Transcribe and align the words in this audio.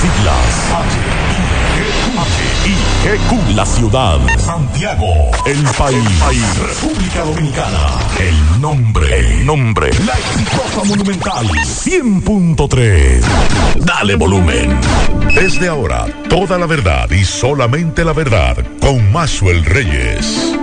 siglas. 0.00 0.88
H-I-G-Q. 2.18 3.54
La 3.54 3.66
ciudad. 3.66 4.18
Santiago. 4.38 5.30
El 5.46 5.62
país. 5.76 6.58
República 6.58 7.24
Dominicana. 7.24 7.98
El 8.18 8.60
nombre. 8.60 9.18
El 9.18 9.46
nombre. 9.46 9.90
La 10.04 10.12
exitosa 10.14 10.84
monumental. 10.84 11.46
100.3. 11.48 13.20
Dale 13.84 14.14
volumen. 14.16 14.78
Desde 15.34 15.68
ahora, 15.68 16.06
toda 16.28 16.58
la 16.58 16.66
verdad 16.66 17.10
y 17.10 17.24
solamente 17.24 18.04
la 18.04 18.12
verdad 18.12 18.56
con 18.80 19.12
Maxwell 19.12 19.64
Reyes. 19.64 20.58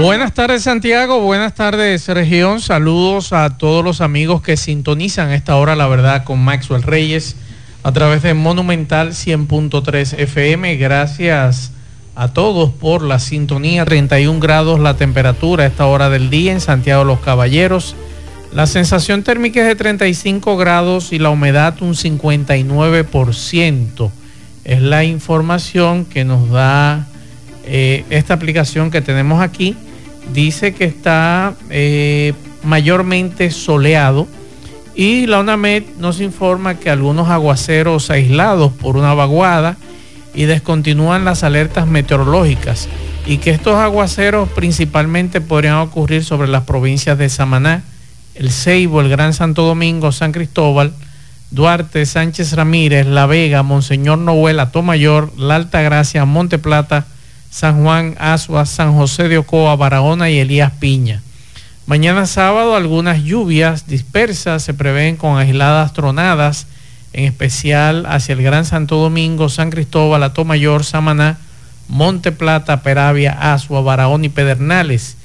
Buenas 0.00 0.32
tardes 0.32 0.62
Santiago, 0.62 1.20
buenas 1.20 1.54
tardes 1.54 2.08
región, 2.08 2.62
saludos 2.62 3.34
a 3.34 3.58
todos 3.58 3.84
los 3.84 4.00
amigos 4.00 4.40
que 4.40 4.56
sintonizan 4.56 5.30
esta 5.30 5.56
hora 5.56 5.76
la 5.76 5.86
verdad 5.88 6.24
con 6.24 6.42
Maxwell 6.42 6.82
Reyes 6.82 7.36
a 7.82 7.92
través 7.92 8.22
de 8.22 8.32
Monumental 8.32 9.10
100.3 9.10 10.18
FM. 10.18 10.76
Gracias 10.76 11.72
a 12.14 12.32
todos 12.32 12.70
por 12.70 13.02
la 13.02 13.18
sintonía, 13.18 13.84
31 13.84 14.40
grados 14.40 14.80
la 14.80 14.96
temperatura 14.96 15.64
a 15.64 15.66
esta 15.66 15.84
hora 15.84 16.08
del 16.08 16.30
día 16.30 16.52
en 16.52 16.62
Santiago 16.62 17.04
los 17.04 17.20
Caballeros. 17.20 17.94
La 18.54 18.66
sensación 18.66 19.22
térmica 19.22 19.60
es 19.60 19.66
de 19.66 19.76
35 19.76 20.56
grados 20.56 21.12
y 21.12 21.18
la 21.18 21.28
humedad 21.28 21.74
un 21.82 21.92
59%. 21.92 24.10
Es 24.64 24.80
la 24.80 25.04
información 25.04 26.06
que 26.06 26.24
nos 26.24 26.48
da 26.48 27.06
eh, 27.66 28.06
esta 28.08 28.32
aplicación 28.32 28.90
que 28.90 29.02
tenemos 29.02 29.42
aquí 29.42 29.76
dice 30.32 30.74
que 30.74 30.84
está 30.84 31.54
eh, 31.70 32.34
mayormente 32.62 33.50
soleado 33.50 34.26
y 34.94 35.26
la 35.26 35.40
UNAMED 35.40 35.84
nos 35.98 36.20
informa 36.20 36.74
que 36.74 36.90
algunos 36.90 37.28
aguaceros 37.28 38.10
aislados 38.10 38.72
por 38.72 38.96
una 38.96 39.14
vaguada 39.14 39.76
y 40.34 40.44
descontinúan 40.44 41.24
las 41.24 41.42
alertas 41.42 41.86
meteorológicas 41.86 42.88
y 43.26 43.38
que 43.38 43.50
estos 43.50 43.76
aguaceros 43.76 44.48
principalmente 44.50 45.40
podrían 45.40 45.76
ocurrir 45.76 46.24
sobre 46.24 46.48
las 46.48 46.64
provincias 46.64 47.18
de 47.18 47.28
Samaná, 47.28 47.82
El 48.34 48.50
Ceibo, 48.50 49.00
el 49.00 49.08
Gran 49.08 49.32
Santo 49.32 49.62
Domingo, 49.62 50.12
San 50.12 50.32
Cristóbal, 50.32 50.92
Duarte, 51.50 52.06
Sánchez 52.06 52.52
Ramírez, 52.52 53.06
La 53.06 53.26
Vega, 53.26 53.62
Monseñor 53.62 54.18
Noel, 54.18 54.60
Atomayor, 54.60 55.32
La 55.36 55.56
Alta 55.56 55.82
Gracia, 55.82 56.24
Monte 56.24 56.58
Plata, 56.58 57.06
San 57.50 57.82
Juan, 57.82 58.14
Asua, 58.18 58.64
San 58.64 58.94
José 58.94 59.28
de 59.28 59.38
Ocoa, 59.38 59.74
Barahona 59.74 60.30
y 60.30 60.38
Elías 60.38 60.72
Piña. 60.78 61.20
Mañana 61.84 62.26
sábado 62.26 62.76
algunas 62.76 63.24
lluvias 63.24 63.88
dispersas 63.88 64.62
se 64.62 64.72
prevén 64.72 65.16
con 65.16 65.36
aisladas 65.36 65.92
tronadas, 65.92 66.68
en 67.12 67.24
especial 67.24 68.06
hacia 68.06 68.34
el 68.34 68.42
Gran 68.42 68.64
Santo 68.64 68.96
Domingo, 68.96 69.48
San 69.48 69.70
Cristóbal, 69.70 70.22
Atomayor, 70.22 70.84
Samaná, 70.84 71.38
Monte 71.88 72.30
Plata, 72.30 72.82
Peravia, 72.82 73.52
Asua, 73.52 73.80
Barahona 73.80 74.26
y 74.26 74.28
Pedernales. 74.28 75.16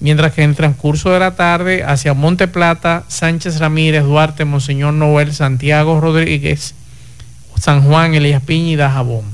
Mientras 0.00 0.32
que 0.32 0.42
en 0.42 0.50
el 0.50 0.56
transcurso 0.56 1.10
de 1.10 1.18
la 1.18 1.36
tarde 1.36 1.84
hacia 1.84 2.14
Monte 2.14 2.48
Plata, 2.48 3.04
Sánchez 3.08 3.58
Ramírez, 3.58 4.04
Duarte, 4.04 4.46
Monseñor 4.46 4.94
Noel, 4.94 5.34
Santiago 5.34 6.00
Rodríguez, 6.00 6.74
San 7.60 7.82
Juan, 7.82 8.14
Elías 8.14 8.42
Piña 8.42 8.72
y 8.72 8.76
Dajabón. 8.76 9.24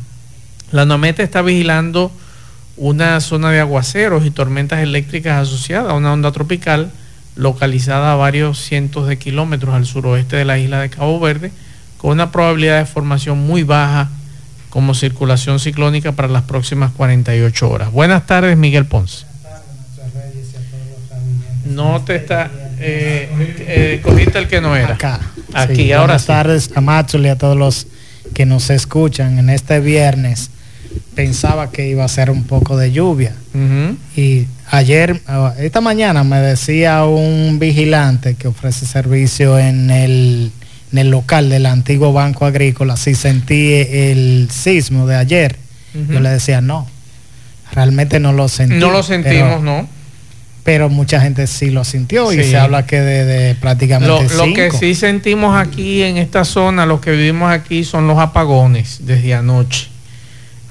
La 0.72 0.84
NOMETA 0.84 1.22
está 1.22 1.42
vigilando 1.42 2.10
una 2.76 3.20
zona 3.20 3.50
de 3.50 3.60
aguaceros 3.60 4.24
y 4.24 4.30
tormentas 4.30 4.80
eléctricas 4.80 5.42
asociadas 5.48 5.90
a 5.90 5.94
una 5.94 6.12
onda 6.12 6.32
tropical 6.32 6.90
localizada 7.36 8.12
a 8.12 8.16
varios 8.16 8.58
cientos 8.58 9.08
de 9.08 9.18
kilómetros 9.18 9.74
al 9.74 9.86
suroeste 9.86 10.36
de 10.36 10.44
la 10.44 10.58
isla 10.58 10.80
de 10.80 10.90
Cabo 10.90 11.18
Verde, 11.20 11.50
con 11.96 12.12
una 12.12 12.30
probabilidad 12.30 12.78
de 12.78 12.86
formación 12.86 13.38
muy 13.38 13.62
baja 13.62 14.10
como 14.70 14.94
circulación 14.94 15.58
ciclónica 15.61 16.12
para 16.12 16.28
las 16.28 16.42
próximas 16.42 16.92
48 16.92 17.70
horas. 17.70 17.92
Buenas 17.92 18.27
tardes, 18.27 18.56
Miguel 18.56 18.86
Ponce. 18.86 19.27
No 21.66 22.02
te 22.02 22.16
está... 22.16 22.50
Eh, 22.84 23.28
eh, 23.61 24.00
cogiste 24.02 24.38
el 24.38 24.48
que 24.48 24.61
no 24.61 24.74
era. 24.74 24.94
Acá. 24.94 25.20
Aquí, 25.55 25.77
Sí, 25.77 25.92
ahora 25.92 26.14
Buenas 26.14 26.22
sí. 26.22 26.27
tardes 26.28 26.70
a 26.74 27.06
y 27.18 27.28
a 27.28 27.38
todos 27.38 27.56
los 27.56 27.86
que 28.34 28.46
nos 28.46 28.70
escuchan 28.70 29.38
en 29.38 29.50
este 29.50 29.78
viernes. 29.80 30.50
Pensaba 31.14 31.70
que 31.70 31.89
iba 31.89 32.05
a 32.05 32.08
ser 32.08 32.30
un 32.30 32.45
poco 32.45 32.77
de 32.77 32.92
lluvia. 32.92 33.35
Y 34.17 34.47
ayer, 34.70 35.20
ah, 35.27 35.55
esta 35.58 35.80
mañana 35.80 36.25
me 36.25 36.39
decía 36.39 37.05
un 37.05 37.58
vigilante 37.58 38.35
que 38.35 38.48
ofrece 38.48 38.86
servicio 38.86 39.58
en 39.58 39.91
el, 39.91 40.53
en 40.92 40.98
el 40.98 41.11
local 41.11 41.51
del 41.51 41.67
antiguo 41.67 42.13
Banco 42.13 42.47
Agrícola 42.47 42.97
si 42.97 43.14
sentí 43.14 43.73
el 43.75 44.48
sismo 44.51 45.07
de 45.07 45.17
ayer. 45.17 45.57
Yo 46.08 46.20
le 46.20 46.30
decía, 46.30 46.63
no, 46.63 46.86
realmente 47.73 48.19
no 48.19 48.33
lo 48.33 48.48
sentí. 48.48 48.77
No 48.77 48.91
lo 48.91 49.03
sentimos, 49.03 49.59
pero, 49.61 49.63
¿no? 49.63 49.89
Pero 50.64 50.89
mucha 50.89 51.20
gente 51.20 51.47
sí 51.47 51.70
lo 51.70 51.85
sintió 51.85 52.33
y 52.33 52.42
se 52.45 52.57
habla 52.57 52.86
que 52.86 53.01
de, 53.01 53.24
de 53.24 53.55
prácticamente 53.57 54.35
Lo, 54.36 54.47
lo 54.47 54.55
que 54.55 54.70
cinco. 54.70 54.79
sí 54.79 54.95
sentimos 54.95 55.55
aquí 55.57 56.03
en 56.03 56.17
esta 56.17 56.45
zona, 56.45 56.86
los 56.86 57.01
que 57.01 57.11
vivimos 57.11 57.51
aquí, 57.53 57.85
son 57.85 58.07
los 58.07 58.19
apagones 58.19 59.01
desde 59.03 59.35
anoche. 59.35 59.89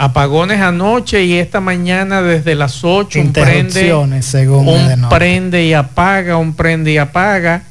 Apagones 0.04 0.60
anoche 0.60 1.26
y 1.26 1.34
esta 1.36 1.60
mañana 1.60 2.24
desde 2.24 2.56
las 2.56 2.84
8 2.84 3.20
un 3.20 3.34
prende, 3.34 3.94
según 4.22 4.68
un 4.68 5.10
prende 5.10 5.64
y 5.64 5.74
apaga, 5.74 6.38
un 6.38 6.56
prende 6.56 6.92
y 6.92 6.98
apaga, 6.98 7.62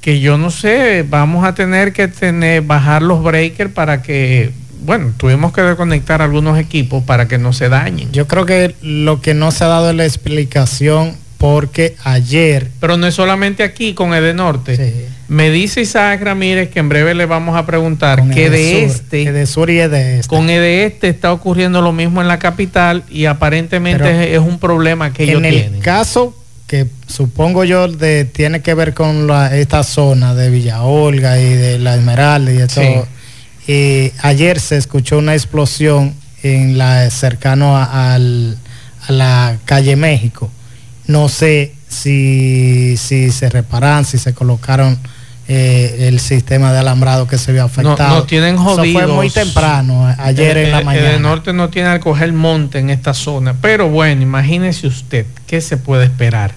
que 0.00 0.20
yo 0.20 0.38
no 0.38 0.52
sé, 0.52 1.04
vamos 1.08 1.44
a 1.44 1.56
tener 1.56 1.92
que 1.92 2.06
tener 2.06 2.62
bajar 2.62 3.02
los 3.02 3.24
breakers 3.24 3.72
para 3.72 4.02
que, 4.02 4.52
bueno, 4.82 5.12
tuvimos 5.16 5.52
que 5.52 5.62
desconectar 5.62 6.22
algunos 6.22 6.60
equipos 6.60 7.02
para 7.02 7.26
que 7.26 7.38
no 7.38 7.52
se 7.52 7.68
dañen. 7.68 8.12
Yo 8.12 8.28
creo 8.28 8.46
que 8.46 8.76
lo 8.80 9.20
que 9.20 9.34
no 9.34 9.50
se 9.50 9.64
ha 9.64 9.66
dado 9.66 9.90
es 9.90 9.96
la 9.96 10.04
explicación 10.04 11.16
porque 11.38 11.96
ayer 12.04 12.68
Pero 12.80 12.96
no 12.96 13.06
es 13.06 13.14
solamente 13.14 13.62
aquí 13.62 13.94
con 13.94 14.12
Edenorte. 14.12 14.76
Sí. 14.76 15.04
Me 15.28 15.50
dice 15.50 15.82
Isaac 15.82 16.20
Ramírez 16.22 16.70
que 16.70 16.78
en 16.80 16.88
breve 16.88 17.14
le 17.14 17.26
vamos 17.26 17.56
a 17.56 17.64
preguntar 17.66 18.18
con 18.18 18.30
que 18.30 18.50
de 18.50 18.84
este, 18.84 19.22
Edesur 19.24 19.70
y 19.70 19.78
Edeste. 19.78 20.28
con 20.28 20.48
Este 20.50 21.08
está 21.08 21.32
ocurriendo 21.32 21.80
lo 21.82 21.92
mismo 21.92 22.20
en 22.22 22.28
la 22.28 22.38
capital 22.38 23.04
y 23.10 23.26
aparentemente 23.26 24.02
Pero 24.02 24.20
es, 24.20 24.38
un 24.40 24.58
problema 24.58 25.12
que 25.12 25.24
ellos 25.24 25.38
en 25.38 25.44
el 25.44 25.54
tienen. 25.54 25.80
caso 25.80 26.34
que 26.66 26.86
supongo 27.06 27.64
yo 27.64 27.88
de 27.88 28.24
tiene 28.24 28.60
que 28.62 28.74
ver 28.74 28.92
con 28.94 29.26
la- 29.26 29.56
esta 29.56 29.82
zona 29.84 30.34
de 30.34 30.50
Villa 30.50 30.82
Olga 30.82 31.38
y 31.40 31.54
de 31.54 31.78
la 31.78 31.94
Esmeralda 31.94 32.50
y 32.52 32.56
de 32.56 32.68
Sí. 32.68 32.74
todo. 32.74 33.06
eh, 33.68 34.12
ayer 34.22 34.58
se 34.60 34.76
escuchó 34.78 35.18
una 35.18 35.34
explosión 35.34 36.14
en 36.42 36.78
la 36.78 37.10
cercano 37.10 37.76
a, 37.76 38.14
al- 38.14 38.56
a 39.06 39.12
la 39.12 39.58
calle 39.66 39.94
México. 39.96 40.50
No 41.08 41.28
sé 41.28 41.72
si, 41.88 42.96
si 42.96 43.30
se 43.32 43.48
reparan, 43.50 44.04
si 44.04 44.18
se 44.18 44.32
colocaron 44.34 44.98
eh, 45.48 46.06
el 46.08 46.20
sistema 46.20 46.72
de 46.72 46.78
alambrado 46.80 47.26
que 47.26 47.38
se 47.38 47.52
vio 47.52 47.62
No, 47.62 47.66
afectado. 47.66 48.16
no 48.16 48.24
tienen 48.24 48.56
Eso 48.56 48.64
jodidos. 48.64 49.02
fue 49.04 49.12
muy 49.14 49.30
temprano, 49.30 50.06
a- 50.06 50.16
ayer 50.26 50.56
en 50.58 50.70
la 50.70 50.78
El 50.80 50.84
mañana. 50.84 51.18
norte 51.18 51.52
no 51.54 51.70
tiene 51.70 51.88
al 51.88 52.00
coger 52.00 52.32
monte 52.34 52.78
en 52.78 52.90
esta 52.90 53.14
zona. 53.14 53.54
Pero 53.60 53.88
bueno, 53.88 54.20
imagínese 54.22 54.86
usted, 54.86 55.24
¿qué 55.46 55.60
se 55.62 55.78
puede 55.78 56.04
esperar? 56.04 56.52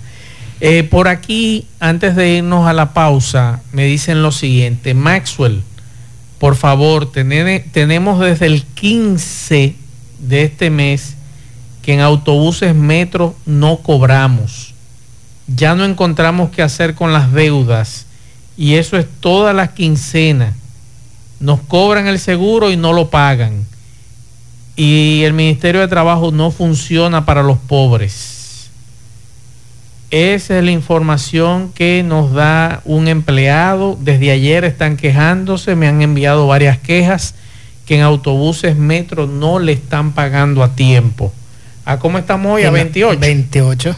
Eh, 0.60 0.84
por 0.84 1.08
aquí, 1.08 1.66
antes 1.80 2.16
de 2.18 2.34
irnos 2.36 2.68
a 2.68 2.74
la 2.74 2.94
pausa, 2.94 3.62
me 3.72 3.86
dicen 3.86 4.22
lo 4.22 4.32
siguiente, 4.34 4.94
Maxwell, 4.94 5.64
por 6.40 6.56
favor, 6.58 7.10
tener- 7.12 7.64
tenemos 7.72 8.20
desde 8.20 8.48
el 8.48 8.64
15 8.64 9.76
de 10.20 10.44
este 10.44 10.70
mes 10.70 11.16
que 11.82 11.94
en 11.94 12.02
autobuses 12.02 12.76
metro 12.76 13.36
no 13.46 13.78
cobramos. 13.78 14.74
Ya 15.48 15.76
no 15.76 15.84
encontramos 15.86 16.52
qué 16.52 16.62
hacer 16.62 16.96
con 16.96 17.14
las 17.14 17.32
deudas. 17.32 18.06
Y 18.58 18.76
eso 18.76 18.98
es 18.98 19.08
todas 19.20 19.56
las 19.56 19.72
quincenas. 19.72 20.56
Nos 21.40 21.60
cobran 21.62 22.08
el 22.08 22.20
seguro 22.20 22.70
y 22.72 22.78
no 22.78 22.94
lo 22.94 23.10
pagan. 23.10 23.66
Y 24.76 25.24
el 25.24 25.34
Ministerio 25.34 25.82
de 25.82 25.88
Trabajo 25.88 26.32
no 26.32 26.52
funciona 26.52 27.26
para 27.26 27.44
los 27.44 27.58
pobres. 27.58 28.70
Esa 30.12 30.58
es 30.58 30.64
la 30.64 30.72
información 30.72 31.72
que 31.74 32.04
nos 32.04 32.34
da 32.34 32.82
un 32.86 33.08
empleado. 33.08 33.98
Desde 34.00 34.32
ayer 34.32 34.66
están 34.66 34.98
quejándose, 34.98 35.76
me 35.76 35.88
han 35.88 36.02
enviado 36.02 36.48
varias 36.48 36.78
quejas 36.78 37.34
que 37.86 37.96
en 37.96 38.02
autobuses 38.02 38.76
metro 38.76 39.26
no 39.26 39.60
le 39.60 39.72
están 39.72 40.12
pagando 40.12 40.64
a 40.64 40.76
tiempo. 40.76 41.34
¿A 41.86 41.98
cómo 42.00 42.18
estamos 42.18 42.54
hoy? 42.54 42.64
A 42.64 42.72
28. 42.72 43.20
28. 43.20 43.96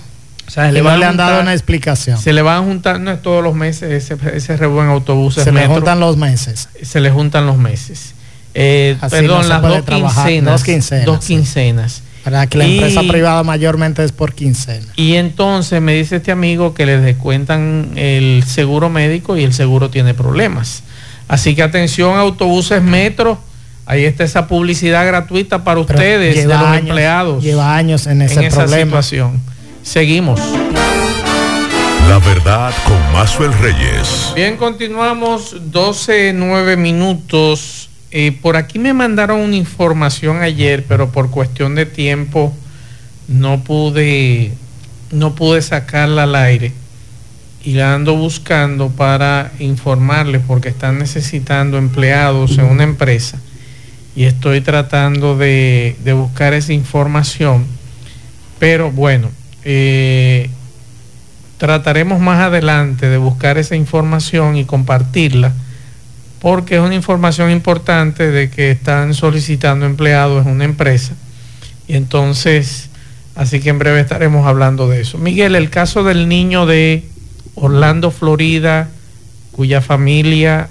O 0.47 0.51
sea, 0.51 0.69
Y 0.69 0.73
le 0.73 0.81
van 0.81 0.99
le 0.99 1.05
han 1.05 1.17
dado 1.17 1.41
una 1.41 1.53
explicación. 1.53 2.17
se 2.17 2.33
le 2.33 2.41
van 2.41 2.61
a 2.63 2.65
juntar, 2.65 2.99
no 2.99 3.11
es 3.11 3.21
todos 3.21 3.43
los 3.43 3.55
meses, 3.55 3.91
ese, 3.91 4.17
ese 4.35 4.53
en 4.55 4.63
autobuses 4.89 5.43
Se 5.43 5.51
le 5.51 5.61
metro, 5.61 5.75
juntan 5.75 5.99
los 5.99 6.17
meses. 6.17 6.69
se 6.81 6.99
le 6.99 7.09
juntan 7.11 7.45
los 7.45 7.57
meses. 7.57 8.13
Eh, 8.53 8.97
perdón, 9.09 9.37
no 9.37 9.43
se 9.43 9.49
las 9.49 9.61
dos 9.61 9.81
quincenas, 9.83 10.53
dos 10.53 10.63
quincenas, 10.63 11.05
dos 11.05 11.23
sí. 11.23 11.33
quincenas. 11.35 12.03
Para 12.23 12.47
que 12.47 12.57
la 12.57 12.65
empresa 12.65 13.01
privada 13.01 13.43
mayormente 13.43 14.03
es 14.03 14.13
por 14.13 14.33
quincena. 14.33 14.85
Y 14.95 15.15
entonces 15.15 15.81
me 15.81 15.93
dice 15.93 16.17
este 16.17 16.31
amigo 16.31 16.73
que 16.73 16.85
les 16.85 17.03
descuentan 17.03 17.91
el 17.95 18.43
seguro 18.47 18.89
médico 18.89 19.35
y 19.35 19.43
el 19.43 19.53
seguro 19.53 19.89
tiene 19.89 20.13
problemas. 20.13 20.83
Así 21.27 21.53
que 21.55 21.63
atención, 21.63 22.17
autobuses 22.17 22.81
metro. 22.81 23.39
Ahí 23.85 24.05
está 24.05 24.23
esa 24.23 24.47
publicidad 24.47 25.05
gratuita 25.05 25.63
para 25.63 25.79
ustedes, 25.79 26.35
de 26.35 26.45
los 26.45 26.77
empleados. 26.77 27.43
Lleva 27.43 27.75
años 27.75 28.07
en 28.07 28.21
ese 28.21 28.45
esa 28.45 28.67
situación. 28.67 29.41
Seguimos. 29.81 30.39
La 32.07 32.19
verdad 32.19 32.73
con 32.85 33.11
Mazuel 33.11 33.53
Reyes. 33.59 34.31
Bien, 34.35 34.55
continuamos 34.55 35.55
12, 35.71 36.33
9 36.33 36.77
minutos. 36.77 37.89
Eh, 38.11 38.37
por 38.41 38.55
aquí 38.55 38.79
me 38.79 38.93
mandaron 38.93 39.39
una 39.39 39.55
información 39.55 40.41
ayer, 40.41 40.85
pero 40.87 41.09
por 41.09 41.29
cuestión 41.29 41.75
de 41.75 41.85
tiempo 41.85 42.53
no 43.27 43.63
pude, 43.63 44.53
no 45.11 45.35
pude 45.35 45.61
sacarla 45.61 46.23
al 46.23 46.35
aire. 46.35 46.71
Y 47.63 47.73
la 47.73 47.95
ando 47.95 48.15
buscando 48.15 48.89
para 48.89 49.51
informarles 49.59 50.41
porque 50.45 50.69
están 50.69 50.99
necesitando 50.99 51.77
empleados 51.77 52.57
en 52.57 52.65
una 52.65 52.83
empresa. 52.83 53.39
Y 54.15 54.25
estoy 54.25 54.61
tratando 54.61 55.37
de, 55.37 55.95
de 56.03 56.13
buscar 56.13 56.53
esa 56.53 56.73
información. 56.73 57.65
Pero 58.59 58.91
bueno, 58.91 59.29
eh, 59.65 60.49
trataremos 61.57 62.19
más 62.19 62.41
adelante 62.41 63.07
de 63.09 63.17
buscar 63.17 63.57
esa 63.57 63.75
información 63.75 64.57
y 64.57 64.65
compartirla, 64.65 65.53
porque 66.39 66.75
es 66.75 66.81
una 66.81 66.95
información 66.95 67.51
importante 67.51 68.31
de 68.31 68.49
que 68.49 68.71
están 68.71 69.13
solicitando 69.13 69.85
empleados 69.85 70.45
en 70.45 70.51
una 70.51 70.65
empresa. 70.65 71.13
Y 71.87 71.95
entonces, 71.95 72.89
así 73.35 73.61
que 73.61 73.69
en 73.69 73.79
breve 73.79 74.01
estaremos 74.01 74.45
hablando 74.45 74.89
de 74.89 75.01
eso. 75.01 75.17
Miguel, 75.17 75.55
el 75.55 75.69
caso 75.69 76.03
del 76.03 76.27
niño 76.27 76.65
de 76.65 77.05
Orlando, 77.55 78.11
Florida, 78.11 78.89
cuya 79.51 79.79
familia 79.81 80.67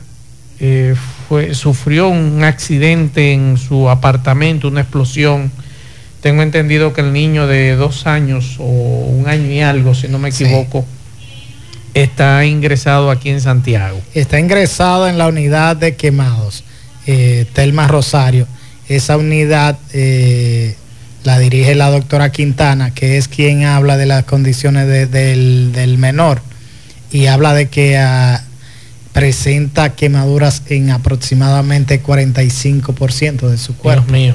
eh, 0.60 0.94
fue, 1.32 1.54
sufrió 1.54 2.10
un 2.10 2.44
accidente 2.44 3.32
en 3.32 3.56
su 3.56 3.88
apartamento, 3.88 4.68
una 4.68 4.82
explosión 4.82 5.50
tengo 6.20 6.42
entendido 6.42 6.92
que 6.92 7.00
el 7.00 7.14
niño 7.14 7.46
de 7.46 7.74
dos 7.74 8.06
años 8.06 8.56
o 8.58 8.64
un 8.66 9.26
año 9.26 9.50
y 9.50 9.60
algo, 9.62 9.94
si 9.94 10.08
no 10.08 10.18
me 10.18 10.28
equivoco, 10.28 10.84
está 11.94 12.44
ingresado 12.44 13.10
aquí 13.10 13.30
en 13.30 13.40
Santiago. 13.40 13.98
Está 14.12 14.38
ingresado 14.38 15.08
en 15.08 15.16
la 15.16 15.26
unidad 15.26 15.74
de 15.74 15.96
quemados, 15.96 16.64
eh, 17.06 17.46
Telma 17.54 17.88
Rosario. 17.88 18.46
Esa 18.90 19.16
unidad 19.16 19.78
eh, 19.94 20.76
la 21.24 21.38
dirige 21.38 21.74
la 21.74 21.88
doctora 21.90 22.30
Quintana, 22.30 22.92
que 22.92 23.16
es 23.16 23.26
quien 23.26 23.64
habla 23.64 23.96
de 23.96 24.04
las 24.04 24.24
condiciones 24.24 24.86
del, 25.10 25.96
menor 25.96 26.42
y 27.10 27.24
habla 27.24 27.54
de 27.54 27.70
que 27.70 27.96
ah, 27.96 28.44
presenta 29.12 29.94
quemaduras 29.94 30.62
en 30.68 30.90
aproximadamente 30.90 32.02
45% 32.02 33.48
de 33.48 33.58
su 33.58 33.76
cuerpo. 33.76 34.04
Dios 34.04 34.12
mío. 34.12 34.34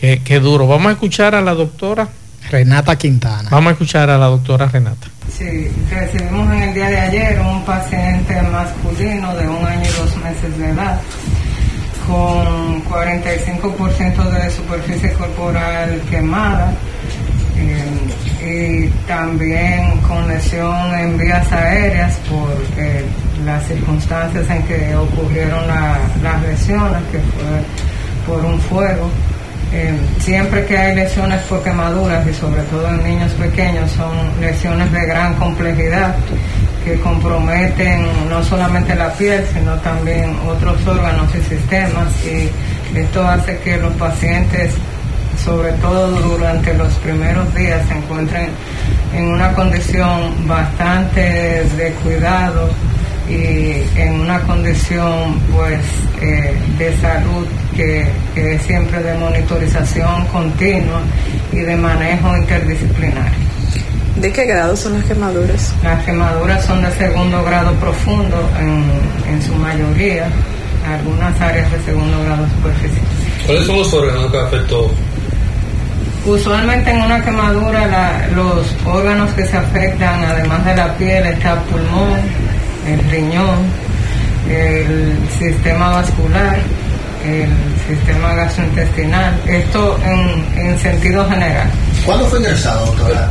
Qué, 0.00 0.40
duro. 0.40 0.66
Vamos 0.66 0.88
a 0.88 0.92
escuchar 0.92 1.34
a 1.34 1.40
la 1.40 1.54
doctora 1.54 2.08
Renata 2.50 2.96
Quintana. 2.96 3.48
Vamos 3.50 3.70
a 3.70 3.72
escuchar 3.72 4.10
a 4.10 4.18
la 4.18 4.26
doctora 4.26 4.66
Renata. 4.66 5.06
Sí, 5.32 5.68
recibimos 5.90 6.52
en 6.52 6.62
el 6.62 6.74
día 6.74 6.90
de 6.90 7.00
ayer 7.00 7.40
un 7.40 7.64
paciente 7.64 8.42
masculino 8.42 9.34
de 9.34 9.48
un 9.48 9.64
año 9.64 9.82
y 9.82 9.98
dos 9.98 10.16
meses 10.18 10.58
de 10.58 10.70
edad 10.70 11.00
con 12.06 12.84
45% 12.84 14.30
de 14.30 14.50
superficie 14.50 15.12
corporal 15.14 16.02
quemada 16.10 16.74
eh, 17.56 18.33
y 18.44 18.88
también 19.06 19.98
con 20.06 20.28
lesión 20.28 20.94
en 20.94 21.16
vías 21.16 21.50
aéreas 21.50 22.14
por 22.28 22.50
eh, 22.76 23.04
las 23.44 23.66
circunstancias 23.66 24.48
en 24.50 24.62
que 24.64 24.94
ocurrieron 24.94 25.66
las 26.22 26.42
lesiones, 26.42 27.02
que 27.10 27.18
fue 27.18 28.26
por 28.26 28.44
un 28.44 28.60
fuego. 28.60 29.08
Eh, 29.72 29.92
siempre 30.20 30.66
que 30.66 30.76
hay 30.76 30.94
lesiones 30.94 31.40
por 31.42 31.62
quemaduras 31.62 32.24
y 32.28 32.34
sobre 32.34 32.62
todo 32.64 32.88
en 32.90 33.02
niños 33.02 33.32
pequeños 33.32 33.90
son 33.90 34.12
lesiones 34.40 34.92
de 34.92 35.06
gran 35.06 35.34
complejidad 35.34 36.14
que 36.84 37.00
comprometen 37.00 38.06
no 38.28 38.44
solamente 38.44 38.94
la 38.94 39.12
piel 39.14 39.44
sino 39.52 39.74
también 39.80 40.36
otros 40.46 40.86
órganos 40.86 41.28
y 41.34 41.40
sistemas 41.40 42.06
y 42.24 42.50
esto 42.96 43.26
hace 43.26 43.58
que 43.58 43.78
los 43.78 43.92
pacientes 43.94 44.74
sobre 45.42 45.72
todo 45.74 46.08
durante 46.08 46.74
los 46.74 46.92
primeros 46.94 47.52
días 47.54 47.86
se 47.88 47.94
encuentren 47.94 48.48
en 49.14 49.28
una 49.28 49.52
condición 49.52 50.46
bastante 50.46 51.20
de 51.20 51.92
cuidado 52.02 52.68
y 53.28 53.82
en 53.98 54.20
una 54.20 54.40
condición 54.40 55.40
pues 55.52 55.80
eh, 56.20 56.54
de 56.78 56.96
salud 56.98 57.46
que, 57.74 58.06
es 58.34 58.62
siempre 58.62 59.02
de 59.02 59.14
monitorización 59.14 60.26
continua 60.26 61.00
y 61.52 61.60
de 61.60 61.76
manejo 61.76 62.36
interdisciplinario. 62.36 63.44
¿De 64.16 64.32
qué 64.32 64.44
grado 64.44 64.76
son 64.76 64.94
las 64.94 65.04
quemaduras? 65.04 65.74
Las 65.82 66.04
quemaduras 66.04 66.64
son 66.64 66.82
de 66.82 66.90
segundo 66.92 67.42
grado 67.44 67.72
profundo 67.74 68.36
en, 68.60 69.32
en 69.32 69.42
su 69.42 69.54
mayoría, 69.54 70.28
algunas 70.86 71.40
áreas 71.40 71.70
de 71.72 71.80
segundo 71.80 72.22
grado 72.24 72.46
superficial. 72.48 73.06
¿Cuáles 73.46 73.66
son 73.66 73.76
los 73.78 73.92
órganos 73.92 74.30
que 74.30 74.38
afectó? 74.38 74.90
Usualmente 76.26 76.90
en 76.90 77.02
una 77.02 77.22
quemadura 77.22 78.28
los 78.34 78.74
órganos 78.86 79.30
que 79.34 79.44
se 79.44 79.58
afectan, 79.58 80.24
además 80.24 80.64
de 80.64 80.74
la 80.74 80.94
piel, 80.96 81.26
está 81.26 81.52
el 81.52 81.58
pulmón, 81.60 82.18
el 82.88 83.10
riñón, 83.10 83.58
el 84.48 85.18
sistema 85.38 85.90
vascular, 85.90 86.58
el 87.26 87.50
sistema 87.86 88.34
gastrointestinal, 88.34 89.38
esto 89.46 89.98
en, 90.02 90.78
sentido 90.78 91.28
general. 91.28 91.68
¿Cuándo 92.06 92.26
fue 92.26 92.38
ingresado, 92.38 92.86
doctora? 92.86 93.28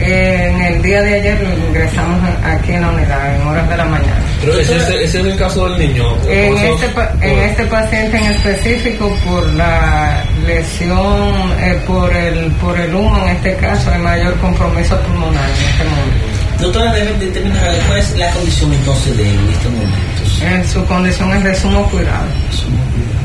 En 0.00 0.60
el 0.60 0.82
día 0.82 1.02
de 1.02 1.14
ayer 1.14 1.40
lo 1.40 1.68
ingresamos 1.68 2.20
aquí 2.42 2.72
en 2.72 2.82
la 2.82 2.90
unidad, 2.90 3.36
en 3.36 3.46
horas 3.46 3.68
de 3.70 3.76
la 3.76 3.84
mañana. 3.84 4.22
Pero 4.40 4.58
ese, 4.58 5.04
es 5.04 5.14
el 5.14 5.36
caso 5.36 5.68
del 5.68 5.88
niño. 5.88 6.16
En 6.28 6.56
este, 6.56 6.86
en 7.20 7.38
este 7.38 7.64
paciente 7.66 8.16
en 8.16 8.24
específico, 8.24 9.16
por 9.24 9.46
la 9.54 10.24
lesión, 10.46 11.52
eh, 11.60 11.80
por, 11.86 12.14
el, 12.14 12.50
por 12.52 12.78
el 12.78 12.94
humo, 12.94 13.16
en 13.24 13.36
este 13.36 13.54
caso, 13.56 13.90
hay 13.90 14.00
mayor 14.00 14.36
compromiso 14.38 14.98
pulmonar 15.00 15.48
en 15.48 15.70
este 15.70 15.84
momento. 15.84 16.34
Doctora, 16.60 16.92
debe 16.92 17.12
determinar 17.18 17.74
cuál 17.86 17.98
es 17.98 18.16
la 18.16 18.30
condición 18.30 18.72
entonces 18.72 19.16
de 19.16 19.28
en 19.28 19.48
este 19.50 19.68
momento. 19.68 20.22
En 20.42 20.68
su 20.68 20.84
condición 20.86 21.32
es 21.36 21.44
de 21.44 21.54
sumo 21.54 21.90
cuidado. 21.90 22.26
Sumo 22.50 22.82
cuidado. 22.92 23.24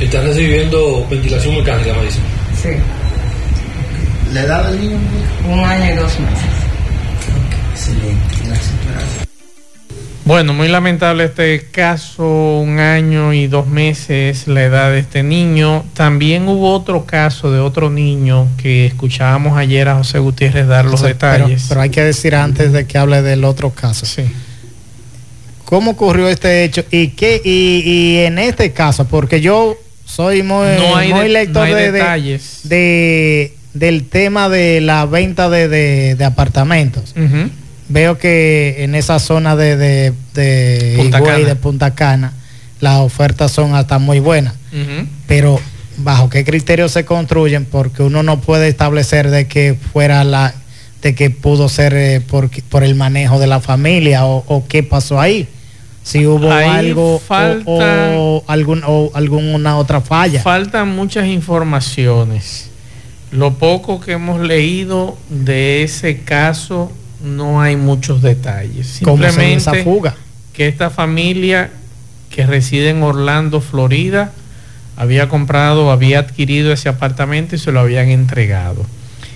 Está 0.00 0.20
recibiendo 0.22 1.06
ventilación 1.08 1.56
mecánica, 1.56 1.92
me 1.94 2.04
dice. 2.04 2.20
Sí. 2.62 2.68
¿La 4.32 4.42
edad 4.42 4.70
del 4.70 4.80
niño? 4.80 4.98
Un 5.48 5.60
año 5.60 5.92
y 5.92 5.96
dos 5.96 6.18
meses. 6.20 6.44
excelente, 7.72 8.34
gracias. 8.46 9.26
Bueno, 10.24 10.54
muy 10.54 10.66
lamentable 10.66 11.26
este 11.26 11.66
caso, 11.70 12.58
un 12.58 12.80
año 12.80 13.32
y 13.32 13.46
dos 13.46 13.68
meses 13.68 14.48
la 14.48 14.64
edad 14.64 14.90
de 14.90 14.98
este 14.98 15.22
niño. 15.22 15.84
También 15.94 16.48
hubo 16.48 16.72
otro 16.72 17.06
caso 17.06 17.52
de 17.52 17.60
otro 17.60 17.90
niño 17.90 18.48
que 18.60 18.86
escuchábamos 18.86 19.56
ayer 19.56 19.88
a 19.88 19.94
José 19.94 20.18
Gutiérrez 20.18 20.66
dar 20.66 20.86
los 20.86 21.02
detalles. 21.02 21.66
Pero, 21.68 21.80
hay 21.80 21.90
que 21.90 22.02
decir 22.02 22.34
antes 22.34 22.72
de 22.72 22.88
que 22.88 22.98
hable 22.98 23.22
del 23.22 23.44
otro 23.44 23.70
caso. 23.70 24.04
Sí. 24.04 24.24
¿Cómo 25.64 25.92
ocurrió 25.92 26.28
este 26.28 26.64
hecho? 26.64 26.84
¿Y 26.90 27.08
qué? 27.10 27.40
Y, 27.44 28.18
en 28.24 28.40
este 28.40 28.72
caso, 28.72 29.06
porque 29.06 29.40
yo 29.40 29.76
soy 30.04 30.42
muy, 30.42 30.66
lector 31.28 31.68
de, 31.68 31.92
detalles. 31.92 32.60
De, 32.64 33.55
del 33.78 34.08
tema 34.08 34.48
de 34.48 34.80
la 34.80 35.06
venta 35.06 35.48
de, 35.48 36.16
apartamentos 36.24 37.14
veo 37.88 38.18
que 38.18 38.84
en 38.84 38.94
esa 38.94 39.18
zona 39.18 39.56
de, 39.56 39.76
de, 39.76 40.12
de 40.34 40.94
Punta, 40.96 41.22
Cana. 41.22 41.38
de 41.38 41.56
Punta 41.56 41.94
Cana 41.94 42.32
las 42.80 43.00
ofertas 43.00 43.52
son 43.52 43.74
hasta 43.74 43.98
muy 43.98 44.20
buenas. 44.20 44.54
Pero 45.26 45.58
bajo 45.98 46.28
qué 46.28 46.44
criterios 46.44 46.92
se 46.92 47.04
construyen, 47.04 47.64
porque 47.64 48.02
uno 48.02 48.22
no 48.22 48.40
puede 48.40 48.68
establecer 48.68 49.30
de 49.30 49.46
que 49.46 49.78
fuera 49.92 50.24
la 50.24 50.54
de 51.02 51.14
que 51.14 51.30
pudo 51.30 51.68
ser 51.68 51.94
eh, 51.94 52.20
por, 52.20 52.50
por, 52.62 52.82
el 52.82 52.94
manejo 52.94 53.38
de 53.38 53.46
la 53.46 53.60
familia 53.60 54.24
o, 54.24 54.64
qué 54.68 54.82
pasó 54.82 55.20
ahí. 55.20 55.46
Si 56.02 56.26
hubo 56.26 56.50
algo 56.50 57.22
o, 57.64 58.44
algún, 58.46 58.82
o 58.84 59.10
alguna 59.14 59.76
otra 59.76 60.00
falla. 60.00 60.42
Faltan 60.42 60.88
muchas 60.88 61.26
informaciones. 61.26 62.70
Lo 63.36 63.54
poco 63.54 64.00
que 64.00 64.12
hemos 64.12 64.40
leído 64.40 65.16
de 65.28 65.82
ese 65.82 66.22
caso 66.22 66.90
no 67.22 67.60
hay 67.60 67.76
muchos 67.76 68.22
detalles. 68.22 68.86
Simplemente 68.86 69.54
esa 69.54 69.74
fuga? 69.84 70.14
que 70.52 70.68
esta 70.68 70.88
familia 70.88 71.70
que 72.30 72.46
reside 72.46 72.88
en 72.88 73.02
Orlando, 73.02 73.60
Florida, 73.60 74.32
había 74.96 75.28
comprado, 75.28 75.90
había 75.90 76.20
adquirido 76.20 76.72
ese 76.72 76.88
apartamento 76.88 77.54
y 77.54 77.58
se 77.58 77.72
lo 77.72 77.80
habían 77.80 78.08
entregado. 78.08 78.86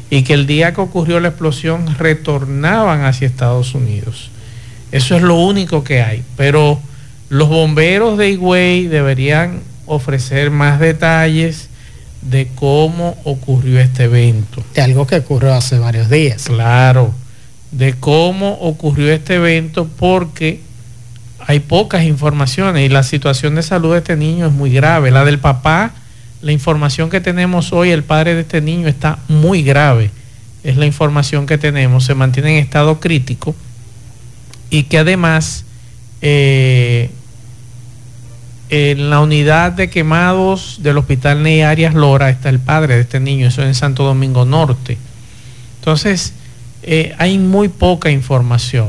Y 0.08 0.22
que 0.22 0.32
el 0.32 0.46
día 0.46 0.72
que 0.72 0.80
ocurrió 0.80 1.20
la 1.20 1.28
explosión 1.28 1.98
retornaban 1.98 3.04
hacia 3.04 3.26
Estados 3.26 3.74
Unidos. 3.74 4.30
Eso 4.92 5.14
es 5.14 5.22
lo 5.22 5.34
único 5.34 5.84
que 5.84 6.02
hay. 6.02 6.24
Pero 6.38 6.80
los 7.28 7.50
bomberos 7.50 8.16
de 8.16 8.30
Higüey 8.30 8.86
deberían 8.86 9.60
ofrecer 9.84 10.50
más 10.50 10.80
detalles 10.80 11.69
de 12.22 12.48
cómo 12.54 13.16
ocurrió 13.24 13.80
este 13.80 14.04
evento. 14.04 14.62
De 14.74 14.82
algo 14.82 15.06
que 15.06 15.16
ocurrió 15.16 15.54
hace 15.54 15.78
varios 15.78 16.10
días. 16.10 16.44
Claro, 16.44 17.14
de 17.70 17.94
cómo 17.94 18.52
ocurrió 18.60 19.12
este 19.12 19.36
evento 19.36 19.88
porque 19.98 20.60
hay 21.46 21.60
pocas 21.60 22.04
informaciones 22.04 22.84
y 22.84 22.88
la 22.88 23.02
situación 23.02 23.54
de 23.54 23.62
salud 23.62 23.92
de 23.92 23.98
este 23.98 24.16
niño 24.16 24.46
es 24.46 24.52
muy 24.52 24.70
grave. 24.70 25.10
La 25.10 25.24
del 25.24 25.38
papá, 25.38 25.92
la 26.42 26.52
información 26.52 27.10
que 27.10 27.20
tenemos 27.20 27.72
hoy, 27.72 27.90
el 27.90 28.04
padre 28.04 28.34
de 28.34 28.42
este 28.42 28.60
niño 28.60 28.88
está 28.88 29.18
muy 29.28 29.62
grave. 29.62 30.10
Es 30.62 30.76
la 30.76 30.86
información 30.86 31.46
que 31.46 31.58
tenemos. 31.58 32.04
Se 32.04 32.14
mantiene 32.14 32.58
en 32.58 32.64
estado 32.64 33.00
crítico 33.00 33.54
y 34.68 34.84
que 34.84 34.98
además 34.98 35.64
eh, 36.20 37.10
en 38.70 39.10
la 39.10 39.20
unidad 39.20 39.72
de 39.72 39.90
quemados 39.90 40.78
del 40.80 40.98
Hospital 40.98 41.42
Ney 41.42 41.62
Arias 41.62 41.92
Lora 41.94 42.30
está 42.30 42.48
el 42.48 42.60
padre 42.60 42.94
de 42.94 43.00
este 43.02 43.18
niño, 43.18 43.48
eso 43.48 43.62
en 43.62 43.74
Santo 43.74 44.04
Domingo 44.04 44.44
Norte. 44.44 44.96
Entonces, 45.80 46.34
eh, 46.84 47.12
hay 47.18 47.38
muy 47.38 47.68
poca 47.68 48.10
información, 48.10 48.88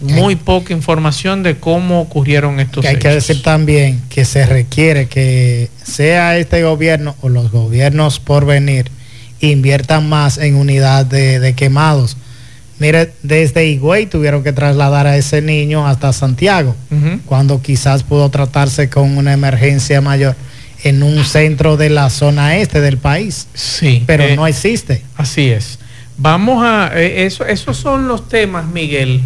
muy 0.00 0.36
poca 0.36 0.72
información 0.72 1.42
de 1.42 1.56
cómo 1.56 2.00
ocurrieron 2.00 2.60
estos 2.60 2.82
que 2.82 2.88
hay 2.88 2.98
que 2.98 3.08
decir 3.08 3.42
también 3.42 4.02
que 4.08 4.24
se 4.24 4.44
requiere 4.46 5.06
que 5.06 5.70
sea 5.82 6.36
este 6.38 6.62
gobierno 6.62 7.14
o 7.20 7.28
los 7.28 7.50
gobiernos 7.50 8.20
por 8.20 8.44
venir 8.44 8.90
inviertan 9.40 10.08
más 10.08 10.38
en 10.38 10.56
unidad 10.56 11.06
de, 11.06 11.38
de 11.38 11.54
quemados 11.54 12.16
Mire, 12.78 13.12
desde 13.22 13.66
Higüey 13.66 14.06
tuvieron 14.06 14.42
que 14.42 14.52
trasladar 14.52 15.06
a 15.06 15.16
ese 15.16 15.40
niño 15.40 15.86
hasta 15.86 16.12
Santiago, 16.12 16.74
cuando 17.26 17.62
quizás 17.62 18.02
pudo 18.02 18.28
tratarse 18.30 18.90
con 18.90 19.16
una 19.16 19.32
emergencia 19.32 20.00
mayor 20.00 20.34
en 20.82 21.02
un 21.02 21.24
centro 21.24 21.76
de 21.76 21.90
la 21.90 22.10
zona 22.10 22.56
este 22.56 22.80
del 22.80 22.98
país. 22.98 23.46
Sí. 23.54 24.02
Pero 24.06 24.24
eh, 24.24 24.36
no 24.36 24.46
existe. 24.46 25.02
Así 25.16 25.50
es. 25.50 25.78
Vamos 26.18 26.62
a. 26.64 26.90
Eh, 26.94 27.24
eso, 27.24 27.44
esos 27.46 27.76
son 27.76 28.06
los 28.06 28.28
temas, 28.28 28.66
Miguel. 28.66 29.22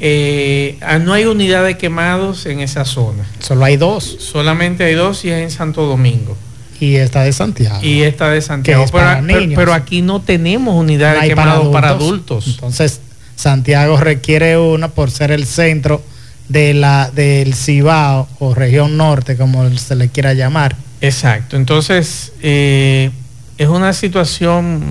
Eh, 0.00 0.78
ah, 0.80 0.98
no 0.98 1.12
hay 1.12 1.26
unidad 1.26 1.64
de 1.64 1.76
quemados 1.76 2.46
en 2.46 2.60
esa 2.60 2.84
zona. 2.84 3.24
Solo 3.38 3.64
hay 3.64 3.76
dos. 3.76 4.16
Solamente 4.18 4.84
hay 4.84 4.94
dos 4.94 5.24
y 5.24 5.30
es 5.30 5.42
en 5.42 5.50
Santo 5.50 5.86
Domingo. 5.86 6.36
Y 6.80 6.96
esta 6.96 7.22
de 7.22 7.32
Santiago. 7.32 7.78
Y 7.82 8.02
esta 8.02 8.30
de 8.30 8.40
Santiago. 8.40 8.86
Pero, 8.90 9.74
aquí 9.74 10.02
no 10.02 10.20
tenemos 10.20 10.74
unidad 10.74 11.20
de 11.20 11.28
quemados 11.28 11.68
para 11.68 11.90
adultos. 11.90 12.46
Entonces, 12.46 13.00
Santiago 13.36 13.98
requiere 13.98 14.58
una 14.58 14.88
por 14.88 15.10
ser 15.10 15.30
el 15.30 15.46
centro 15.46 16.02
de 16.48 16.74
la, 16.74 17.10
del 17.10 17.54
Cibao 17.54 18.28
o 18.38 18.54
región 18.54 18.96
norte, 18.96 19.36
como 19.36 19.70
se 19.78 19.94
le 19.94 20.08
quiera 20.08 20.34
llamar. 20.34 20.74
Exacto. 21.00 21.56
Entonces, 21.56 22.32
eh, 22.42 23.10
es 23.56 23.68
una 23.68 23.92
situación 23.92 24.82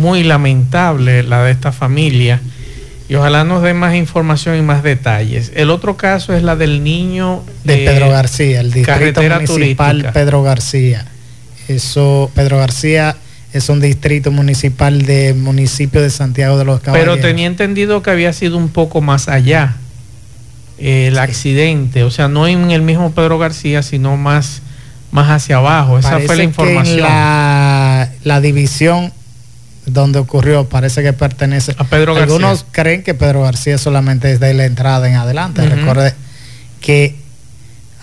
muy 0.00 0.24
lamentable 0.24 1.22
la 1.22 1.44
de 1.44 1.52
esta 1.52 1.72
familia 1.72 2.40
y 3.08 3.14
ojalá 3.16 3.44
nos 3.44 3.62
dé 3.62 3.74
más 3.74 3.94
información 3.94 4.56
y 4.58 4.62
más 4.62 4.82
detalles. 4.82 5.52
El 5.54 5.70
otro 5.70 5.96
caso 5.96 6.34
es 6.34 6.42
la 6.42 6.56
del 6.56 6.82
niño 6.82 7.44
de, 7.64 7.84
Pedro 7.84 8.08
García, 8.08 8.60
el 8.60 8.72
distrito 8.72 9.22
municipal 9.22 10.10
Pedro 10.12 10.42
García. 10.42 11.04
Eso, 11.68 12.30
Pedro 12.34 12.58
García 12.58 13.16
es 13.52 13.68
un 13.68 13.80
distrito 13.80 14.32
municipal 14.32 15.06
del 15.06 15.36
municipio 15.36 16.02
de 16.02 16.10
Santiago 16.10 16.58
de 16.58 16.64
los 16.64 16.80
Caballeros. 16.80 17.16
Pero 17.16 17.26
tenía 17.26 17.46
entendido 17.46 18.02
que 18.02 18.10
había 18.10 18.32
sido 18.32 18.58
un 18.58 18.68
poco 18.68 19.00
más 19.00 19.28
allá 19.28 19.76
el 20.78 21.18
accidente, 21.18 22.02
o 22.02 22.10
sea, 22.10 22.26
no 22.26 22.48
en 22.48 22.72
el 22.72 22.82
mismo 22.82 23.12
Pedro 23.12 23.38
García, 23.38 23.82
sino 23.82 24.16
más, 24.16 24.60
más 25.12 25.30
hacia 25.30 25.58
abajo. 25.58 25.98
Esa 25.98 26.18
fue 26.20 26.36
la 26.36 26.42
información. 26.42 27.00
la, 27.00 28.40
división 28.42 29.12
donde 29.86 30.18
ocurrió 30.18 30.68
parece 30.68 31.02
que 31.02 31.12
pertenece 31.12 31.76
a 31.78 31.84
Pedro 31.84 32.14
García. 32.14 32.34
Algunos 32.34 32.66
creen 32.72 33.04
que 33.04 33.14
Pedro 33.14 33.42
García 33.42 33.78
solamente 33.78 34.32
es 34.32 34.40
de 34.40 34.52
la 34.52 34.64
entrada 34.64 35.08
en 35.08 35.14
adelante. 35.14 35.64
Recuerde 35.68 36.14
que 36.80 37.14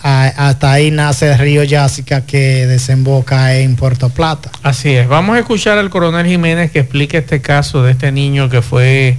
hasta 0.03 0.71
ahí 0.71 0.91
nace 0.91 1.31
el 1.31 1.37
río 1.37 1.63
Yásica 1.63 2.25
que 2.25 2.65
desemboca 2.67 3.55
en 3.55 3.75
Puerto 3.75 4.09
Plata. 4.09 4.51
Así 4.63 4.89
es. 4.89 5.07
Vamos 5.07 5.35
a 5.35 5.39
escuchar 5.39 5.77
al 5.77 5.89
coronel 5.89 6.25
Jiménez 6.25 6.71
que 6.71 6.79
explique 6.79 7.17
este 7.17 7.41
caso 7.41 7.83
de 7.83 7.91
este 7.91 8.11
niño 8.11 8.49
que 8.49 8.61
fue 8.61 9.17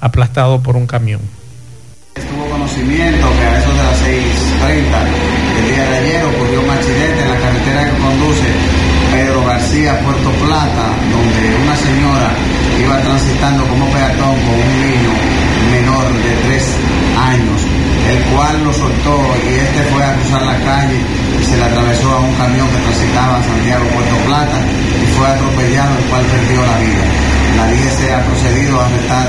aplastado 0.00 0.62
por 0.62 0.76
un 0.76 0.86
camión. 0.86 1.20
Tuvo 2.14 2.50
conocimiento 2.50 3.26
que 3.38 3.44
a 3.44 3.58
eso 3.58 3.70
de 3.70 3.82
las 3.82 4.02
6.30 4.02 5.30
del 5.54 5.74
día 5.74 5.90
de 5.90 5.96
ayer 5.98 6.24
ocurrió 6.24 6.60
un 6.62 6.70
accidente 6.70 7.22
en 7.22 7.28
la 7.28 7.40
carretera 7.40 7.84
que 7.84 8.02
conduce 8.02 8.46
Pedro 9.12 9.44
García 9.44 9.94
a 9.94 9.98
Puerto 10.00 10.30
Plata, 10.44 10.86
donde 11.10 11.56
una 11.62 11.76
señora 11.76 12.30
iba 12.80 13.00
transitando 13.00 13.64
como 13.66 13.86
peatón 13.90 14.36
con 14.40 14.54
un 14.54 14.80
niño 14.80 15.12
menor 15.70 16.12
de 16.22 16.32
3 16.48 16.76
años 17.18 17.60
el 18.10 18.19
cual 18.34 18.64
lo 18.64 18.72
soltó 18.72 19.16
y 19.44 19.58
este 19.58 19.82
fue 19.92 20.02
a 20.04 20.14
cruzar 20.14 20.42
la 20.42 20.58
calle 20.58 20.98
y 21.40 21.44
se 21.44 21.56
le 21.56 21.64
atravesó 21.64 22.10
a 22.10 22.20
un 22.20 22.34
camión 22.34 22.68
que 22.68 22.78
transitaba 22.78 23.38
a 23.38 23.42
Santiago 23.42 23.86
Puerto 23.88 24.16
Plata 24.26 24.58
y 25.02 25.06
fue 25.16 25.26
atropellado, 25.26 25.98
el 25.98 26.04
cual 26.04 26.24
perdió 26.26 26.66
la 26.66 26.78
vida. 26.78 27.39
La 27.56 27.66
se 27.68 28.12
ha 28.12 28.24
procedido 28.24 28.80
a 28.80 28.86
arrestar 28.86 29.28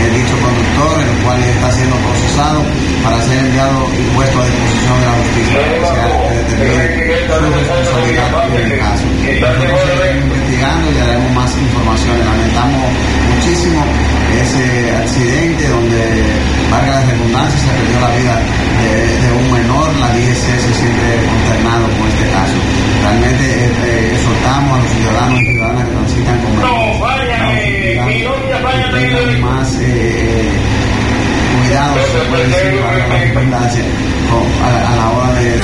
el 0.00 0.14
dicho 0.14 0.36
conductor, 0.40 1.00
el 1.00 1.24
cual 1.24 1.42
está 1.42 1.70
siendo 1.72 1.96
procesado 1.96 2.60
para 3.04 3.20
ser 3.22 3.38
enviado 3.38 3.86
y 3.92 4.02
puesto 4.16 4.40
a 4.40 4.44
disposición 4.44 4.96
de 5.00 5.06
la 5.06 5.16
justicia, 5.20 5.58
que 5.60 6.38
determine 6.40 7.20
su 7.26 7.44
responsabilidad 7.52 8.28
en 8.56 8.72
el 8.72 8.78
caso. 8.78 9.04
Nosotros 9.40 9.80
seguiremos 9.86 10.24
investigando 10.24 10.84
y 10.90 10.94
daremos 10.94 11.30
más 11.32 11.50
información. 11.56 12.14
Lamentamos 12.20 12.84
muchísimo 13.34 13.80
ese 14.40 14.96
accidente 14.96 15.68
donde, 15.68 16.00
valga 16.70 17.00
la 17.00 17.04
redundancia, 17.06 17.58
se 17.60 17.70
perdió 17.70 18.00
la 18.00 18.10
vida 18.16 18.34
de, 18.40 19.28
un 19.36 19.52
menor. 19.52 19.88
La 20.00 20.08
DGC 20.16 20.44
se 20.58 20.72
siente 20.80 21.06
consternado 21.28 21.84
con 21.98 22.08
este 22.08 22.26
caso. 22.30 22.56
Realmente 23.02 23.44
eh, 23.44 23.72
eh, 23.84 24.12
exhortamos 24.16 24.78
a 24.78 24.82
los 24.82 24.92
ciudadanos 24.92 25.40
y 25.40 25.46
ciudadanas 25.46 25.84
que 25.84 25.92
transitan 25.92 26.38
con 26.40 26.50
vaya, 28.62 28.90
eh, 29.00 29.38
más 29.40 29.78
eh, 29.80 30.50
cuidado, 31.62 31.96
se 32.12 32.30
puede 32.30 32.46
decir, 32.48 32.80
a 34.62 34.96
la 34.96 35.10
hora 35.10 35.40
de... 35.40 35.60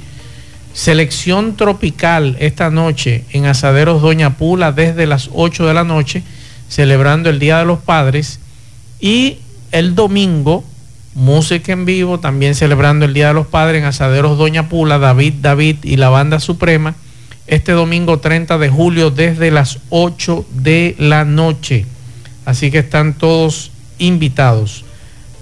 Selección 0.72 1.56
tropical 1.56 2.36
esta 2.40 2.70
noche 2.70 3.24
en 3.32 3.44
Asaderos 3.44 4.00
Doña 4.00 4.38
Pula 4.38 4.72
desde 4.72 5.06
las 5.06 5.28
8 5.34 5.66
de 5.66 5.74
la 5.74 5.84
noche, 5.84 6.22
celebrando 6.68 7.28
el 7.28 7.38
Día 7.38 7.58
de 7.58 7.66
los 7.66 7.78
Padres. 7.78 8.40
Y 9.00 9.38
el 9.70 9.94
domingo, 9.94 10.64
música 11.14 11.72
en 11.72 11.84
vivo, 11.84 12.20
también 12.20 12.54
celebrando 12.54 13.04
el 13.04 13.12
Día 13.12 13.28
de 13.28 13.34
los 13.34 13.46
Padres 13.46 13.82
en 13.82 13.86
Asaderos 13.86 14.38
Doña 14.38 14.70
Pula, 14.70 14.98
David 14.98 15.34
David 15.42 15.76
y 15.82 15.96
la 15.96 16.08
Banda 16.08 16.40
Suprema, 16.40 16.94
este 17.46 17.72
domingo 17.72 18.18
30 18.18 18.56
de 18.56 18.70
julio 18.70 19.10
desde 19.10 19.50
las 19.50 19.78
8 19.90 20.46
de 20.54 20.94
la 20.98 21.26
noche. 21.26 21.84
Así 22.44 22.70
que 22.70 22.78
están 22.78 23.14
todos 23.14 23.70
invitados. 23.98 24.84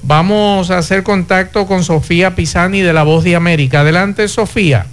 Vamos 0.02 0.70
a 0.70 0.78
hacer 0.78 1.02
contacto 1.02 1.66
con 1.66 1.84
Sofía 1.84 2.34
Pisani 2.34 2.80
de 2.80 2.92
La 2.92 3.02
Voz 3.02 3.24
de 3.24 3.36
América. 3.36 3.80
Adelante, 3.80 4.28
Sofía. 4.28 4.86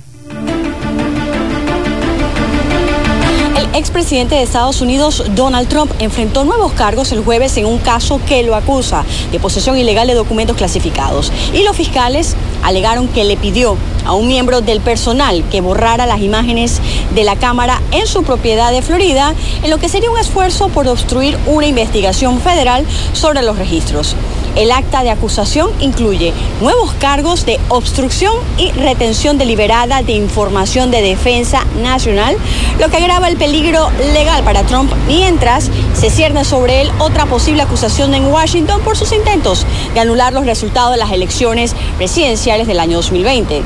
Expresidente 3.78 4.36
de 4.36 4.42
Estados 4.42 4.82
Unidos, 4.82 5.24
Donald 5.36 5.68
Trump, 5.68 5.92
enfrentó 6.00 6.44
nuevos 6.44 6.74
cargos 6.74 7.12
el 7.12 7.24
jueves 7.24 7.56
en 7.58 7.66
un 7.66 7.78
caso 7.78 8.20
que 8.28 8.44
lo 8.44 8.56
acusa 8.56 9.06
de 9.32 9.40
posesión 9.40 9.78
ilegal 9.78 10.08
de 10.08 10.16
documentos 10.16 10.58
clasificados. 10.58 11.32
Y 11.54 11.64
los 11.64 11.76
fiscales 11.76 12.36
alegaron 12.64 13.08
que 13.08 13.24
le 13.24 13.38
pidió 13.38 13.78
a 14.06 14.14
un 14.14 14.28
miembro 14.28 14.62
del 14.62 14.82
personal 14.82 15.44
que 15.52 15.62
borrara 15.62 16.06
las 16.06 16.22
imágenes 16.22 16.82
de 17.14 17.24
la 17.24 17.36
cámara 17.36 17.82
en 17.92 18.08
su 18.08 18.24
propiedad 18.24 18.72
de 18.72 18.82
Florida, 18.82 19.36
en 19.64 19.70
lo 19.70 19.78
que 19.78 19.90
sería 19.90 20.10
un 20.10 20.18
esfuerzo 20.18 20.70
por 20.70 20.88
obstruir 20.88 21.38
una 21.46 21.68
investigación 21.68 22.42
federal 22.42 22.86
sobre 23.14 23.44
los 23.44 23.58
registros. 23.58 24.16
El 24.58 24.72
acta 24.72 25.04
de 25.04 25.12
acusación 25.12 25.70
incluye 25.82 26.34
nuevos 26.62 26.92
cargos 26.94 27.46
de 27.46 27.60
obstrucción 27.70 28.34
y 28.58 28.72
retención 28.72 29.38
deliberada 29.38 30.02
de 30.02 30.14
información 30.14 30.90
de 30.90 31.04
defensa 31.04 31.64
nacional, 31.84 32.36
lo 32.80 32.90
que 32.90 32.98
agrava 32.98 33.28
el 33.28 33.38
peligro 33.38 33.88
legal 34.14 34.44
para 34.44 34.64
Trump, 34.64 34.92
mientras 35.06 35.70
se 35.94 36.10
cierne 36.10 36.44
sobre 36.44 36.82
él 36.82 36.92
otra 36.98 37.28
posible 37.28 37.62
acusación 37.62 38.16
en 38.16 38.26
Washington 38.26 38.82
por 38.82 38.98
sus 38.98 39.12
intentos 39.12 39.64
de 39.94 40.00
anular 40.00 40.34
los 40.34 40.48
resultados 40.48 40.92
de 40.92 40.98
las 40.98 41.12
elecciones 41.12 41.76
presidenciales 41.98 42.66
del 42.66 42.80
año 42.80 42.98
2020. 42.98 43.62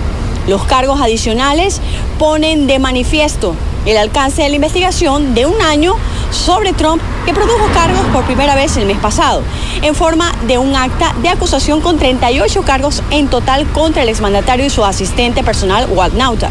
Los 0.47 0.65
cargos 0.65 0.99
adicionales 0.99 1.79
ponen 2.19 2.67
de 2.67 2.79
manifiesto 2.79 3.55
el 3.85 3.97
alcance 3.97 4.43
de 4.43 4.49
la 4.49 4.55
investigación 4.55 5.33
de 5.33 5.45
un 5.45 5.61
año 5.61 5.95
sobre 6.31 6.73
Trump 6.73 7.01
que 7.25 7.33
produjo 7.33 7.65
cargos 7.73 8.05
por 8.13 8.23
primera 8.23 8.55
vez 8.55 8.75
el 8.77 8.85
mes 8.85 8.97
pasado, 8.97 9.43
en 9.81 9.95
forma 9.95 10.31
de 10.47 10.57
un 10.57 10.75
acta 10.75 11.13
de 11.21 11.29
acusación 11.29 11.81
con 11.81 11.97
38 11.97 12.63
cargos 12.63 13.03
en 13.11 13.27
total 13.27 13.67
contra 13.71 14.03
el 14.03 14.09
exmandatario 14.09 14.65
y 14.65 14.69
su 14.69 14.83
asistente 14.83 15.43
personal 15.43 15.87
Walt 15.89 16.15
Nauta. 16.15 16.49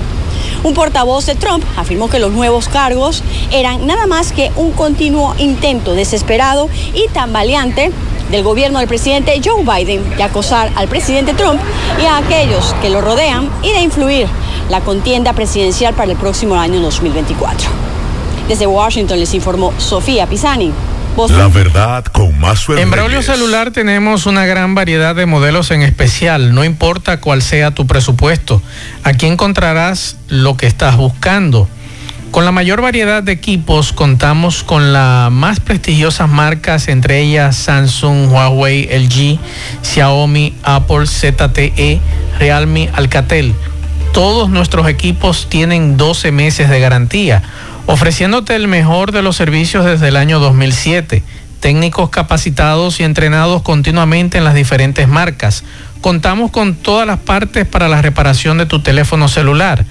Un 0.63 0.75
portavoz 0.75 1.27
de 1.27 1.35
Trump 1.35 1.65
afirmó 1.77 2.11
que 2.11 2.19
los 2.19 2.33
nuevos 2.33 2.69
cargos 2.69 3.23
eran 3.51 3.87
nada 3.87 4.07
más 4.07 4.33
que 4.33 4.53
un 4.57 4.73
continuo 4.73 5.35
intento 5.39 5.95
desesperado 5.95 6.69
y 6.95 7.09
tambaleante 7.09 7.91
del 8.31 8.43
gobierno 8.43 8.79
del 8.79 8.89
presidente 8.89 9.41
Joe 9.43 9.65
Biden 9.65 10.17
de 10.17 10.23
acosar 10.23 10.71
al 10.77 10.89
presidente 10.89 11.35
Trump 11.35 11.61
y 12.01 12.05
a 12.05 12.19
aquellos 12.19 12.75
que 12.81 12.91
lo 12.91 13.01
rodean 13.01 13.51
y 13.63 13.73
de 13.73 13.81
influir 13.81 14.29
la 14.69 14.81
contienda 14.83 15.33
presidencial 15.33 15.95
para 15.95 16.13
el 16.13 16.17
próximo 16.17 16.55
año 16.55 16.81
2024. 16.81 17.80
Desde 18.51 18.67
Washington 18.67 19.21
les 19.21 19.33
informó 19.33 19.73
Sofía 19.79 20.27
Pisani. 20.27 20.73
La 21.29 21.47
verdad 21.47 22.05
con 22.07 22.37
más 22.41 22.69
En 22.69 22.91
Braulio 22.91 23.23
Celular 23.23 23.71
tenemos 23.71 24.27
una 24.27 24.45
gran 24.45 24.75
variedad 24.75 25.15
de 25.15 25.25
modelos 25.25 25.71
en 25.71 25.83
especial, 25.83 26.53
no 26.53 26.65
importa 26.65 27.21
cuál 27.21 27.43
sea 27.43 27.71
tu 27.71 27.87
presupuesto. 27.87 28.61
Aquí 29.05 29.27
encontrarás 29.27 30.17
lo 30.27 30.57
que 30.57 30.67
estás 30.67 30.97
buscando. 30.97 31.69
Con 32.33 32.45
la 32.45 32.51
mayor 32.51 32.83
variedad 32.83 33.23
de 33.23 33.31
equipos 33.31 33.93
contamos 33.93 34.65
con 34.65 34.93
las 34.93 35.31
más 35.31 35.61
prestigiosas 35.61 36.29
marcas, 36.29 36.89
entre 36.89 37.21
ellas 37.21 37.55
Samsung, 37.55 38.33
Huawei, 38.33 38.89
LG, 38.91 39.39
Xiaomi, 39.83 40.57
Apple, 40.65 41.07
ZTE, 41.07 42.01
Realme, 42.41 42.91
Alcatel. 42.95 43.55
Todos 44.13 44.51
nuestros 44.51 44.89
equipos 44.89 45.47
tienen 45.49 45.97
12 45.97 46.33
meses 46.33 46.69
de 46.69 46.81
garantía, 46.81 47.45
ofreciéndote 47.93 48.55
el 48.55 48.69
mejor 48.69 49.13
de 49.13 49.23
los 49.23 49.37
servicios 49.37 49.85
desde 49.85 50.09
el 50.09 50.17
año 50.17 50.39
2007. 50.39 51.23
Técnicos 51.61 52.11
capacitados 52.11 53.01
y 53.01 53.05
entrenados 53.05 53.63
continuamente 53.63 54.39
en 54.39 54.45
las 54.45 54.55
diferentes 54.55 55.09
marcas. 55.09 55.65
Contamos 56.01 56.51
con 56.51 56.75
todas 56.75 57.07
las 57.07 57.19
partes 57.19 57.67
para 57.67 57.89
la 57.89 58.01
reparación 58.01 58.59
de 58.59 58.67
tu 58.67 58.81
teléfono 58.81 59.29
celular 59.29 59.85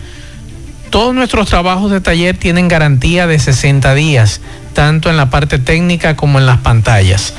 todos 0.89 1.13
nuestros 1.13 1.47
trabajos 1.47 1.91
de 1.91 2.01
taller 2.01 2.35
tienen 2.35 2.67
garantía 2.67 3.27
de 3.27 3.37
60 3.37 3.93
días, 3.93 4.41
tanto 4.73 5.09
en 5.09 5.17
la 5.17 5.29
parte 5.29 5.59
técnica 5.59 6.15
como 6.15 6.39
en 6.39 6.47
las 6.47 6.59
pantallas. 6.59 7.33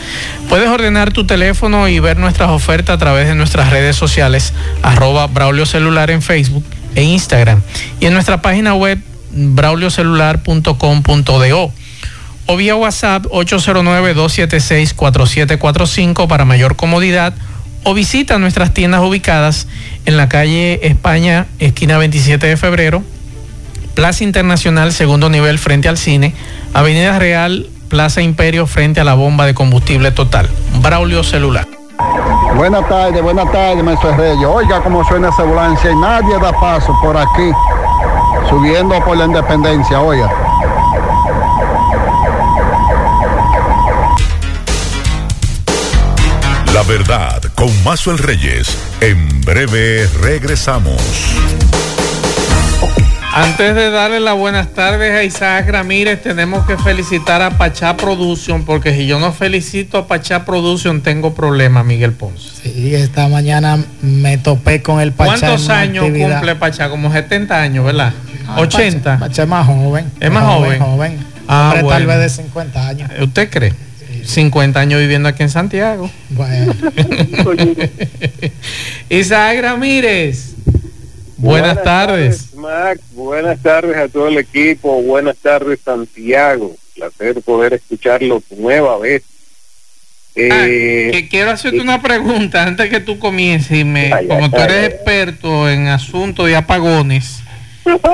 Puedes 0.48 0.68
ordenar 0.68 1.12
tu 1.12 1.26
teléfono 1.26 1.88
y 1.88 1.98
ver 1.98 2.16
nuestras 2.16 2.50
ofertas 2.50 2.94
a 2.94 2.98
través 2.98 3.26
de 3.26 3.34
nuestras 3.34 3.70
redes 3.70 3.96
sociales, 3.96 4.52
arroba 4.82 5.26
Braulio 5.26 5.66
Celular 5.66 6.10
en 6.10 6.22
Facebook 6.22 6.64
e 6.94 7.02
Instagram, 7.02 7.60
y 7.98 8.06
en 8.06 8.14
nuestra 8.14 8.40
página 8.40 8.74
web 8.74 9.00
brauliocelular.com.do 9.32 11.72
o 12.46 12.56
vía 12.56 12.74
WhatsApp 12.74 13.26
809-276-4745 13.26 16.26
para 16.26 16.44
mayor 16.44 16.74
comodidad 16.76 17.34
o 17.84 17.94
visita 17.94 18.38
nuestras 18.38 18.74
tiendas 18.74 19.02
ubicadas 19.02 19.68
en 20.04 20.16
la 20.16 20.28
calle 20.28 20.80
España, 20.82 21.46
esquina 21.58 21.98
27 21.98 22.46
de 22.46 22.56
febrero, 22.56 23.02
Plaza 23.94 24.24
Internacional, 24.24 24.92
segundo 24.92 25.30
nivel 25.30 25.58
frente 25.58 25.88
al 25.88 25.98
cine, 25.98 26.34
Avenida 26.74 27.18
Real, 27.18 27.68
Plaza 27.88 28.22
Imperio 28.22 28.66
frente 28.66 29.00
a 29.00 29.04
la 29.04 29.14
bomba 29.14 29.46
de 29.46 29.54
combustible 29.54 30.12
total. 30.12 30.48
Braulio 30.80 31.24
Celular. 31.24 31.66
Buenas 32.56 32.88
tardes, 32.88 33.22
buenas 33.22 33.50
tardes, 33.52 33.82
maestro 33.82 34.16
Reyes. 34.16 34.46
Oiga 34.46 34.82
cómo 34.82 35.04
suena 35.04 35.28
esa 35.28 35.42
ambulancia 35.42 35.90
y 35.90 35.96
nadie 35.96 36.38
da 36.38 36.52
paso 36.52 36.96
por 37.02 37.16
aquí, 37.16 37.50
subiendo 38.50 39.02
por 39.04 39.16
la 39.16 39.26
independencia, 39.26 40.00
oiga. 40.00 40.28
La 46.74 46.82
verdad, 46.82 47.40
con 47.54 47.70
Mazo 47.84 48.10
el 48.10 48.18
Reyes, 48.18 48.76
en 49.00 49.40
breve 49.42 50.08
regresamos. 50.20 51.00
Antes 53.32 53.76
de 53.76 53.90
darle 53.90 54.18
las 54.18 54.36
buenas 54.36 54.74
tardes 54.74 55.12
a 55.12 55.22
Isaac 55.22 55.68
Ramírez, 55.70 56.20
tenemos 56.20 56.66
que 56.66 56.76
felicitar 56.76 57.42
a 57.42 57.50
Pachá 57.50 57.96
Production, 57.96 58.64
porque 58.64 58.92
si 58.92 59.06
yo 59.06 59.20
no 59.20 59.32
felicito 59.32 59.98
a 59.98 60.08
Pachá 60.08 60.44
Production, 60.44 61.00
tengo 61.00 61.32
problema, 61.32 61.84
Miguel 61.84 62.12
Ponce. 62.12 62.50
Sí, 62.62 62.92
esta 62.92 63.28
mañana 63.28 63.78
me 64.02 64.38
topé 64.38 64.82
con 64.82 65.00
el 65.00 65.12
Pachá. 65.12 65.38
¿Cuántos 65.38 65.68
años 65.68 66.06
cumple 66.06 66.56
Pachá? 66.56 66.90
Como 66.90 67.12
70 67.12 67.62
años, 67.62 67.84
¿verdad? 67.84 68.12
80. 68.58 69.18
Ah, 69.20 69.28
es 69.30 69.46
más 69.46 69.66
joven. 69.66 70.10
Es 70.20 70.30
más 70.30 70.44
joven. 70.44 70.80
joven. 70.80 71.18
Ah, 71.48 71.74
Tal 71.88 72.06
vez 72.06 72.18
de 72.18 72.28
50 72.28 72.88
años. 72.88 73.10
¿Usted 73.20 73.50
cree? 73.50 73.72
50 74.24 74.78
años 74.78 75.00
viviendo 75.00 75.28
aquí 75.28 75.42
en 75.42 75.50
Santiago. 75.50 76.10
Bueno. 76.30 76.74
Isaac 79.08 79.58
Ramírez. 79.60 80.54
Buenas, 81.36 81.82
tardes. 81.82 82.54
Max. 82.54 83.00
Buenas 83.12 83.58
tardes 83.60 83.96
a 83.96 84.08
todo 84.08 84.28
el 84.28 84.38
equipo. 84.38 85.00
Buenas 85.02 85.36
tardes, 85.38 85.80
Santiago. 85.82 86.76
Placer 86.94 87.40
poder 87.42 87.74
escucharlo 87.74 88.42
nueva 88.58 88.98
vez. 88.98 89.22
Ah, 90.36 90.64
eh, 90.66 91.10
que 91.12 91.28
quiero 91.28 91.50
hacerte 91.50 91.80
una 91.80 92.00
pregunta 92.00 92.62
antes 92.62 92.88
que 92.90 93.00
tú 93.00 93.18
comiences. 93.18 93.78
Y 93.78 93.84
me, 93.84 94.10
como 94.28 94.50
tú 94.50 94.58
eres 94.58 94.90
experto 94.90 95.68
en 95.68 95.88
asuntos 95.88 96.46
de 96.46 96.56
apagones, 96.56 97.40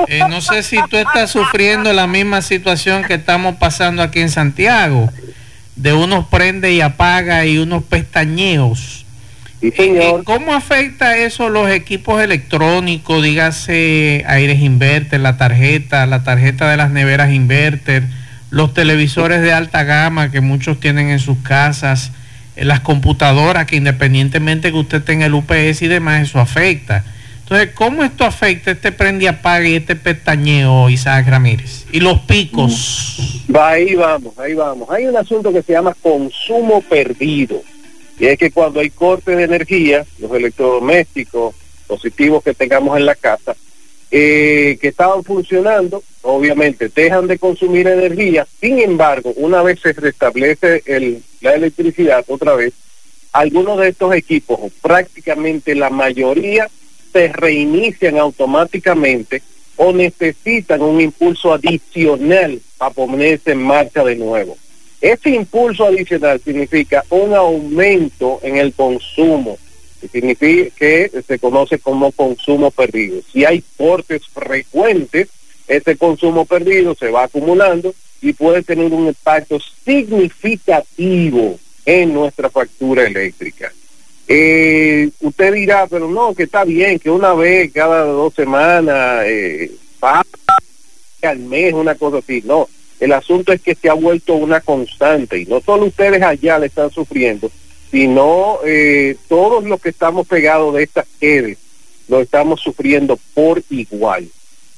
eh, 0.07 0.21
no 0.29 0.41
sé 0.41 0.63
si 0.63 0.77
tú 0.89 0.97
estás 0.97 1.31
sufriendo 1.31 1.91
la 1.93 2.07
misma 2.07 2.41
situación 2.41 3.03
que 3.03 3.15
estamos 3.15 3.55
pasando 3.55 4.01
aquí 4.01 4.19
en 4.19 4.29
Santiago, 4.29 5.09
de 5.75 5.93
unos 5.93 6.27
prende 6.27 6.73
y 6.73 6.81
apaga 6.81 7.45
y 7.45 7.57
unos 7.57 7.83
pestañeos. 7.83 9.05
¿Cómo 10.23 10.53
afecta 10.53 11.17
eso 11.17 11.49
los 11.49 11.69
equipos 11.71 12.21
electrónicos, 12.21 13.23
dígase 13.23 14.23
aires 14.27 14.59
inverter, 14.61 15.19
la 15.19 15.37
tarjeta, 15.37 16.05
la 16.05 16.23
tarjeta 16.23 16.69
de 16.69 16.77
las 16.77 16.91
neveras 16.91 17.33
inverter, 17.33 18.03
los 18.51 18.73
televisores 18.73 19.41
de 19.41 19.53
alta 19.53 19.83
gama 19.83 20.31
que 20.31 20.41
muchos 20.41 20.79
tienen 20.79 21.09
en 21.09 21.19
sus 21.19 21.39
casas, 21.39 22.11
eh, 22.55 22.65
las 22.65 22.81
computadoras 22.81 23.65
que 23.65 23.77
independientemente 23.77 24.71
que 24.71 24.77
usted 24.77 25.03
tenga 25.03 25.25
el 25.25 25.33
UPS 25.33 25.81
y 25.81 25.87
demás, 25.87 26.21
eso 26.21 26.39
afecta. 26.39 27.03
Entonces, 27.49 27.73
¿cómo 27.75 28.03
esto 28.03 28.25
afecta 28.25 28.71
este 28.71 28.91
prende 28.91 29.23
y 29.23 29.67
y 29.69 29.75
este 29.75 29.95
pestañeo, 29.95 30.89
Isaac 30.89 31.29
Ramírez? 31.29 31.85
Y 31.93 32.01
los 32.01 32.19
picos. 32.19 33.41
Ahí 33.57 33.95
vamos, 33.95 34.37
ahí 34.37 34.53
vamos. 34.53 34.89
Hay 34.89 35.05
un 35.05 35.15
asunto 35.15 35.53
que 35.53 35.61
se 35.61 35.71
llama 35.71 35.95
consumo 36.01 36.81
perdido. 36.81 37.61
Y 38.19 38.25
es 38.25 38.37
que 38.37 38.51
cuando 38.51 38.81
hay 38.81 38.89
corte 38.89 39.33
de 39.33 39.43
energía, 39.43 40.05
los 40.19 40.29
electrodomésticos, 40.33 41.55
positivos 41.87 42.43
que 42.43 42.53
tengamos 42.53 42.97
en 42.97 43.05
la 43.05 43.15
casa, 43.15 43.55
eh, 44.11 44.77
que 44.81 44.89
estaban 44.89 45.23
funcionando, 45.23 46.03
obviamente 46.23 46.91
dejan 46.93 47.27
de 47.27 47.39
consumir 47.39 47.87
energía. 47.87 48.45
Sin 48.59 48.77
embargo, 48.79 49.31
una 49.37 49.63
vez 49.63 49.79
se 49.79 49.93
restablece 49.93 50.83
la 51.39 51.53
electricidad 51.53 52.25
otra 52.27 52.55
vez, 52.55 52.73
algunos 53.31 53.79
de 53.79 53.87
estos 53.87 54.13
equipos, 54.13 54.59
o 54.61 54.69
prácticamente 54.81 55.75
la 55.75 55.89
mayoría, 55.89 56.67
se 57.11 57.27
reinician 57.29 58.17
automáticamente 58.17 59.41
o 59.75 59.93
necesitan 59.93 60.81
un 60.81 60.99
impulso 60.99 61.53
adicional 61.53 62.59
para 62.77 62.91
ponerse 62.91 63.51
en 63.51 63.63
marcha 63.63 64.03
de 64.03 64.15
nuevo. 64.15 64.57
Este 64.99 65.29
impulso 65.29 65.85
adicional 65.85 66.41
significa 66.43 67.03
un 67.09 67.33
aumento 67.35 68.39
en 68.41 68.57
el 68.57 68.73
consumo, 68.73 69.59
que 70.01 70.07
significa 70.07 70.75
que 70.75 71.11
se 71.25 71.39
conoce 71.39 71.77
como 71.77 72.11
consumo 72.11 72.71
perdido. 72.71 73.21
Si 73.31 73.45
hay 73.45 73.63
cortes 73.77 74.23
frecuentes, 74.33 75.29
ese 75.67 75.95
consumo 75.97 76.45
perdido 76.45 76.95
se 76.95 77.11
va 77.11 77.23
acumulando 77.25 77.93
y 78.21 78.33
puede 78.33 78.63
tener 78.63 78.91
un 78.91 79.07
impacto 79.07 79.59
significativo 79.85 81.59
en 81.85 82.13
nuestra 82.13 82.49
factura 82.49 83.05
eléctrica. 83.05 83.71
Eh, 84.27 85.09
usted 85.21 85.53
dirá, 85.53 85.87
pero 85.87 86.09
no, 86.09 86.33
que 86.33 86.43
está 86.43 86.65
bien, 86.65 86.99
que 86.99 87.09
una 87.09 87.33
vez 87.33 87.71
cada 87.71 88.03
dos 88.03 88.33
semanas, 88.33 89.23
eh, 89.25 89.71
al 91.21 91.39
mes, 91.39 91.73
una 91.73 91.95
cosa 91.95 92.17
así. 92.17 92.41
No, 92.45 92.67
el 92.99 93.11
asunto 93.13 93.53
es 93.53 93.61
que 93.61 93.75
se 93.75 93.89
ha 93.89 93.93
vuelto 93.93 94.35
una 94.35 94.61
constante 94.61 95.39
y 95.39 95.45
no 95.45 95.61
solo 95.61 95.85
ustedes 95.85 96.21
allá 96.21 96.59
le 96.59 96.67
están 96.67 96.91
sufriendo, 96.91 97.51
sino 97.91 98.59
eh, 98.65 99.15
todos 99.27 99.63
los 99.63 99.79
que 99.79 99.89
estamos 99.89 100.27
pegados 100.27 100.75
de 100.75 100.83
estas 100.83 101.05
redes 101.21 101.57
lo 102.07 102.21
estamos 102.21 102.61
sufriendo 102.61 103.19
por 103.33 103.61
igual. 103.69 104.27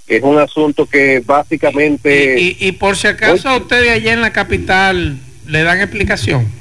Es 0.08 0.24
un 0.24 0.40
asunto 0.40 0.88
que 0.88 1.22
básicamente... 1.24 2.40
Y, 2.40 2.58
y, 2.60 2.72
por 2.72 2.98
si 2.98 3.06
acaso 3.06 3.48
a 3.48 3.58
ustedes 3.58 3.92
allá 3.92 4.14
en 4.14 4.22
la 4.22 4.34
capital 4.34 5.20
le 5.46 5.62
dan 5.62 5.80
explicación. 5.80 6.59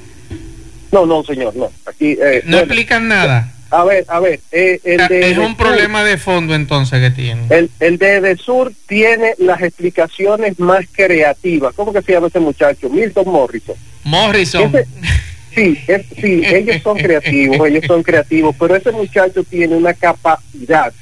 No, 0.92 1.06
no, 1.06 1.22
señor, 1.24 1.54
no. 1.56 1.70
Aquí, 1.86 2.16
eh, 2.20 2.42
no 2.46 2.58
explican 2.58 3.08
nada. 3.08 3.52
A 3.70 3.84
ver, 3.84 4.06
a 4.08 4.18
ver. 4.18 4.40
Eh, 4.50 4.80
el 4.82 5.06
de, 5.08 5.30
es 5.30 5.38
un 5.38 5.54
problema 5.56 6.02
de 6.02 6.16
fondo 6.16 6.54
entonces 6.54 7.00
que 7.00 7.10
tiene. 7.10 7.42
El, 7.50 7.70
el 7.80 7.98
de, 7.98 8.20
de 8.22 8.36
Sur 8.36 8.72
tiene 8.86 9.34
las 9.38 9.60
explicaciones 9.60 10.58
más 10.58 10.86
creativas. 10.90 11.74
¿Cómo 11.74 11.92
que 11.92 12.00
se 12.00 12.12
llama 12.12 12.28
ese 12.28 12.40
muchacho? 12.40 12.88
Milton 12.88 13.28
Morrison. 13.28 13.76
Morrison. 14.04 14.72
Sí, 15.54 15.78
es, 15.86 16.06
sí, 16.20 16.42
ellos 16.44 16.82
son 16.82 16.98
creativos, 16.98 17.68
ellos 17.68 17.84
son 17.86 18.02
creativos, 18.02 18.54
pero 18.58 18.76
ese 18.76 18.92
muchacho 18.92 19.42
tiene 19.44 19.74
una 19.74 19.94
capacidad 19.94 20.92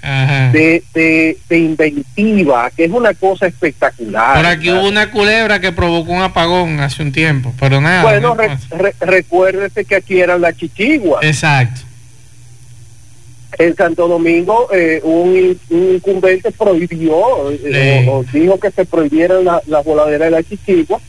de, 0.52 0.82
de, 0.94 1.59
inventiva, 1.59 2.70
que 2.74 2.85
es 2.85 2.90
una 2.90 3.12
cosa 3.14 3.46
espectacular. 3.46 4.37
Por 4.37 4.46
aquí 4.46 4.70
hubo 4.70 4.88
una 4.88 5.11
culebra 5.11 5.61
que 5.61 5.72
provocó 5.72 6.12
un 6.12 6.22
apagón 6.22 6.80
hace 6.80 7.02
un 7.02 7.12
tiempo, 7.12 7.52
pero 7.59 7.80
nada. 7.80 8.02
Bueno, 8.02 8.37
recuérdese 9.00 9.85
que 9.85 9.96
aquí 9.96 10.20
era 10.20 10.38
la 10.38 10.52
chichigua. 10.52 11.20
Exacto. 11.22 11.82
En 13.59 13.74
Santo 13.74 14.06
Domingo, 14.06 14.68
eh, 14.72 15.00
un, 15.02 15.59
incumbente 15.70 16.50
prohibió, 16.52 17.50
eh, 17.50 18.06
o, 18.09 18.22
dijo 18.32 18.61
que 18.61 18.70
se 18.70 18.85
prohibieran 18.85 19.44
las 19.44 19.66
la 19.66 19.80
voladeras 19.80 20.26
de 20.26 20.30
la 20.30 20.42
chichigua 20.42 21.00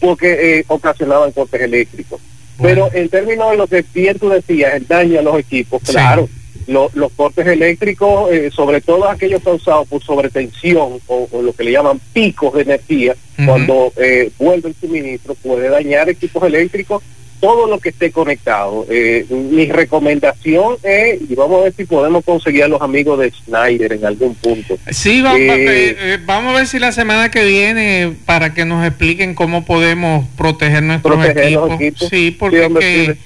porque 0.00 0.58
eh, 0.58 0.64
ocasionaban 0.68 1.32
cortes 1.32 1.60
eléctricos. 1.60 2.20
Pero 2.60 2.90
en 2.92 3.08
términos 3.08 3.50
de 3.50 3.56
lo 3.56 3.66
que 3.66 3.84
bien 3.94 4.18
tú 4.18 4.28
decías, 4.28 4.74
el 4.74 4.86
daño 4.86 5.18
a 5.18 5.22
los 5.22 5.38
equipos, 5.38 5.82
claro, 5.82 6.28
los 6.66 7.12
cortes 7.14 7.46
eléctricos, 7.46 8.32
eh, 8.32 8.50
sobre 8.50 8.80
todo 8.80 9.08
aquellos 9.08 9.42
causados 9.42 9.86
por 9.88 10.02
sobretensión 10.02 11.00
o, 11.06 11.28
lo 11.42 11.52
que 11.52 11.64
le 11.64 11.72
llaman 11.72 12.00
picos 12.12 12.54
de 12.54 12.62
energía, 12.62 13.14
cuando 13.44 13.92
eh, 13.96 14.30
vuelve 14.38 14.70
el 14.70 14.74
suministro, 14.74 15.34
puede 15.34 15.68
dañar 15.68 16.08
equipos 16.08 16.42
eléctricos 16.44 17.02
todo 17.40 17.66
lo 17.66 17.78
que 17.78 17.90
esté 17.90 18.10
conectado. 18.10 18.86
Eh, 18.88 19.26
mi 19.30 19.66
recomendación 19.66 20.76
es, 20.82 21.20
y 21.28 21.34
vamos 21.34 21.60
a 21.60 21.64
ver 21.64 21.74
si 21.76 21.84
podemos 21.84 22.24
conseguir 22.24 22.64
a 22.64 22.68
los 22.68 22.80
amigos 22.80 23.18
de 23.18 23.30
Schneider 23.30 23.92
en 23.92 24.04
algún 24.04 24.34
punto. 24.34 24.78
Sí, 24.90 25.22
vamos, 25.22 25.40
eh, 25.40 25.96
eh, 25.98 26.18
vamos 26.24 26.54
a 26.54 26.58
ver 26.58 26.66
si 26.66 26.78
la 26.78 26.92
semana 26.92 27.30
que 27.30 27.44
viene, 27.44 28.14
para 28.24 28.54
que 28.54 28.64
nos 28.64 28.86
expliquen 28.86 29.34
cómo 29.34 29.64
podemos 29.64 30.26
proteger 30.36 30.82
nuestros 30.82 31.24
equipos. 31.24 31.78
Sí, 32.10 32.34
porque 32.38 33.16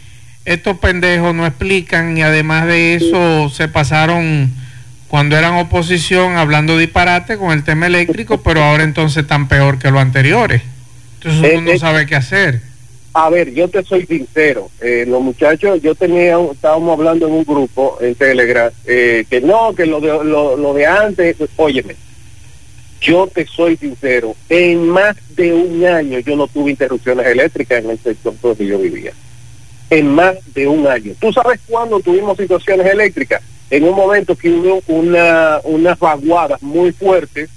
estos 0.44 0.78
pendejos 0.78 1.34
no 1.34 1.46
explican 1.46 2.16
y 2.16 2.22
además 2.22 2.66
de 2.66 2.94
eso 2.94 3.48
se 3.50 3.68
pasaron 3.68 4.50
cuando 5.08 5.36
eran 5.36 5.54
oposición 5.54 6.36
hablando 6.36 6.78
disparate 6.78 7.36
con 7.36 7.50
el 7.50 7.64
tema 7.64 7.86
eléctrico, 7.86 8.42
pero 8.42 8.62
ahora 8.62 8.84
entonces 8.84 9.24
están 9.24 9.48
peor 9.48 9.78
que 9.78 9.90
los 9.90 10.00
anteriores. 10.00 10.62
Entonces 11.22 11.58
uno 11.58 11.72
no 11.72 11.78
sabe 11.78 12.06
qué 12.06 12.16
hacer. 12.16 12.69
A 13.12 13.28
ver, 13.28 13.52
yo 13.52 13.68
te 13.68 13.82
soy 13.82 14.06
sincero. 14.06 14.70
Eh, 14.80 15.04
los 15.06 15.20
muchachos, 15.20 15.82
yo 15.82 15.94
tenía, 15.94 16.38
estábamos 16.52 16.96
hablando 16.96 17.26
en 17.26 17.32
un 17.32 17.44
grupo 17.44 17.98
en 18.00 18.14
Telegram, 18.14 18.70
eh, 18.84 19.24
que 19.28 19.40
no, 19.40 19.74
que 19.74 19.86
lo 19.86 20.00
de, 20.00 20.24
lo, 20.24 20.74
de 20.74 20.86
antes, 20.86 21.36
óyeme, 21.56 21.96
yo 23.00 23.26
te 23.26 23.46
soy 23.46 23.76
sincero, 23.76 24.36
en 24.48 24.88
más 24.88 25.16
de 25.34 25.52
un 25.52 25.84
año 25.84 26.18
yo 26.20 26.36
no 26.36 26.46
tuve 26.46 26.70
interrupciones 26.70 27.26
eléctricas 27.26 27.82
en 27.82 27.90
el 27.90 27.98
sector 27.98 28.34
donde 28.40 28.66
yo 28.66 28.78
vivía. 28.78 29.12
En 29.88 30.06
más 30.06 30.36
de 30.54 30.68
un 30.68 30.86
año. 30.86 31.14
¿Tú 31.18 31.32
sabes 31.32 31.58
cuándo 31.66 31.98
tuvimos 31.98 32.36
situaciones 32.36 32.86
eléctricas? 32.86 33.42
En 33.70 33.84
un 33.84 33.96
momento 33.96 34.36
que 34.36 34.50
hubo 34.50 34.82
una, 34.86 35.60
unas 35.64 35.98
vaguadas 35.98 36.62
muy 36.62 36.92
fuertes 36.92 37.50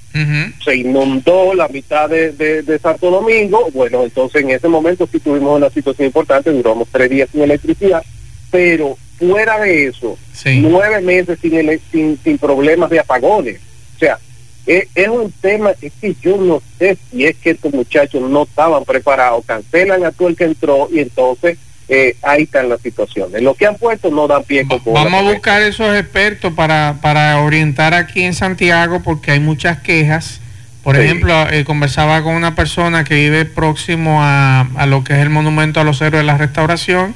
se 0.64 0.76
inundó 0.76 1.56
la 1.56 1.68
mitad 1.68 2.10
de, 2.10 2.80
Santo 2.82 3.10
Domingo, 3.10 3.70
bueno, 3.74 4.04
entonces 4.04 4.44
en 4.44 4.52
ese 4.52 4.68
momento 4.68 5.08
sí 5.12 5.20
tuvimos 5.20 5.58
una 5.58 5.70
situación 5.70 6.08
importante, 6.08 6.52
duramos 6.52 6.88
tres 6.92 7.10
días 7.10 7.30
sin 7.32 7.42
electricidad, 7.42 8.04
pero 8.52 8.96
fuera 9.18 9.60
de 9.60 9.88
eso, 9.88 10.18
nueve 10.46 11.02
meses 11.02 11.40
sin, 11.42 11.80
sin, 11.92 12.20
sin, 12.24 12.38
problemas 12.38 12.90
de 12.92 13.00
apagones. 13.00 13.60
O 13.96 14.00
sea, 14.00 14.20
es, 14.68 14.88
es, 14.94 15.08
un 15.08 15.32
tema, 15.32 15.74
es 15.82 15.92
que 16.00 16.16
yo 16.22 16.38
no 16.38 16.62
sé 16.78 16.98
si 17.10 17.26
es 17.26 17.36
que 17.38 17.52
estos 17.52 17.74
muchachos 17.74 18.22
no 18.22 18.44
estaban 18.44 18.86
preparados, 18.86 19.46
cancelan 19.46 20.06
a 20.06 20.12
todo 20.12 20.28
el 20.28 20.36
que 20.36 20.46
entró 20.46 20.90
y 20.92 21.00
entonces 21.00 21.58
eh, 21.90 22.16
ahí 22.22 22.44
están 22.44 22.70
las 22.70 22.82
situaciones. 22.82 23.42
Lo 23.42 23.56
que 23.56 23.66
han 23.66 23.76
puesto 23.76 24.10
no 24.10 24.28
dan 24.28 24.44
pie 24.44 24.66
con 24.66 24.82
Vamos 24.94 25.14
a 25.14 25.34
buscar 25.34 25.62
esos 25.62 25.96
expertos 25.96 26.54
para, 26.54 26.98
para 27.02 27.42
orientar 27.42 27.94
aquí 27.94 28.24
en 28.24 28.34
Santiago 28.34 29.02
porque 29.04 29.32
hay 29.32 29.40
muchas 29.40 29.80
quejas. 29.80 30.40
Por 30.84 30.98
ejemplo, 30.98 31.50
eh, 31.50 31.64
conversaba 31.64 32.22
con 32.24 32.36
una 32.36 32.56
persona 32.56 33.06
que 33.06 33.16
vive 33.16 33.46
próximo 33.46 34.22
a, 34.22 34.68
a, 34.76 34.86
lo 34.86 35.04
que 35.04 35.14
es 35.14 35.20
el 35.20 35.30
monumento 35.30 35.80
a 35.80 35.86
los 35.86 36.02
héroes 36.02 36.24
de 36.24 36.26
la 36.26 36.38
restauración 36.38 37.16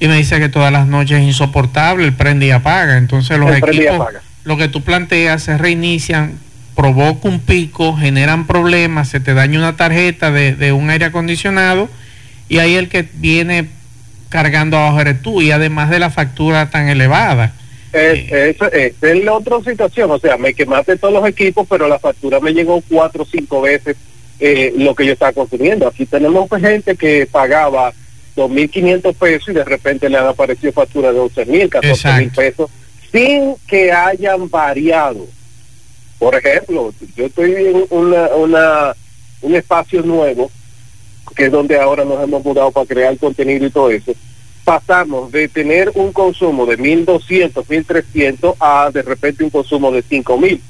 y 0.00 0.08
me 0.08 0.16
dice 0.16 0.40
que 0.40 0.48
todas 0.48 0.72
las 0.72 0.86
noches 0.86 1.20
es 1.20 1.24
insoportable, 1.24 2.04
el 2.04 2.14
prende 2.14 2.46
y 2.46 2.50
apaga. 2.50 2.96
Entonces 2.96 3.38
los 3.38 3.54
equipos, 3.54 4.08
lo 4.44 4.56
que 4.56 4.68
tú 4.68 4.82
planteas, 4.82 5.42
se 5.42 5.58
reinician, 5.58 6.38
provoca 6.74 7.28
un 7.28 7.40
pico, 7.40 7.96
generan 7.96 8.46
problemas, 8.46 9.10
se 9.10 9.20
te 9.20 9.34
daña 9.34 9.58
una 9.58 9.76
tarjeta 9.76 10.30
de, 10.30 10.54
de 10.54 10.72
un 10.72 10.88
aire 10.88 11.04
acondicionado 11.04 11.90
y 12.48 12.58
ahí 12.58 12.76
el 12.76 12.88
que 12.88 13.06
viene 13.14 13.68
cargando 14.32 14.78
abajo 14.78 15.00
eres 15.02 15.20
tú 15.20 15.42
y 15.42 15.50
además 15.50 15.90
de 15.90 15.98
la 15.98 16.10
factura 16.10 16.70
tan 16.70 16.88
elevada. 16.88 17.52
Es, 17.92 18.56
es, 18.58 19.24
la 19.24 19.34
otra 19.34 19.60
situación, 19.60 20.10
o 20.10 20.18
sea, 20.18 20.38
me 20.38 20.54
quemaste 20.54 20.96
todos 20.96 21.12
los 21.12 21.28
equipos, 21.28 21.66
pero 21.68 21.86
la 21.86 21.98
factura 21.98 22.40
me 22.40 22.54
llegó 22.54 22.82
cuatro 22.88 23.24
o 23.24 23.26
cinco 23.26 23.60
veces 23.60 23.96
eh, 24.40 24.72
lo 24.78 24.94
que 24.94 25.04
yo 25.04 25.12
estaba 25.12 25.32
consumiendo. 25.32 25.86
Aquí 25.86 26.06
tenemos 26.06 26.48
gente 26.58 26.96
que 26.96 27.28
pagaba 27.30 27.92
2.500 28.34 29.14
pesos 29.14 29.48
y 29.50 29.52
de 29.52 29.64
repente 29.64 30.08
le 30.08 30.16
han 30.16 30.26
aparecido 30.26 30.72
facturas 30.72 31.12
de 31.12 31.20
11.000, 31.20 31.68
14.000 31.68 32.34
pesos, 32.34 32.70
sin 33.12 33.54
que 33.68 33.92
hayan 33.92 34.48
variado. 34.48 35.26
Por 36.18 36.34
ejemplo, 36.34 36.94
yo 37.14 37.26
estoy 37.26 37.52
en 37.52 37.84
una, 37.90 38.28
una, 38.28 38.96
un 39.42 39.54
espacio 39.54 40.00
nuevo 40.00 40.50
que 41.36 41.46
es 41.46 41.52
donde 41.52 41.78
ahora 41.78 42.04
nos 42.04 42.22
hemos 42.22 42.44
mudado 42.44 42.70
para 42.70 42.86
crear 42.86 43.16
contenido 43.18 43.66
y 43.66 43.70
todo 43.70 43.90
eso, 43.90 44.12
pasamos 44.64 45.32
de 45.32 45.48
tener 45.48 45.90
un 45.94 46.12
consumo 46.12 46.66
de 46.66 46.78
1.200, 46.78 47.52
1.300 47.66 48.56
a 48.60 48.90
de 48.92 49.02
repente 49.02 49.44
un 49.44 49.50
consumo 49.50 49.90
de 49.90 50.04
5.000. 50.04 50.60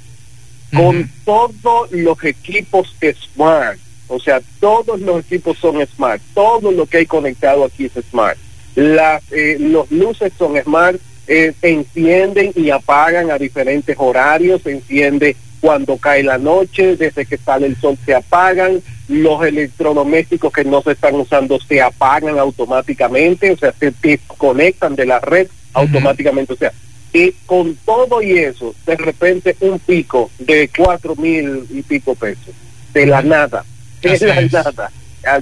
Con 0.75 1.11
todos 1.25 1.91
los 1.91 2.25
equipos 2.25 2.97
smart, 3.35 3.79
o 4.09 4.19
sea, 4.19 4.41
todos 4.59 5.01
los 5.01 5.21
equipos 5.21 5.59
son 5.59 5.87
smart, 5.87 6.23
todo 6.35 6.73
lo 6.73 6.87
que 6.87 6.99
hay 6.99 7.07
conectado 7.07 7.65
aquí 7.65 7.87
es 7.87 8.05
smart. 8.11 8.39
Las, 8.75 9.23
eh, 9.33 9.59
los 9.61 9.91
luces 9.91 10.33
son 10.39 10.59
smart, 10.63 10.99
eh, 11.27 11.53
se 11.61 11.71
encienden 11.71 12.53
y 12.57 12.71
apagan 12.71 13.31
a 13.31 13.39
diferentes 13.39 13.95
horarios, 13.99 14.63
se 14.63 14.73
enciende 14.73 15.37
cuando 15.63 15.97
cae 15.97 16.25
la 16.25 16.39
noche, 16.39 16.97
desde 16.97 17.25
que 17.25 17.39
sale 17.39 17.69
el 17.69 17.77
sol 17.77 17.97
se 18.05 18.15
apagan, 18.17 18.83
los 19.07 19.45
electrodomésticos 19.45 20.53
que 20.53 20.65
no 20.65 20.83
se 20.83 20.91
están 20.91 21.15
usando 21.15 21.61
se 21.61 21.81
apagan 21.81 22.37
automáticamente, 22.37 23.53
o 23.53 23.57
sea, 23.57 23.73
se 23.79 23.93
desconectan 24.03 24.97
de 24.97 25.07
la 25.07 25.21
red 25.21 25.47
automáticamente, 25.73 26.53
o 26.53 26.57
sea, 26.57 26.73
y 27.13 27.31
con 27.47 27.77
todo 27.87 28.21
y 28.21 28.33
eso, 28.39 28.75
de 28.85 28.97
repente 28.97 29.57
un 29.61 29.79
pico 29.79 30.31
de 30.41 30.69
cuatro 30.77 31.15
mil 31.15 31.65
y 31.71 31.83
pico 31.83 32.17
pesos, 32.17 32.55
de 32.93 33.07
la 33.07 33.23
nada, 33.23 33.65
de 34.03 34.11
Así 34.11 34.25
la 34.25 34.41
es. 34.41 34.53
nada. 34.53 34.91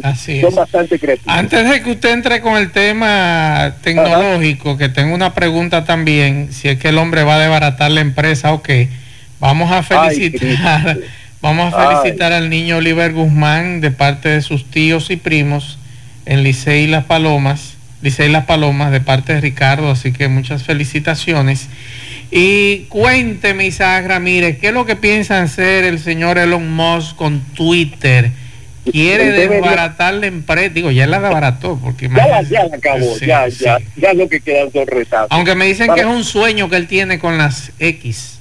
Así 0.03 0.43
Son 0.43 0.51
es. 0.51 0.57
bastante 0.57 0.99
creativos. 0.99 1.35
Antes 1.35 1.71
de 1.71 1.83
que 1.83 1.93
usted 1.93 2.11
entre 2.11 2.43
con 2.43 2.59
el 2.59 2.71
tema 2.71 3.77
tecnológico, 3.83 4.77
que 4.77 4.91
tengo 4.91 5.15
una 5.15 5.33
pregunta 5.33 5.87
también, 5.87 6.53
si 6.53 6.69
es 6.69 6.79
que 6.79 6.89
el 6.89 6.99
hombre 6.99 7.23
va 7.23 7.37
a 7.37 7.39
desbaratar 7.39 7.91
la 7.91 8.03
empresa 8.03 8.53
o 8.53 8.63
qué, 8.63 8.91
vamos 9.41 9.73
a 9.73 9.83
felicitar, 9.83 10.99
vamos 11.41 11.75
a 11.75 11.91
Ay. 11.91 11.97
felicitar 12.03 12.33
al 12.35 12.49
niño 12.51 12.77
Oliver 12.77 13.13
Guzmán 13.13 13.81
de 13.81 13.91
parte 13.91 14.29
de 14.29 14.43
sus 14.43 14.65
tíos 14.71 15.11
y 15.11 15.17
primos 15.17 15.79
en 16.27 16.43
Licey 16.45 16.87
Las 16.87 17.05
Palomas, 17.07 17.75
Licey 18.03 18.29
Las 18.31 18.45
Palomas 18.45 18.93
de 18.93 19.01
parte 19.01 19.35
de 19.35 19.41
Ricardo, 19.41 19.91
así 19.91 20.13
que 20.13 20.29
muchas 20.29 20.63
felicitaciones. 20.63 21.69
Y 22.31 22.85
cuénteme, 22.91 23.67
Isaac 23.67 24.07
Ramírez, 24.07 24.59
¿qué 24.61 24.69
es 24.69 24.73
lo 24.73 24.87
que 24.87 24.95
piensa 24.95 25.43
hacer 25.43 25.85
el 25.85 25.99
señor 25.99 26.39
Elon 26.39 26.71
Musk 26.73 27.17
con 27.17 27.41
Twitter? 27.55 28.31
Quiere 28.91 29.33
desbaratar 29.33 30.15
la 30.15 30.27
empresa, 30.27 30.69
digo, 30.73 30.91
ya 30.91 31.07
la 31.07 31.21
desbarató, 31.21 31.79
porque 31.83 32.09
Ya 32.09 32.15
la, 32.27 32.43
imagínese- 32.43 32.51
ya 32.55 32.65
la 32.67 32.77
acabó, 32.77 33.19
Sí, 33.19 33.27
ya, 33.27 33.51
sí. 33.51 33.65
ya, 33.65 33.79
ya 33.97 34.15
lo 34.15 34.29
que 34.29 34.41
quedan 34.41 34.71
son. 34.73 34.87
Aunque 35.29 35.55
me 35.55 35.67
dicen 35.67 35.91
que 35.95 36.01
es 36.01 36.07
un 36.07 36.25
sueño 36.25 36.69
que 36.71 36.77
él 36.77 36.87
tiene 36.87 37.19
con 37.19 37.37
las 37.37 37.73
X. 37.79 38.39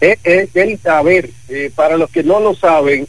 Eh, 0.00 0.18
eh, 0.24 0.48
él, 0.52 0.78
a 0.84 1.02
ver, 1.02 1.30
eh, 1.48 1.70
para 1.74 1.96
los 1.96 2.10
que 2.10 2.22
no 2.22 2.38
lo 2.38 2.54
saben, 2.54 3.08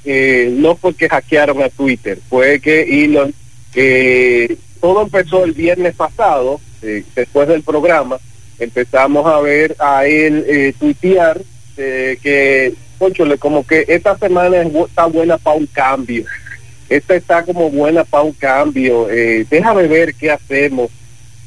no 0.61 0.75
fue 0.77 0.95
que 0.95 1.09
hackearon 1.09 1.61
a 1.61 1.69
Twitter, 1.69 2.19
fue 2.29 2.61
que 2.61 3.03
Elon, 3.03 3.33
eh, 3.75 4.55
todo 4.79 5.01
empezó 5.01 5.43
el 5.43 5.51
viernes 5.51 5.95
pasado, 5.95 6.61
después 6.81 7.47
del 7.49 7.63
programa, 7.63 8.19
empezamos 8.57 9.25
a 9.25 9.41
ver 9.41 9.75
a 9.79 10.05
él 10.05 10.73
tuitear 10.79 11.41
que, 11.75 12.73
conchole, 12.97 13.37
como 13.37 13.67
que 13.67 13.83
esta 13.87 14.17
semana 14.17 14.61
es 14.61 14.73
está 14.73 15.07
buena 15.07 15.37
para 15.37 15.57
un 15.57 15.65
cambio, 15.67 16.23
esta 16.89 17.15
está 17.15 17.43
como 17.43 17.69
buena 17.69 18.05
para 18.05 18.23
un 18.23 18.33
cambio, 18.33 19.07
déjame 19.49 19.87
ver 19.87 20.13
qué 20.15 20.31
hacemos. 20.31 20.89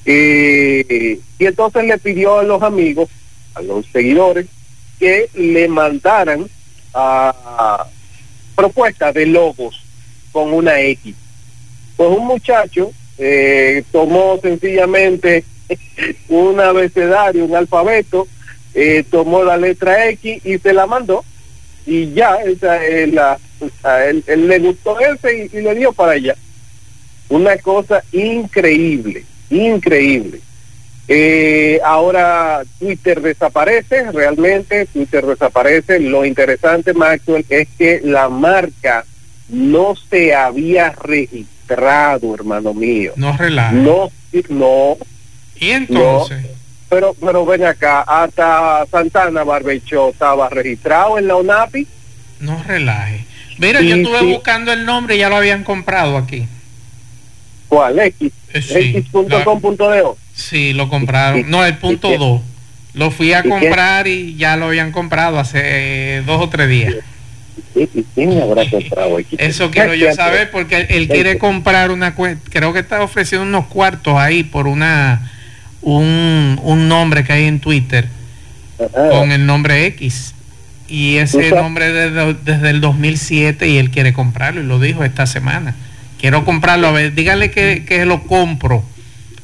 Y 0.05 1.19
entonces 1.39 1.85
le 1.85 1.97
pidió 1.97 2.41
a 2.41 2.43
los 2.43 2.63
amigos, 2.63 3.09
a 3.55 3.63
los 3.63 3.87
seguidores, 3.87 4.47
que 5.01 5.29
le 5.35 5.67
mandaran 5.67 6.49
a 6.95 7.87
propuestas 8.55 9.15
de 9.15 9.27
logos 9.27 9.83
con 10.31 10.53
una 10.53 10.81
X. 10.81 11.15
Pues 11.97 12.11
un 12.11 12.27
muchacho 12.27 12.93
eh, 13.19 13.83
tomó 13.91 14.39
sencillamente 14.41 15.45
un 16.29 16.61
abecedario, 16.61 17.45
un 17.47 17.57
alfabeto, 17.57 18.29
eh, 18.75 19.03
tomó 19.11 19.43
la 19.43 19.57
letra 19.57 20.09
X 20.11 20.45
y 20.45 20.59
se 20.59 20.73
la 20.73 20.87
mandó 20.87 21.25
y 21.87 22.13
ya, 22.13 22.37
esa 22.37 22.85
es 22.85 23.13
la, 23.13 23.39
a 23.83 24.05
él, 24.05 24.23
él 24.27 24.47
le 24.47 24.59
gustó 24.59 24.99
ese 25.01 25.51
y 25.53 25.61
le 25.61 25.75
dio 25.75 25.93
para 25.93 26.13
allá. 26.13 26.37
Una 27.29 27.57
cosa 27.57 28.03
increíble, 28.13 29.25
increíble. 29.49 30.41
Eh, 31.13 31.81
ahora 31.85 32.63
Twitter 32.79 33.21
desaparece, 33.21 34.13
realmente 34.13 34.87
Twitter 34.87 35.27
desaparece. 35.27 35.99
Lo 35.99 36.25
interesante, 36.25 36.95
Maxwell, 36.95 37.45
es 37.49 37.67
que 37.77 38.01
la 38.05 38.29
marca 38.29 39.05
no 39.49 39.97
se 40.09 40.33
había 40.37 40.91
registrado, 40.93 42.33
hermano 42.33 42.73
mío. 42.75 43.13
No 43.17 43.37
relaja. 43.37 43.73
No, 43.73 44.09
no. 44.51 44.97
Y 45.57 45.71
entonces, 45.71 46.47
Pero, 46.89 47.17
pero 47.21 47.45
ven 47.45 47.65
acá, 47.65 48.03
hasta 48.03 48.87
Santana 48.89 49.43
Barbecho 49.43 50.11
estaba 50.11 50.49
registrado 50.49 51.19
en 51.19 51.27
la 51.27 51.35
ONAPI. 51.35 51.89
no 52.39 52.63
relaje. 52.63 53.25
Mira, 53.59 53.81
yo 53.83 53.97
estuve 53.97 54.21
sí. 54.21 54.27
buscando 54.27 54.73
el 54.73 54.87
nombre 54.87 55.17
y 55.17 55.19
ya 55.19 55.29
lo 55.29 55.37
habían 55.37 55.65
comprado 55.65 56.17
aquí. 56.17 56.47
¿Cuál? 57.69 57.99
X. 57.99 58.33
Eh, 58.55 58.63
sí, 58.63 58.97
X.com.de. 58.97 60.05
Sí, 60.41 60.73
lo 60.73 60.89
compraron. 60.89 61.49
No, 61.51 61.65
el 61.65 61.77
punto 61.79 62.09
qué? 62.09 62.19
2. 62.19 62.41
Lo 62.95 63.11
fui 63.11 63.33
a 63.33 63.41
¿Y 63.41 63.43
qué? 63.43 63.49
comprar 63.49 64.09
y 64.09 64.37
ya 64.37 64.57
lo 64.57 64.67
habían 64.67 64.91
comprado 64.91 65.39
hace 65.39 66.23
dos 66.27 66.41
o 66.43 66.49
tres 66.49 66.69
días. 66.69 66.95
¿Y 67.75 67.87
quién 68.15 68.41
habrá 68.41 68.69
comprado 68.69 69.19
X? 69.21 69.39
Eso 69.39 69.71
quiero 69.71 69.95
yo 69.95 70.13
saber 70.13 70.51
porque 70.51 70.77
él, 70.77 70.87
él 70.89 71.09
quiere 71.09 71.39
comprar 71.39 71.91
una 71.91 72.15
cuenta, 72.15 72.43
creo 72.51 72.73
que 72.73 72.81
está 72.81 73.03
ofreciendo 73.03 73.47
unos 73.47 73.67
cuartos 73.67 74.17
ahí 74.17 74.43
por 74.43 74.67
una 74.67 75.31
un, 75.83 76.59
un 76.63 76.89
nombre 76.89 77.25
que 77.25 77.33
hay 77.33 77.45
en 77.47 77.61
Twitter 77.61 78.09
con 79.11 79.31
el 79.33 79.47
nombre 79.47 79.87
X. 79.87 80.35
Y 80.89 81.17
ese 81.19 81.51
nombre 81.51 81.93
desde, 81.93 82.35
desde 82.35 82.71
el 82.71 82.81
2007 82.81 83.69
y 83.69 83.79
él 83.79 83.91
quiere 83.91 84.13
comprarlo 84.13 84.63
y 84.63 84.67
lo 84.67 84.81
dijo 84.81 85.05
esta 85.05 85.27
semana. 85.27 85.77
Quiero 86.19 86.45
comprarlo, 86.45 86.89
a 86.89 86.93
ver, 86.93 87.15
dígale 87.15 87.51
que, 87.51 87.85
que 87.87 88.05
lo 88.05 88.25
compro. 88.25 88.85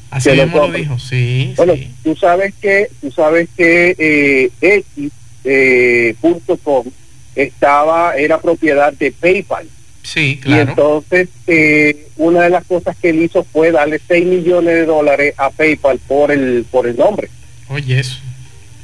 Así 0.09 0.29
lo 0.35 0.71
dijo, 0.71 0.97
sí. 0.99 1.53
Bueno, 1.57 1.73
tú 2.03 2.15
sabes 2.15 2.53
que 2.61 2.89
tú 3.01 3.11
sabes 3.11 3.49
que 3.57 3.95
eh, 3.97 4.49
X 4.61 5.11
eh, 5.43 6.15
punto 6.21 6.57
com 6.57 6.85
estaba 7.35 8.15
era 8.15 8.39
propiedad 8.39 8.91
de 8.93 9.11
PayPal 9.11 9.67
Sí, 10.03 10.31
y 10.31 10.37
claro. 10.37 10.69
entonces 10.69 11.27
eh, 11.47 12.07
una 12.15 12.43
de 12.43 12.49
las 12.49 12.65
cosas 12.65 12.95
que 12.97 13.09
él 13.09 13.21
hizo 13.23 13.43
fue 13.43 13.71
darle 13.71 13.99
6 14.07 14.25
millones 14.25 14.73
de 14.75 14.85
dólares 14.85 15.33
a 15.37 15.49
PayPal 15.49 15.99
por 16.07 16.31
el 16.31 16.65
por 16.71 16.87
el 16.87 16.95
nombre 16.95 17.27
Oye, 17.69 17.99
eso. 17.99 18.17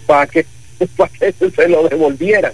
para 0.06 0.28
que 0.28 0.46
para 0.98 1.10
que 1.12 1.34
se 1.50 1.70
lo 1.70 1.88
devolvieran. 1.88 2.52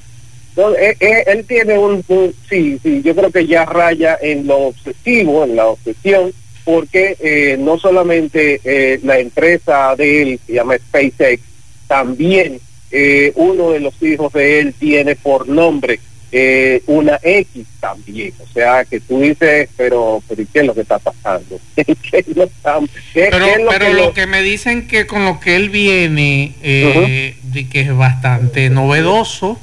Entonces, 0.55 0.81
eh, 0.83 0.97
eh, 0.99 1.23
él 1.27 1.45
tiene 1.45 1.77
un, 1.79 2.03
un- 2.07 2.33
sí, 2.49 2.79
sí, 2.83 3.01
yo 3.03 3.15
creo 3.15 3.31
que 3.31 3.47
ya 3.47 3.65
raya 3.65 4.17
en 4.21 4.45
lo 4.45 4.57
obsesivo, 4.67 5.43
en 5.45 5.55
la 5.55 5.65
obsesión, 5.67 6.31
porque 6.69 7.17
eh, 7.19 7.57
no 7.59 7.79
solamente 7.79 8.61
eh, 8.63 8.99
la 9.01 9.17
empresa 9.17 9.95
de 9.95 10.21
él, 10.21 10.39
se 10.45 10.53
llama 10.53 10.75
SpaceX, 10.77 11.41
también 11.87 12.59
eh, 12.91 13.31
uno 13.35 13.71
de 13.71 13.79
los 13.79 13.95
hijos 14.03 14.31
de 14.33 14.59
él 14.59 14.75
tiene 14.77 15.15
por 15.15 15.49
nombre 15.49 15.99
eh, 16.31 16.83
una 16.85 17.19
X 17.23 17.65
también. 17.79 18.33
O 18.39 18.53
sea, 18.53 18.85
que 18.85 18.99
tú 18.99 19.19
dices, 19.19 19.67
pero, 19.75 20.21
pero 20.27 20.43
¿y 20.43 20.45
¿qué 20.45 20.59
es 20.59 20.65
lo 20.67 20.75
que 20.75 20.81
está 20.81 20.99
pasando? 20.99 21.59
¿Qué 21.75 21.95
es 22.11 22.27
lo, 22.35 22.43
está- 22.43 22.77
qué- 23.15 23.29
Pero, 23.31 23.45
qué 23.45 23.51
es 23.53 23.59
lo 23.63 23.69
pero 23.71 23.85
que 23.87 23.93
lo 23.93 23.99
lo- 24.05 24.13
que 24.13 24.27
me 24.27 24.43
dicen 24.43 24.87
que 24.87 25.07
con 25.07 25.25
lo 25.25 25.39
que 25.39 25.55
él 25.55 25.71
viene, 25.71 26.53
eh, 26.61 27.35
de 27.41 27.67
que 27.67 27.81
es 27.81 27.95
bastante 27.97 28.69
novedoso, 28.69 29.57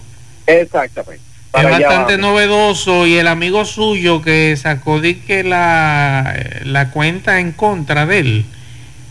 Exactamente. 0.48 1.22
Es 1.62 1.70
bastante 1.70 2.18
novedoso 2.18 3.06
y 3.06 3.16
el 3.16 3.28
amigo 3.28 3.64
suyo 3.64 4.22
que 4.22 4.56
sacó 4.56 5.00
de 5.00 5.18
que 5.20 5.42
la, 5.44 6.34
la 6.64 6.90
cuenta 6.90 7.40
en 7.40 7.52
contra 7.52 8.06
de 8.06 8.18
él 8.18 8.44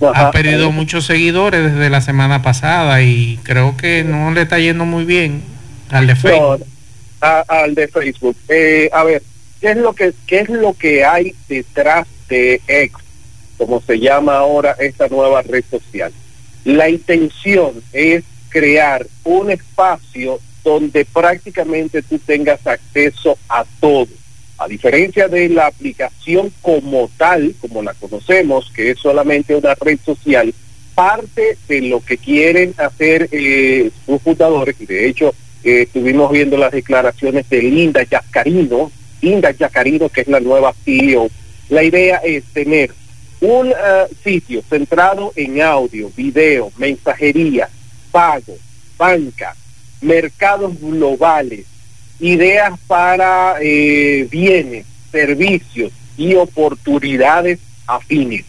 Ajá. 0.01 0.27
ha 0.27 0.31
perdido 0.31 0.71
muchos 0.71 1.05
seguidores 1.05 1.63
desde 1.73 1.89
la 1.89 2.01
semana 2.01 2.41
pasada 2.41 3.01
y 3.01 3.39
creo 3.43 3.77
que 3.77 4.03
no 4.03 4.31
le 4.31 4.41
está 4.41 4.60
yendo 4.60 4.86
muy 4.86 5.05
bien 5.05 5.41
al 5.89 6.08
de 6.08 6.15
Facebook. 6.15 6.60
No, 6.60 6.65
a- 7.21 7.45
al 7.47 7.75
de 7.75 7.88
Facebook. 7.88 8.36
Eh, 8.49 8.89
a 8.93 9.03
ver, 9.03 9.23
¿qué 9.62 9.71
es 9.71 9.77
lo 9.77 9.93
que 9.93 10.13
qué 10.27 10.39
es 10.41 10.49
lo 10.49 10.73
que 10.73 11.05
hay 11.05 11.34
detrás 11.47 12.08
de 12.29 12.62
X, 12.67 12.91
como 13.58 13.81
se 13.81 13.99
llama 13.99 14.36
ahora 14.38 14.75
esta 14.79 15.08
nueva 15.08 15.41
red 15.41 15.63
social? 15.69 16.12
La 16.65 16.89
intención 16.89 17.71
es 17.93 18.23
crear 18.49 19.05
un 19.23 19.51
espacio 19.51 20.39
donde 20.65 21.06
prácticamente 21.06 22.01
tú 22.01 22.19
tengas 22.19 22.65
acceso 22.67 23.38
a 23.47 23.63
todo. 23.80 24.10
A 24.58 24.67
diferencia 24.67 25.28
de 25.28 25.47
la 25.47 25.67
aplicación 25.67 26.51
como 26.62 27.10
tal, 27.17 27.54
como 27.62 27.84
la 27.84 27.93
conocemos, 27.93 28.71
que 28.75 28.91
es 28.91 28.99
solamente 28.99 29.56
una 29.56 29.75
red 29.75 29.99
social, 30.04 30.54
parte 30.95 31.58
de 31.67 31.82
lo 31.82 32.04
que 32.04 32.17
quieren 32.17 32.73
hacer 32.78 33.30
eh, 33.32 33.91
sus 34.06 34.21
fundadores, 34.21 34.75
y 34.80 34.86
de 34.88 35.08
hecho 35.08 35.36
eh, 35.63 35.84
estuvimos 35.84 36.32
viendo 36.32 36.58
las 36.58 36.71
declaraciones 36.71 37.47
de 37.49 37.62
Linda 37.62 38.01
Yacarino, 38.04 38.91
Linda 39.21 39.51
Yacarino, 39.51 40.10
que 40.10 40.21
es 40.21 40.28
la 40.28 40.39
nueva 40.39 40.73
CEO. 40.84 41.30
La 41.69 41.84
idea 41.84 42.17
es 42.17 42.43
tener 42.45 42.91
un 43.41 43.71
ah, 43.71 44.08
sitio 44.23 44.63
centrado 44.67 45.32
en 45.36 45.62
audio, 45.62 46.10
video, 46.15 46.71
mensajería, 46.78 47.69
pago, 48.12 48.58
banca, 48.97 49.56
mercados 50.06 50.80
globales, 50.80 51.65
ideas 52.20 52.80
para 52.88 53.56
eh, 53.62 54.28
bienes, 54.30 54.86
servicios 55.12 55.91
y 56.18 56.36
oportunidades 56.36 57.60
afines. 57.88 58.46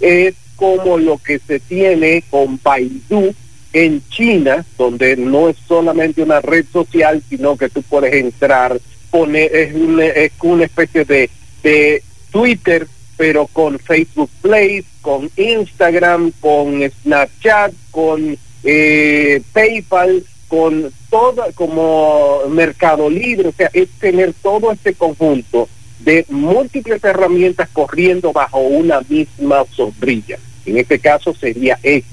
Es 0.00 0.34
como 0.56 0.98
lo 0.98 1.18
que 1.18 1.38
se 1.38 1.58
tiene 1.58 2.22
con 2.30 2.60
Baidu 2.62 3.34
en 3.72 4.02
China, 4.08 4.64
donde 4.76 5.16
no 5.16 5.48
es 5.48 5.56
solamente 5.66 6.22
una 6.22 6.40
red 6.40 6.66
social, 6.72 7.22
sino 7.28 7.56
que 7.56 7.68
tú 7.68 7.82
puedes 7.82 8.12
entrar, 8.14 8.78
poner, 9.10 9.54
es 9.54 9.74
una, 9.74 10.06
es 10.06 10.32
una 10.42 10.64
especie 10.64 11.04
de, 11.04 11.30
de 11.62 12.02
Twitter, 12.30 12.86
pero 13.16 13.46
con 13.46 13.78
Facebook 13.78 14.30
Play, 14.42 14.84
con 15.00 15.30
Instagram, 15.36 16.32
con 16.40 16.82
Snapchat, 17.02 17.72
con 17.90 18.36
eh, 18.64 19.42
PayPal, 19.52 20.24
con 20.50 20.92
todo, 21.08 21.44
como 21.54 22.40
Mercado 22.50 23.08
Libre, 23.08 23.48
o 23.48 23.52
sea, 23.52 23.70
es 23.72 23.88
tener 24.00 24.34
todo 24.42 24.72
este 24.72 24.94
conjunto 24.94 25.68
de 26.00 26.26
múltiples 26.28 27.02
herramientas 27.04 27.68
corriendo 27.72 28.32
bajo 28.32 28.58
una 28.58 29.00
misma 29.08 29.64
sombrilla. 29.70 30.38
En 30.66 30.76
este 30.76 30.98
caso 30.98 31.32
sería 31.34 31.78
X. 31.82 32.04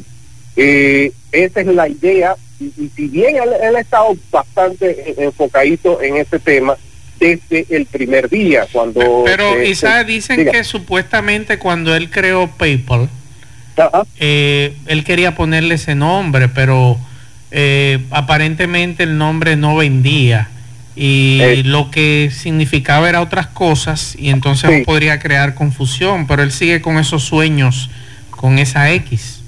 Eh, 0.55 1.11
esa 1.31 1.61
es 1.61 1.67
la 1.67 1.89
idea, 1.89 2.35
y, 2.59 2.65
y 2.65 2.91
si 2.95 3.07
bien 3.07 3.37
él, 3.37 3.49
él, 3.59 3.75
ha 3.75 3.79
estado 3.79 4.15
bastante 4.31 5.15
enfocadito 5.17 5.99
en 6.01 6.17
ese 6.17 6.37
tema 6.37 6.77
desde 7.19 7.65
el 7.69 7.87
primer 7.87 8.29
día, 8.29 8.67
cuando... 8.71 9.23
Pero 9.25 9.55
eh, 9.55 9.69
Isa, 9.69 10.01
eh, 10.01 10.05
dicen 10.05 10.37
diga. 10.37 10.51
que 10.51 10.63
supuestamente 10.63 11.57
cuando 11.57 11.95
él 11.95 12.11
creó 12.11 12.51
PayPal, 12.51 13.09
eh, 14.19 14.75
él 14.85 15.03
quería 15.03 15.33
ponerle 15.33 15.75
ese 15.75 15.95
nombre, 15.95 16.49
pero 16.49 16.97
eh, 17.51 17.99
aparentemente 18.11 19.03
el 19.03 19.17
nombre 19.17 19.55
no 19.55 19.75
vendía 19.75 20.49
y 20.95 21.39
Eh. 21.41 21.63
lo 21.63 21.91
que 21.91 22.31
significaba 22.35 23.07
era 23.07 23.21
otras 23.21 23.47
cosas 23.47 24.15
y 24.17 24.29
entonces 24.29 24.69
Sí. 24.79 24.83
podría 24.83 25.19
crear 25.19 25.53
confusión, 25.55 26.27
pero 26.27 26.43
él 26.43 26.51
sigue 26.51 26.81
con 26.81 26.97
esos 26.97 27.23
sueños, 27.23 27.89
con 28.31 28.57
esa 28.59 28.91
X. 28.91 29.43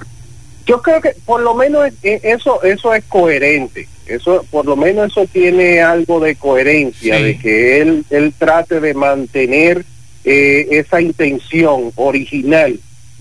Yo 0.66 0.82
creo 0.84 1.02
que 1.02 1.16
por 1.26 1.42
lo 1.42 1.56
menos 1.56 1.88
es- 1.88 1.94
eh, 2.04 2.22
eso 2.24 2.62
eso 2.64 2.94
es 2.94 3.04
coherente. 3.06 3.88
Eso 4.06 4.46
por 4.50 4.66
lo 4.66 4.76
menos 4.76 5.12
eso 5.12 5.26
tiene 5.32 5.82
algo 5.82 6.20
de 6.20 6.36
coherencia 6.36 7.18
Sí. 7.18 7.24
de 7.24 7.38
que 7.38 7.82
él 7.82 8.06
él 8.12 8.34
trate 8.38 8.80
de 8.80 8.94
mantener 8.94 9.84
eh, 10.26 10.68
esa 10.72 11.02
intención 11.02 11.92
original 11.96 12.80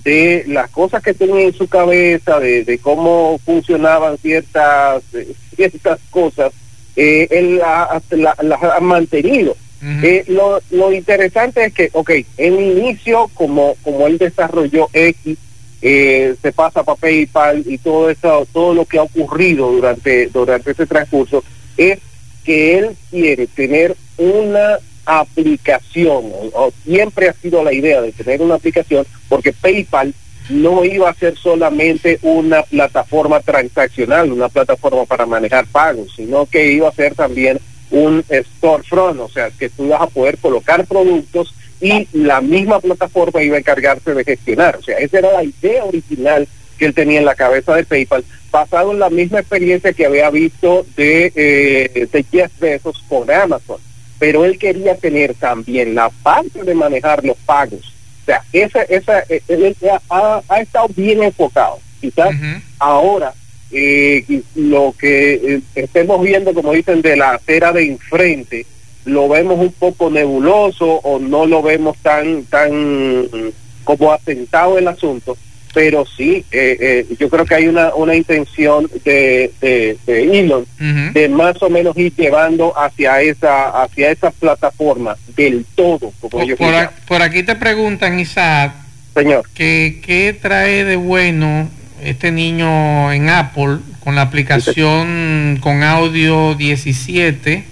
de 0.08 0.44
las 0.46 0.70
cosas 0.70 1.02
que 1.02 1.12
tenía 1.14 1.42
en 1.48 1.52
su 1.54 1.66
cabeza, 1.68 2.40
de, 2.40 2.64
de 2.64 2.78
cómo 2.78 3.38
funcionaban 3.44 4.16
ciertas 4.18 5.02
eh, 5.12 5.32
ciertas 5.54 5.98
cosas, 6.10 6.52
eh, 6.96 7.26
él 7.30 7.58
la- 7.58 8.00
la- 8.10 8.36
las 8.42 8.62
ha 8.62 8.80
mantenido. 8.80 9.54
Eh, 10.02 10.24
lo, 10.28 10.60
lo 10.70 10.92
interesante 10.92 11.64
es 11.66 11.72
que, 11.72 11.90
ok, 11.92 12.10
en 12.36 12.54
inicio, 12.60 13.30
como, 13.34 13.76
como 13.84 14.06
él 14.06 14.18
desarrolló 14.18 14.88
X, 14.92 15.36
eh, 15.82 16.34
se 16.42 16.52
pasa 16.52 16.82
para 16.82 16.96
PayPal 16.98 17.62
y 17.66 17.78
todo 17.78 18.10
eso, 18.10 18.46
todo 18.52 18.74
lo 18.74 18.84
que 18.86 18.98
ha 18.98 19.02
ocurrido 19.02 19.70
durante, 19.70 20.26
durante 20.28 20.72
ese 20.72 20.86
transcurso, 20.86 21.44
es 21.76 21.98
que 22.44 22.78
él 22.78 22.96
quiere 23.10 23.46
tener 23.46 23.94
una 24.16 24.78
aplicación, 25.08 26.30
o, 26.52 26.70
siempre 26.84 27.30
ha 27.30 27.32
sido 27.32 27.64
la 27.64 27.72
idea 27.72 28.02
de 28.02 28.12
tener 28.12 28.42
una 28.42 28.56
aplicación, 28.56 29.06
porque 29.28 29.54
PayPal 29.54 30.14
no 30.50 30.84
iba 30.84 31.08
a 31.08 31.14
ser 31.14 31.36
solamente 31.36 32.18
una 32.22 32.62
plataforma 32.62 33.40
transaccional, 33.40 34.30
una 34.30 34.48
plataforma 34.48 35.06
para 35.06 35.26
manejar 35.26 35.66
pagos, 35.66 36.12
sino 36.14 36.46
que 36.46 36.72
iba 36.72 36.88
a 36.88 36.92
ser 36.92 37.14
también 37.14 37.58
un 37.90 38.22
storefront, 38.30 39.20
o 39.20 39.28
sea, 39.28 39.50
que 39.50 39.70
tú 39.70 39.86
ibas 39.86 40.02
a 40.02 40.06
poder 40.06 40.36
colocar 40.38 40.86
productos 40.86 41.54
y 41.80 42.06
la 42.12 42.40
misma 42.40 42.80
plataforma 42.80 43.42
iba 43.42 43.56
a 43.56 43.60
encargarse 43.60 44.12
de 44.12 44.24
gestionar. 44.24 44.76
O 44.76 44.82
sea, 44.82 44.98
esa 44.98 45.18
era 45.18 45.32
la 45.32 45.44
idea 45.44 45.84
original 45.84 46.46
que 46.78 46.86
él 46.86 46.94
tenía 46.94 47.18
en 47.18 47.24
la 47.24 47.34
cabeza 47.34 47.74
de 47.74 47.84
PayPal, 47.84 48.24
basado 48.50 48.92
en 48.92 48.98
la 48.98 49.10
misma 49.10 49.40
experiencia 49.40 49.92
que 49.92 50.06
había 50.06 50.30
visto 50.30 50.86
de, 50.96 51.32
eh, 51.34 52.08
de 52.10 52.24
Jeff 52.30 52.52
Bezos 52.60 53.02
con 53.08 53.30
Amazon. 53.30 53.78
Pero 54.18 54.44
él 54.44 54.58
quería 54.58 54.96
tener 54.96 55.34
también 55.34 55.94
la 55.94 56.10
parte 56.10 56.62
de 56.64 56.74
manejar 56.74 57.24
los 57.24 57.36
pagos. 57.38 57.94
O 58.22 58.24
sea, 58.26 58.42
esa, 58.52 58.82
esa, 58.82 59.20
eh, 59.28 59.42
él 59.48 59.76
ha, 60.10 60.42
ha 60.48 60.60
estado 60.60 60.88
bien 60.94 61.22
enfocado. 61.22 61.78
Quizás 62.00 62.30
ahora 62.78 63.32
eh, 63.70 64.24
lo 64.54 64.94
que 64.98 65.34
eh, 65.34 65.60
estemos 65.74 66.22
viendo, 66.22 66.54
como 66.54 66.72
dicen, 66.72 67.02
de 67.02 67.16
la 67.16 67.32
acera 67.32 67.72
de 67.72 67.86
enfrente, 67.86 68.66
lo 69.04 69.28
vemos 69.28 69.58
un 69.58 69.72
poco 69.72 70.10
nebuloso 70.10 70.86
o 70.86 71.18
no 71.18 71.46
lo 71.46 71.62
vemos 71.62 71.96
tan 71.98 72.44
tan 72.44 73.52
como 73.84 74.12
asentado 74.12 74.78
el 74.78 74.88
asunto, 74.88 75.36
pero 75.74 76.04
sí, 76.06 76.44
eh, 76.50 76.76
eh, 76.80 77.06
yo 77.18 77.28
creo 77.28 77.44
que 77.44 77.54
hay 77.54 77.68
una, 77.68 77.94
una 77.94 78.14
intención 78.14 78.90
de, 79.04 79.52
de, 79.60 79.96
de 80.06 80.40
Elon 80.40 80.66
de 81.12 81.28
más 81.28 81.62
o 81.62 81.68
menos 81.70 81.96
ir 81.96 82.12
llevando 82.16 82.72
hacia 82.78 83.20
esa 83.22 83.82
hacia 83.82 84.10
esa 84.10 84.30
plataforma 84.30 85.16
del 85.36 85.64
todo, 85.74 86.12
como 86.20 86.46
Por, 86.56 86.74
a- 86.74 86.90
por 87.06 87.22
aquí 87.22 87.42
te 87.42 87.54
preguntan, 87.56 88.18
Isaac, 88.18 88.72
Señor. 89.14 89.42
¿qué, 89.54 90.00
¿qué 90.04 90.36
trae 90.40 90.84
de 90.84 90.96
bueno 90.96 91.68
este 92.02 92.30
niño 92.32 93.12
en 93.12 93.28
Apple 93.28 93.78
con 94.00 94.14
la 94.14 94.22
aplicación 94.22 95.58
con 95.60 95.82
audio 95.82 96.54
17? 96.54 97.64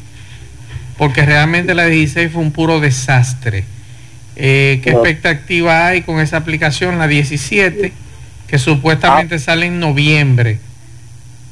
Porque 0.99 1.23
realmente 1.27 1.75
la 1.75 1.87
16 1.87 2.33
fue 2.33 2.43
un 2.43 2.53
puro 2.53 2.81
desastre. 2.81 3.65
Eh, 4.37 4.81
¿Qué 4.85 4.90
expectativa 4.90 5.87
hay 5.87 6.03
con 6.03 6.20
esa 6.20 6.37
aplicación, 6.37 6.99
la 6.99 7.09
17, 7.09 7.92
que 8.46 8.59
supuestamente 8.59 9.38
sale 9.38 9.66
en 9.66 9.81
noviembre? 9.81 10.59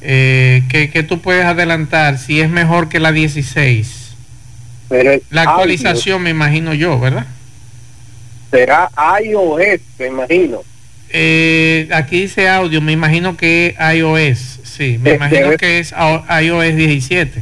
Eh, 0.01 0.63
¿qué, 0.69 0.89
qué 0.91 1.01
tú 1.03 1.19
puedes 1.19 1.45
adelantar? 1.45 2.17
Si 2.19 2.39
es 2.39 2.49
mejor 2.49 2.89
que 2.89 2.99
la 2.99 3.11
16. 3.11 4.11
Pero 4.87 5.19
La 5.31 5.41
actualización, 5.43 6.21
me 6.21 6.29
imagino 6.29 6.73
yo, 6.73 6.99
¿verdad? 6.99 7.25
será 8.51 8.89
iOS, 9.23 9.81
me 9.99 10.07
imagino. 10.07 10.61
Eh, 11.09 11.89
aquí 11.91 12.21
dice 12.21 12.47
audio, 12.47 12.79
me 12.81 12.91
imagino 12.93 13.35
que 13.35 13.75
es 13.77 13.95
iOS, 13.97 14.59
sí, 14.63 14.97
me 15.01 15.11
Eh, 15.11 15.15
imagino 15.15 15.41
debe- 15.47 15.57
que 15.57 15.79
es 15.79 15.93
iOS 16.41 16.75
17. 16.75 17.41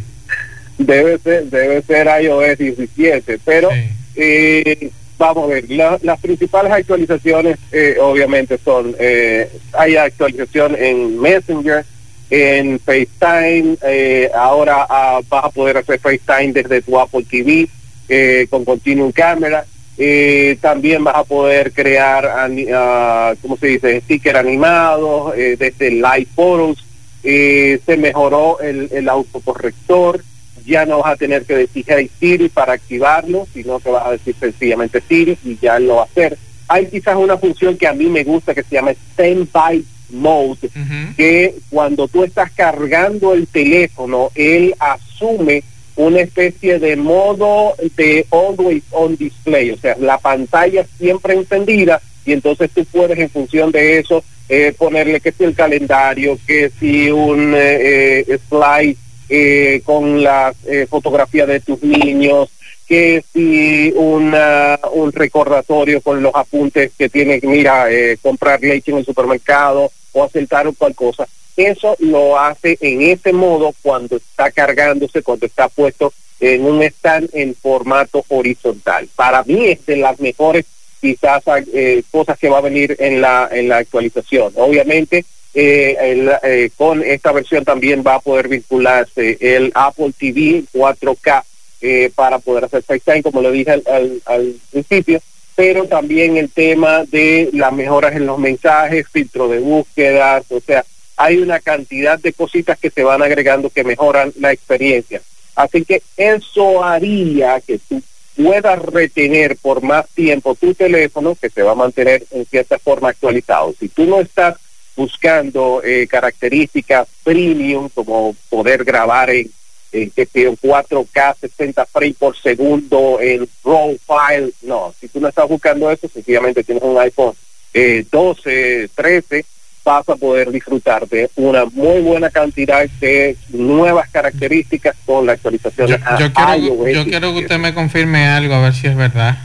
debe 0.77 1.19
ser 1.19 1.43
debe 1.45 1.81
ser 1.83 2.07
iOS 2.23 2.57
17 2.57 3.39
pero 3.45 3.69
eh, 4.15 4.89
vamos 5.27 5.45
a 5.49 5.53
ver 5.53 5.69
la- 5.71 5.99
las 6.01 6.19
principales 6.19 6.71
actualizaciones 6.71 7.57
eh, 7.71 7.95
obviamente 8.01 8.57
son 8.63 8.93
eh, 8.99 9.49
hay 9.73 9.95
actualización 9.95 10.75
en 10.77 11.19
Messenger 11.19 11.85
en 12.29 12.79
FaceTime 12.79 13.77
eh, 13.83 14.29
ahora 14.35 14.85
ah, 14.89 15.21
vas 15.29 15.45
a 15.45 15.49
poder 15.49 15.77
hacer 15.77 15.99
FaceTime 15.99 16.51
desde 16.53 16.81
tu 16.81 16.99
Apple 16.99 17.25
TV 17.29 17.67
eh, 18.09 18.47
con 18.49 18.65
Continuum 18.65 19.11
Camera 19.11 19.65
eh, 19.97 20.57
también 20.59 21.03
vas 21.03 21.15
a 21.15 21.23
poder 21.23 21.71
crear 21.71 22.25
ah, 22.25 23.33
¿cómo 23.41 23.55
se 23.57 23.67
dice? 23.67 24.01
sticker 24.01 24.35
animados 24.35 25.33
eh, 25.37 25.55
desde 25.57 25.89
Live 25.91 26.27
Photos 26.35 26.83
se 27.21 27.97
mejoró 27.97 28.59
el, 28.59 28.89
el 28.91 29.07
autocorrector 29.07 30.21
ya 30.65 30.85
no 30.85 30.99
vas 30.99 31.13
a 31.13 31.17
tener 31.17 31.45
que 31.45 31.55
decir 31.55 31.85
Hey 31.87 32.09
Siri 32.19 32.49
para 32.49 32.73
activarlo, 32.73 33.47
sino 33.53 33.79
que 33.79 33.89
vas 33.89 34.05
a 34.05 34.11
decir 34.11 34.35
sencillamente 34.39 35.01
Siri 35.07 35.37
y 35.43 35.57
ya 35.61 35.79
lo 35.79 35.95
va 35.95 36.01
a 36.01 36.05
hacer. 36.05 36.37
Hay 36.67 36.87
quizás 36.87 37.15
una 37.15 37.37
función 37.37 37.77
que 37.77 37.87
a 37.87 37.93
mí 37.93 38.07
me 38.07 38.23
gusta 38.23 38.53
que 38.53 38.63
se 38.63 38.75
llama 38.75 38.93
Standby 39.13 39.85
Mode, 40.11 40.69
que 41.17 41.55
cuando 41.69 42.07
tú 42.07 42.23
estás 42.23 42.51
cargando 42.51 43.33
el 43.33 43.47
teléfono, 43.47 44.31
él 44.35 44.75
asume 44.79 45.63
una 45.95 46.21
especie 46.21 46.79
de 46.79 46.95
modo 46.95 47.75
de 47.95 48.25
always 48.31 48.83
on 48.91 49.15
display, 49.15 49.71
o 49.71 49.77
sea, 49.77 49.95
la 49.99 50.17
pantalla 50.17 50.85
siempre 50.97 51.33
encendida 51.33 52.01
y 52.25 52.33
entonces 52.33 52.71
tú 52.73 52.85
puedes 52.85 53.17
en 53.19 53.29
función 53.29 53.71
de 53.71 53.99
eso 53.99 54.23
eh, 54.49 54.73
ponerle 54.77 55.19
que 55.19 55.31
si 55.31 55.43
el 55.43 55.55
calendario, 55.55 56.37
que 56.45 56.71
si 56.79 57.09
un 57.11 57.53
eh, 57.55 58.25
eh, 58.27 58.39
slide 58.49 58.97
eh, 59.29 59.81
con 59.83 60.23
la 60.23 60.53
eh, 60.65 60.87
fotografía 60.89 61.45
de 61.45 61.59
tus 61.59 61.81
niños, 61.81 62.49
que 62.87 63.23
si 63.33 63.93
una, 63.95 64.79
un 64.93 65.11
recordatorio 65.11 66.01
con 66.01 66.21
los 66.21 66.33
apuntes 66.35 66.91
que 66.97 67.09
tiene 67.09 67.39
que, 67.39 67.47
mira, 67.47 67.91
eh, 67.91 68.17
comprar 68.21 68.61
leche 68.61 68.91
en 68.91 68.97
el 68.97 69.05
supermercado 69.05 69.91
o 70.13 70.23
o 70.23 70.73
cual 70.77 70.95
cosa. 70.95 71.27
Eso 71.55 71.95
lo 71.99 72.39
hace 72.39 72.77
en 72.81 73.01
ese 73.01 73.31
modo 73.31 73.73
cuando 73.81 74.17
está 74.17 74.51
cargándose, 74.51 75.21
cuando 75.21 75.45
está 75.45 75.69
puesto 75.69 76.13
en 76.39 76.65
un 76.65 76.81
stand 76.83 77.29
en 77.33 77.55
formato 77.55 78.25
horizontal. 78.27 79.07
Para 79.15 79.43
mí 79.43 79.65
es 79.65 79.85
de 79.85 79.97
las 79.97 80.19
mejores 80.19 80.65
quizás 80.99 81.43
eh, 81.73 82.01
cosas 82.11 82.39
que 82.39 82.49
va 82.49 82.59
a 82.59 82.61
venir 82.61 82.95
en 82.99 83.21
la, 83.21 83.49
en 83.51 83.69
la 83.69 83.77
actualización. 83.77 84.53
Obviamente, 84.55 85.25
eh, 85.53 85.95
el, 85.99 86.31
eh, 86.43 86.69
con 86.75 87.03
esta 87.03 87.31
versión 87.31 87.63
también 87.63 88.03
va 88.05 88.15
a 88.15 88.19
poder 88.19 88.47
vincularse 88.47 89.37
el 89.39 89.71
Apple 89.75 90.11
TV 90.17 90.63
4K 90.73 91.43
eh, 91.81 92.11
para 92.15 92.39
poder 92.39 92.65
hacer 92.65 92.83
FaceTime, 92.83 93.23
como 93.23 93.41
lo 93.41 93.51
dije 93.51 93.71
al, 93.71 93.83
al, 93.87 94.21
al 94.25 94.55
principio, 94.71 95.21
pero 95.55 95.85
también 95.85 96.37
el 96.37 96.49
tema 96.49 97.03
de 97.05 97.49
las 97.53 97.71
mejoras 97.71 98.15
en 98.15 98.25
los 98.25 98.39
mensajes, 98.39 99.07
filtro 99.09 99.47
de 99.47 99.59
búsquedas, 99.59 100.45
o 100.49 100.59
sea, 100.59 100.83
hay 101.15 101.37
una 101.37 101.59
cantidad 101.59 102.17
de 102.19 102.33
cositas 102.33 102.79
que 102.79 102.89
se 102.89 103.03
van 103.03 103.21
agregando 103.21 103.69
que 103.69 103.83
mejoran 103.83 104.33
la 104.39 104.51
experiencia. 104.51 105.21
Así 105.55 105.85
que 105.85 106.01
eso 106.17 106.83
haría 106.83 107.61
que 107.61 107.77
tú 107.77 108.01
puedas 108.35 108.79
retener 108.79 109.57
por 109.57 109.83
más 109.83 110.07
tiempo 110.09 110.55
tu 110.55 110.73
teléfono, 110.73 111.37
que 111.39 111.49
se 111.49 111.61
va 111.61 111.73
a 111.73 111.75
mantener 111.75 112.25
en 112.31 112.45
cierta 112.45 112.79
forma 112.79 113.09
actualizado. 113.09 113.75
Si 113.79 113.89
tú 113.89 114.05
no 114.05 114.19
estás 114.21 114.55
buscando 114.95 115.81
eh, 115.83 116.07
características 116.07 117.07
premium 117.23 117.89
como 117.89 118.35
poder 118.49 118.83
grabar 118.83 119.29
en, 119.29 119.49
en, 119.91 120.11
en 120.15 120.57
4K 120.57 121.35
60 121.39 121.85
frames 121.85 122.15
por 122.17 122.37
segundo 122.37 123.19
en 123.21 123.47
RAW 123.63 123.97
file, 124.05 124.51
no, 124.61 124.93
si 124.99 125.07
tú 125.07 125.19
no 125.19 125.27
estás 125.27 125.47
buscando 125.47 125.89
eso, 125.89 126.07
sencillamente 126.07 126.63
tienes 126.63 126.83
un 126.83 126.97
iPhone 126.99 127.33
eh, 127.73 128.05
12, 128.11 128.89
13, 128.93 129.45
vas 129.83 130.07
a 130.07 130.15
poder 130.15 130.51
disfrutar 130.51 131.07
de 131.07 131.29
una 131.35 131.65
muy 131.65 132.01
buena 132.01 132.29
cantidad 132.29 132.87
de 133.01 133.35
nuevas 133.49 134.09
características 134.09 134.95
con 135.05 135.25
la 135.25 135.33
actualización 135.33 135.87
Yo, 135.87 135.97
quiero, 136.33 136.87
yo 136.87 137.03
quiero 137.05 137.33
que 137.33 137.39
usted 137.39 137.57
me 137.57 137.73
confirme 137.73 138.27
algo, 138.27 138.53
a 138.53 138.61
ver 138.61 138.73
si 138.73 138.87
es 138.87 138.95
verdad. 138.95 139.37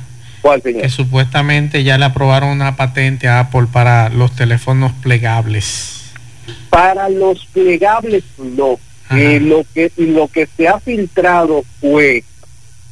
¿Cuál, 0.49 0.63
señor? 0.63 0.81
Que 0.81 0.89
supuestamente 0.89 1.85
ya 1.85 1.99
le 1.99 2.07
aprobaron 2.07 2.49
una 2.49 2.75
patente 2.75 3.29
a 3.29 3.41
Apple 3.41 3.67
para 3.71 4.09
los 4.09 4.35
teléfonos 4.35 4.93
plegables. 5.03 6.05
Para 6.71 7.11
los 7.11 7.45
plegables 7.53 8.25
no. 8.39 8.79
Eh, 9.15 9.41
lo 9.41 9.67
que 9.75 9.93
lo 9.99 10.27
que 10.29 10.49
se 10.57 10.67
ha 10.67 10.81
filtrado 10.81 11.65
fue 11.83 12.25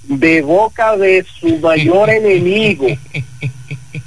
de 0.02 0.42
boca 0.42 0.98
de 0.98 1.24
su 1.40 1.56
mayor 1.56 2.10
enemigo, 2.20 2.88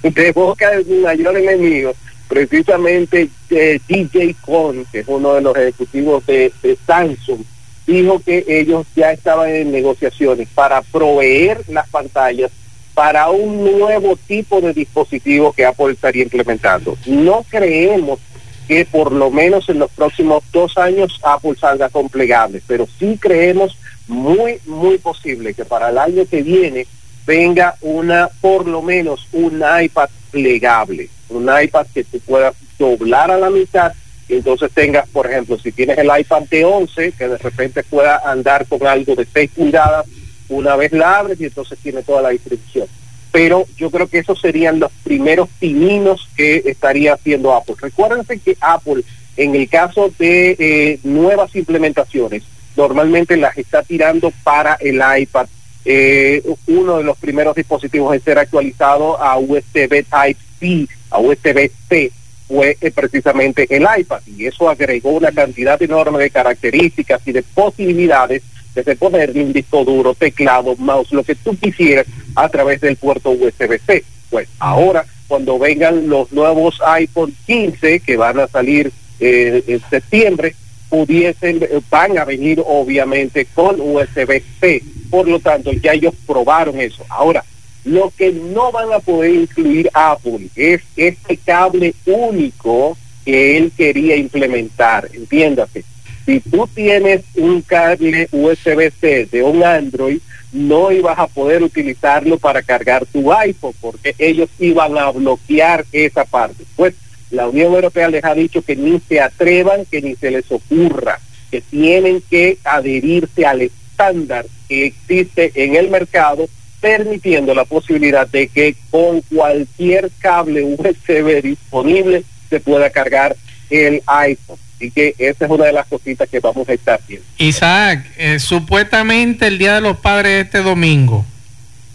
de 0.04 0.32
boca 0.32 0.70
de 0.70 0.84
su 0.84 1.02
mayor 1.02 1.36
enemigo, 1.36 1.96
precisamente 2.28 3.30
eh, 3.50 3.80
DJ 3.88 4.36
Con, 4.42 4.86
que 4.92 5.00
es 5.00 5.08
uno 5.08 5.34
de 5.34 5.42
los 5.42 5.58
ejecutivos 5.58 6.24
de, 6.28 6.54
de 6.62 6.78
Samsung, 6.86 7.42
dijo 7.88 8.20
que 8.20 8.46
ellos 8.48 8.86
ya 8.96 9.12
estaban 9.12 9.50
en 9.50 9.72
negociaciones 9.72 10.48
para 10.54 10.84
proveer 10.84 11.64
las 11.68 11.90
pantallas 11.90 12.52
para 13.00 13.30
un 13.30 13.64
nuevo 13.64 14.18
tipo 14.28 14.60
de 14.60 14.74
dispositivo 14.74 15.54
que 15.54 15.66
Apple 15.66 15.94
estaría 15.94 16.24
implementando. 16.24 16.98
No 17.06 17.46
creemos 17.50 18.20
que 18.68 18.84
por 18.84 19.14
lo 19.14 19.32
menos 19.32 19.70
en 19.70 19.80
los 19.80 19.90
próximos 19.92 20.44
dos 20.52 20.78
años 20.78 21.18
Apple 21.24 21.56
salga 21.58 21.88
con 21.88 22.10
plegables, 22.10 22.62
pero 22.68 22.90
sí 23.00 23.18
creemos 23.18 23.78
muy, 24.10 24.60
muy 24.66 24.98
posible 24.98 25.54
que 25.54 25.64
para 25.64 25.92
el 25.92 25.98
año 25.98 26.26
que 26.30 26.42
viene 26.42 26.88
venga 27.26 27.76
una, 27.80 28.28
por 28.42 28.68
lo 28.68 28.82
menos 28.82 29.26
un 29.32 29.64
iPad 29.82 30.10
plegable, 30.30 31.08
un 31.30 31.44
iPad 31.44 31.88
que 31.94 32.04
tú 32.04 32.20
puedas 32.20 32.54
doblar 32.78 33.32
a 33.32 33.38
la 33.38 33.50
mitad 33.50 33.94
y 34.28 34.34
entonces 34.34 34.70
tengas, 34.74 35.08
por 35.08 35.26
ejemplo, 35.26 35.58
si 35.58 35.72
tienes 35.72 35.98
el 35.98 36.10
iPad 36.20 36.42
de 36.52 36.66
11, 36.66 37.14
que 37.14 37.30
de 37.30 37.38
repente 37.38 37.82
pueda 37.82 38.30
andar 38.30 38.68
con 38.68 38.86
algo 38.86 39.16
de 39.16 39.26
6 39.26 39.52
pulgadas, 39.56 40.06
una 40.50 40.76
vez 40.76 40.92
la 40.92 41.20
abres 41.20 41.40
y 41.40 41.46
entonces 41.46 41.78
tiene 41.80 42.04
toda 42.04 42.22
la 42.22 42.30
distribución. 42.30 42.88
Pero 43.32 43.66
yo 43.78 43.92
creo 43.92 44.08
que 44.08 44.20
esos 44.20 44.42
serían 44.42 44.80
los 44.80 44.92
primeros 45.04 45.50
pininos 45.60 46.28
que 46.36 46.64
estaría 46.66 47.14
haciendo 47.14 47.54
Apple. 47.54 47.76
Recuérdense 47.80 48.40
que 48.40 48.58
Apple, 48.60 49.04
en 49.38 49.56
el 49.56 49.70
caso 49.70 50.12
de 50.18 50.56
eh, 50.58 51.00
nuevas 51.04 51.56
implementaciones, 51.56 52.44
normalmente 52.76 53.38
las 53.38 53.58
está 53.58 53.84
tirando 53.84 54.32
para 54.44 54.76
el 54.76 55.02
iPad. 55.20 55.48
Eh, 55.86 56.44
uno 56.68 56.98
de 56.98 57.04
los 57.04 57.18
primeros 57.18 57.56
dispositivos 57.56 58.14
en 58.14 58.22
ser 58.22 58.40
actualizado 58.40 59.22
a 59.22 59.38
USB 59.38 60.04
Type-C, 60.10 60.88
a 61.12 61.20
USB-C, 61.20 62.12
fue 62.48 62.76
eh, 62.82 62.92
precisamente 62.92 63.68
el 63.70 63.86
iPad 63.98 64.22
y 64.26 64.48
eso 64.48 64.70
agregó 64.70 65.12
una 65.12 65.32
cantidad 65.32 65.82
enorme 65.82 66.18
de 66.18 66.32
características 66.32 67.22
y 67.28 67.32
de 67.32 67.44
posibilidades 67.44 68.42
desde 68.76 68.96
ponerle 68.96 69.44
un 69.44 69.54
disco 69.54 69.84
duro, 69.84 70.14
teclado, 70.14 70.76
mouse, 70.78 71.12
lo 71.12 71.24
que 71.24 71.36
tú 71.36 71.58
quisieras 71.58 72.06
a 72.36 72.50
través 72.50 72.82
del 72.82 72.96
puerto 72.96 73.32
USB-C. 73.32 74.04
Pues 74.30 74.48
ahora, 74.60 75.06
cuando 75.28 75.60
vengan 75.60 76.08
los 76.08 76.32
nuevos 76.32 76.80
iPhone 76.86 77.34
15 77.46 78.00
que 78.00 78.18
van 78.18 78.40
a 78.40 78.48
salir 78.48 78.92
eh, 79.20 79.64
en 79.68 79.82
septiembre, 79.90 80.56
pudiesen, 80.90 81.64
eh, 81.64 81.82
van 81.90 82.18
a 82.18 82.26
venir 82.26 82.62
obviamente 82.66 83.46
con 83.54 83.80
USB-C. 83.80 84.84
Por 85.10 85.28
lo 85.28 85.40
tanto, 85.40 85.72
ya 85.72 85.94
ellos 85.94 86.14
probaron 86.26 86.80
eso. 86.80 87.06
Ahora, 87.10 87.44
lo 87.86 88.12
que 88.16 88.32
no 88.32 88.72
van 88.72 88.92
a 88.92 89.00
poder 89.00 89.34
incluir 89.34 89.90
Apple 89.94 90.50
es 90.56 90.82
este 90.96 91.38
cable 91.38 91.94
único 92.06 92.98
que 93.26 93.58
él 93.58 93.72
quería 93.76 94.16
implementar, 94.16 95.10
entiéndase. 95.14 95.84
Si 96.30 96.42
tú 96.42 96.68
tienes 96.68 97.24
un 97.38 97.64
cable 97.64 98.30
USB-C 98.32 99.30
de 99.32 99.42
un 99.42 99.64
Android, 99.64 100.20
no 100.52 100.92
ibas 100.92 101.18
a 101.18 101.26
poder 101.26 101.64
utilizarlo 101.64 102.38
para 102.38 102.62
cargar 102.62 103.04
tu 103.08 103.34
iPhone, 103.34 103.74
porque 103.82 104.14
ellos 104.20 104.48
iban 104.60 104.96
a 105.00 105.10
bloquear 105.10 105.86
esa 105.92 106.26
parte. 106.26 106.66
Pues 106.76 106.94
la 107.32 107.48
Unión 107.48 107.74
Europea 107.74 108.10
les 108.10 108.24
ha 108.24 108.36
dicho 108.36 108.62
que 108.62 108.76
ni 108.76 109.00
se 109.00 109.20
atrevan, 109.20 109.86
que 109.86 110.04
ni 110.04 110.14
se 110.18 110.30
les 110.30 110.52
ocurra, 110.52 111.20
que 111.50 111.62
tienen 111.62 112.22
que 112.30 112.60
adherirse 112.64 113.48
al 113.48 113.64
estándar 113.64 114.46
que 114.68 114.86
existe 114.86 115.52
en 115.56 115.78
el 115.78 115.90
mercado 115.90 116.48
permitiendo 116.80 117.56
la 117.56 117.66
posibilidad 117.66 118.28
de 118.28 118.50
que 118.50 118.76
con 118.92 119.22
cualquier 119.22 120.12
cable 120.20 120.64
USB 120.64 121.42
disponible 121.42 122.24
se 122.52 122.60
pueda 122.60 122.92
cargar 122.92 123.36
el 123.72 124.04
iPhone. 124.06 124.60
Y 124.80 124.92
que 124.92 125.14
esa 125.18 125.46
es 125.46 125.52
una 125.52 125.66
de 125.66 125.74
las 125.74 125.88
cositas 125.88 126.30
que 126.30 126.40
vamos 126.40 126.68
a 126.70 126.74
estar 126.74 127.00
viendo. 127.08 127.26
Isaac, 127.38 128.06
eh, 128.18 128.40
supuestamente 128.40 129.48
el 129.48 129.58
Día 129.58 129.76
de 129.76 129.82
los 129.82 129.98
Padres 129.98 130.46
este 130.46 130.60
domingo. 130.60 131.26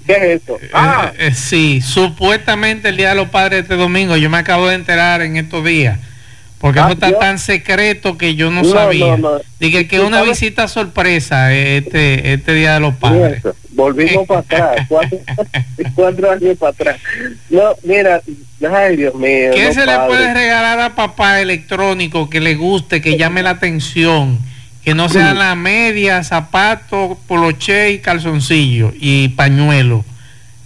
¿Qué 0.07 0.12
es 0.12 0.43
eso? 0.43 0.59
Ah. 0.72 1.12
Eh, 1.16 1.28
eh, 1.28 1.35
sí, 1.35 1.80
supuestamente 1.80 2.91
el 2.91 2.97
Día 2.97 3.11
de 3.11 3.14
los 3.14 3.30
Padres 3.30 3.62
este 3.62 3.76
domingo. 3.76 4.16
Yo 4.16 4.28
me 4.28 4.39
acabo 4.39 4.68
de 4.68 4.74
enterar 4.74 5.22
en 5.22 5.37
estos 5.37 5.64
días. 5.64 5.99
Porque 6.65 6.81
Ah, 6.81 6.85
eso 6.85 6.93
está 6.95 7.11
yo- 7.11 7.19
tan 7.19 7.39
secreto 7.39 8.17
que 8.17 8.37
yo 8.37 8.51
no, 8.51 8.62
No, 8.62 8.71
sabía. 8.71 9.19
no, 9.19 9.35
no. 9.35 9.41
Dije 9.61 9.87
que 9.87 9.99
¿Tú 9.99 10.07
una 10.07 10.21
sabes? 10.21 10.41
visita 10.41 10.67
sorpresa 10.67 11.53
este, 11.53 12.33
este 12.33 12.55
Día 12.55 12.73
de 12.73 12.81
los 12.81 12.95
Padres. 12.95 13.37
Eso, 13.41 13.55
Volvimos 13.73 14.27
para 14.27 14.41
atrás, 14.41 14.77
cuatro, 14.89 15.19
cuatro 15.95 16.31
años 16.31 16.57
para 16.59 16.71
atrás. 16.71 16.97
No, 17.51 17.75
mira, 17.83 18.23
ay 18.73 18.97
Dios 18.97 19.15
mío. 19.15 19.51
¿Qué 19.53 19.75
se 19.75 19.85
le 19.85 19.93
puede 20.07 20.33
regalar 20.33 20.81
a 20.81 20.95
papá 20.95 21.39
electrónico 21.43 22.31
que 22.31 22.41
le 22.41 22.55
guste, 22.55 23.03
que 23.03 23.19
llame 23.19 23.43
la 23.43 23.51
atención? 23.51 24.39
Que 24.83 24.95
no 24.95 25.11
sea 25.11 25.35
la 25.35 25.55
media, 25.57 26.25
zapato, 26.25 27.19
poloche 27.29 27.91
y 27.93 27.99
calzoncillo 27.99 28.91
y 28.99 29.29
pañuelo. 29.29 30.03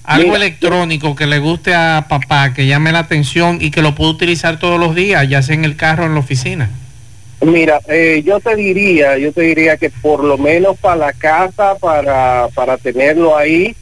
Algo 0.08 0.32
Mira, 0.32 0.46
electrónico 0.46 1.14
que 1.14 1.26
le 1.26 1.38
guste 1.38 1.74
a 1.74 2.06
papá, 2.08 2.54
que 2.54 2.66
llame 2.66 2.92
la 2.92 3.00
atención 3.00 3.58
y 3.60 3.70
que 3.70 3.82
lo 3.82 3.94
pueda 3.94 4.10
utilizar 4.12 4.58
todos 4.58 4.80
los 4.80 4.94
días, 4.94 5.28
ya 5.28 5.42
sea 5.42 5.54
en 5.54 5.66
el 5.66 5.76
carro 5.76 6.04
o 6.04 6.06
en 6.06 6.14
la 6.14 6.20
oficina. 6.20 6.70
Mira, 7.42 7.78
eh, 7.88 8.22
yo 8.24 8.40
te 8.40 8.56
diría, 8.56 9.18
yo 9.18 9.32
te 9.32 9.42
diría 9.42 9.76
que 9.76 9.90
por 9.90 10.24
lo 10.24 10.38
menos 10.38 10.78
para 10.78 10.96
la 10.96 11.12
casa, 11.12 11.74
para, 11.74 12.48
para 12.54 12.78
tenerlo 12.78 13.36
ahí, 13.36 13.76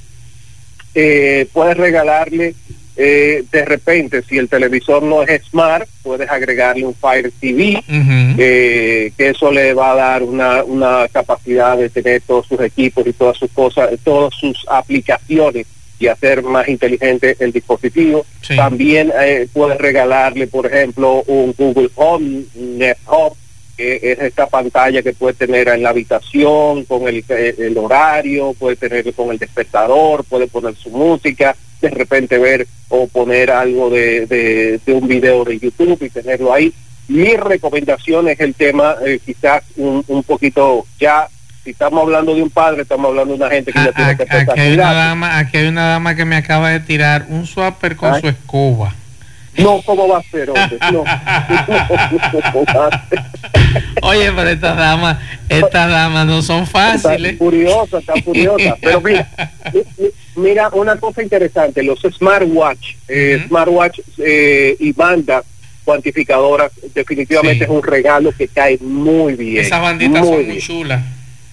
eh, 0.96 1.46
puedes 1.52 1.76
regalarle, 1.76 2.56
eh, 2.96 3.44
de 3.52 3.64
repente, 3.64 4.24
si 4.28 4.36
el 4.36 4.48
televisor 4.48 5.04
no 5.04 5.22
es 5.22 5.44
smart, 5.44 5.88
puedes 6.02 6.28
agregarle 6.28 6.86
un 6.86 6.94
Fire 6.96 7.30
TV, 7.38 7.84
eh, 7.86 9.12
que 9.16 9.28
eso 9.28 9.52
le 9.52 9.74
va 9.74 9.92
a 9.92 9.94
dar 9.94 10.22
una, 10.24 10.64
una 10.64 11.06
capacidad 11.06 11.78
de 11.78 11.88
tener 11.88 12.20
todos 12.22 12.48
sus 12.48 12.60
equipos 12.62 13.06
y 13.06 13.12
todas 13.12 13.36
sus 13.36 13.52
cosas, 13.52 13.90
todas 14.02 14.34
sus 14.34 14.66
aplicaciones 14.68 15.68
y 15.98 16.08
hacer 16.08 16.42
más 16.42 16.68
inteligente 16.68 17.36
el 17.40 17.52
dispositivo. 17.52 18.26
Sí. 18.42 18.56
También 18.56 19.12
eh, 19.18 19.48
puedes 19.52 19.78
regalarle, 19.78 20.46
por 20.46 20.66
ejemplo, 20.66 21.22
un 21.26 21.54
Google 21.56 21.90
Home, 21.94 22.44
Net 22.54 22.98
Hub, 23.06 23.36
que 23.76 24.00
es 24.02 24.18
esta 24.20 24.46
pantalla 24.46 25.02
que 25.02 25.12
puede 25.12 25.34
tener 25.34 25.68
en 25.68 25.82
la 25.82 25.90
habitación 25.90 26.84
con 26.84 27.06
el, 27.08 27.24
eh, 27.28 27.54
el 27.58 27.76
horario, 27.76 28.54
puede 28.54 28.76
tener 28.76 29.12
con 29.14 29.30
el 29.30 29.38
despertador, 29.38 30.24
puede 30.24 30.46
poner 30.46 30.74
su 30.76 30.90
música, 30.90 31.54
de 31.80 31.90
repente 31.90 32.38
ver 32.38 32.66
o 32.88 33.06
poner 33.06 33.50
algo 33.50 33.90
de, 33.90 34.26
de, 34.26 34.80
de 34.84 34.92
un 34.92 35.06
video 35.06 35.44
de 35.44 35.58
YouTube 35.58 36.02
y 36.02 36.08
tenerlo 36.10 36.52
ahí. 36.52 36.72
Mi 37.08 37.36
recomendación 37.36 38.28
es 38.28 38.40
el 38.40 38.54
tema 38.54 38.96
eh, 39.04 39.20
quizás 39.24 39.62
un, 39.76 40.02
un 40.08 40.22
poquito 40.22 40.86
ya, 40.98 41.28
si 41.66 41.72
estamos 41.72 42.00
hablando 42.00 42.32
de 42.32 42.42
un 42.42 42.50
padre, 42.50 42.82
estamos 42.82 43.08
hablando 43.08 43.34
de 43.36 43.42
una 43.42 43.50
gente 43.52 43.72
que 43.72 43.78
ya 43.84 43.90
tiene 43.92 44.16
que 44.16 44.22
Aquí 44.22 44.60
hay, 44.60 44.74
una 44.74 44.90
a 44.90 44.94
dama, 44.94 45.38
aquí 45.38 45.56
hay 45.56 45.66
una 45.66 45.88
dama 45.88 46.14
que 46.14 46.24
me 46.24 46.36
acaba 46.36 46.70
de 46.70 46.78
tirar 46.78 47.26
un 47.28 47.44
swapper 47.44 47.96
con 47.96 48.14
Ay. 48.14 48.20
su 48.20 48.28
escoba. 48.28 48.94
No, 49.58 49.82
¿cómo 49.84 50.06
va 50.06 50.18
a 50.18 50.22
ser, 50.22 50.48
hombre? 50.50 50.78
No. 50.92 51.02
Oye, 54.02 54.30
pero 54.32 54.48
estas 54.50 54.76
damas, 54.76 55.18
estas 55.48 55.90
damas 55.90 56.26
no 56.26 56.40
son 56.42 56.66
fáciles. 56.68 57.32
Está 57.32 57.44
furiosa, 57.44 57.98
está 57.98 58.14
furiosa. 58.22 58.76
Pero 58.80 59.00
mira, 59.00 59.28
mi- 59.74 59.80
mi- 60.04 60.10
mira 60.36 60.68
una 60.72 60.96
cosa 60.96 61.20
interesante, 61.22 61.82
los 61.82 62.00
smartwatch, 62.00 62.94
eh, 63.08 63.44
smartwatch 63.48 63.98
eh, 64.18 64.76
y 64.78 64.92
banda 64.92 65.42
cuantificadoras, 65.84 66.70
definitivamente 66.94 67.58
Sí. 67.58 67.64
es 67.64 67.70
un 67.70 67.82
regalo 67.82 68.32
que 68.36 68.46
cae 68.48 68.78
muy 68.80 69.34
bien. 69.34 69.64
Esas 69.64 69.80
banditas 69.80 70.22
muy 70.22 70.36
son 70.36 70.46
muy 70.46 70.58
chulas. 70.58 71.02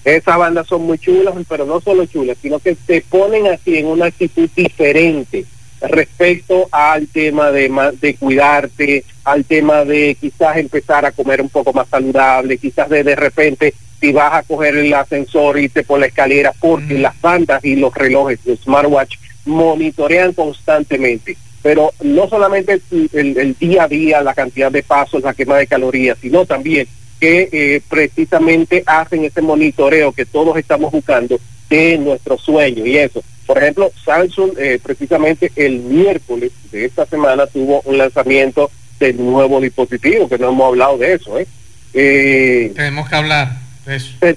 Esas 0.04 0.36
bandas 0.36 0.66
son 0.66 0.82
muy 0.82 0.98
chulas, 0.98 1.34
pero 1.48 1.64
no 1.64 1.80
solo 1.80 2.04
chulas, 2.06 2.36
sino 2.42 2.58
que 2.58 2.74
te 2.74 3.00
ponen 3.02 3.46
así 3.46 3.78
en 3.78 3.86
una 3.86 4.06
actitud 4.06 4.48
diferente 4.54 5.44
respecto 5.80 6.68
al 6.72 7.06
tema 7.08 7.50
de, 7.50 7.70
de 8.00 8.14
cuidarte, 8.16 9.04
al 9.24 9.44
tema 9.44 9.84
de 9.84 10.16
quizás 10.20 10.56
empezar 10.56 11.04
a 11.06 11.12
comer 11.12 11.40
un 11.40 11.48
poco 11.48 11.72
más 11.72 11.88
saludable, 11.88 12.58
quizás 12.58 12.88
de 12.88 13.02
de 13.04 13.16
repente 13.16 13.74
si 14.00 14.12
vas 14.12 14.34
a 14.34 14.42
coger 14.42 14.76
el 14.76 14.92
ascensor 14.92 15.58
y 15.58 15.68
te 15.70 15.82
por 15.82 15.98
la 16.00 16.06
escalera, 16.06 16.52
porque 16.60 16.98
las 16.98 17.18
bandas 17.20 17.64
y 17.64 17.76
los 17.76 17.94
relojes, 17.94 18.38
los 18.44 18.60
smartwatch, 18.60 19.16
monitorean 19.46 20.32
constantemente. 20.34 21.36
Pero 21.62 21.92
no 22.02 22.28
solamente 22.28 22.80
el, 22.90 23.08
el- 23.14 23.38
el 23.38 23.54
día 23.58 23.84
a 23.84 23.88
día, 23.88 24.20
la 24.22 24.34
cantidad 24.34 24.70
de 24.70 24.82
pasos, 24.82 25.22
la 25.22 25.32
quema 25.32 25.56
de 25.56 25.66
calorías, 25.66 26.18
sino 26.20 26.44
también 26.44 26.86
que 27.24 27.48
eh, 27.52 27.80
precisamente 27.88 28.82
hacen 28.86 29.24
ese 29.24 29.40
monitoreo 29.40 30.12
que 30.12 30.26
todos 30.26 30.56
estamos 30.58 30.92
buscando 30.92 31.40
de 31.70 31.96
nuestro 31.96 32.36
sueño 32.36 32.84
y 32.84 32.98
eso. 32.98 33.22
Por 33.46 33.56
ejemplo, 33.58 33.90
Samsung 34.04 34.50
eh, 34.58 34.78
precisamente 34.82 35.50
el 35.56 35.78
miércoles 35.80 36.52
de 36.70 36.84
esta 36.84 37.06
semana 37.06 37.46
tuvo 37.46 37.80
un 37.86 37.96
lanzamiento 37.96 38.70
del 39.00 39.16
nuevo 39.16 39.58
dispositivo, 39.60 40.28
que 40.28 40.36
no 40.38 40.50
hemos 40.50 40.66
hablado 40.68 40.98
de 40.98 41.14
eso. 41.14 41.38
¿eh? 41.38 41.46
Eh, 41.94 42.72
Tenemos 42.76 43.08
que 43.08 43.16
hablar 43.16 43.56
de 43.86 43.96
eso. 43.96 44.08
te- 44.20 44.36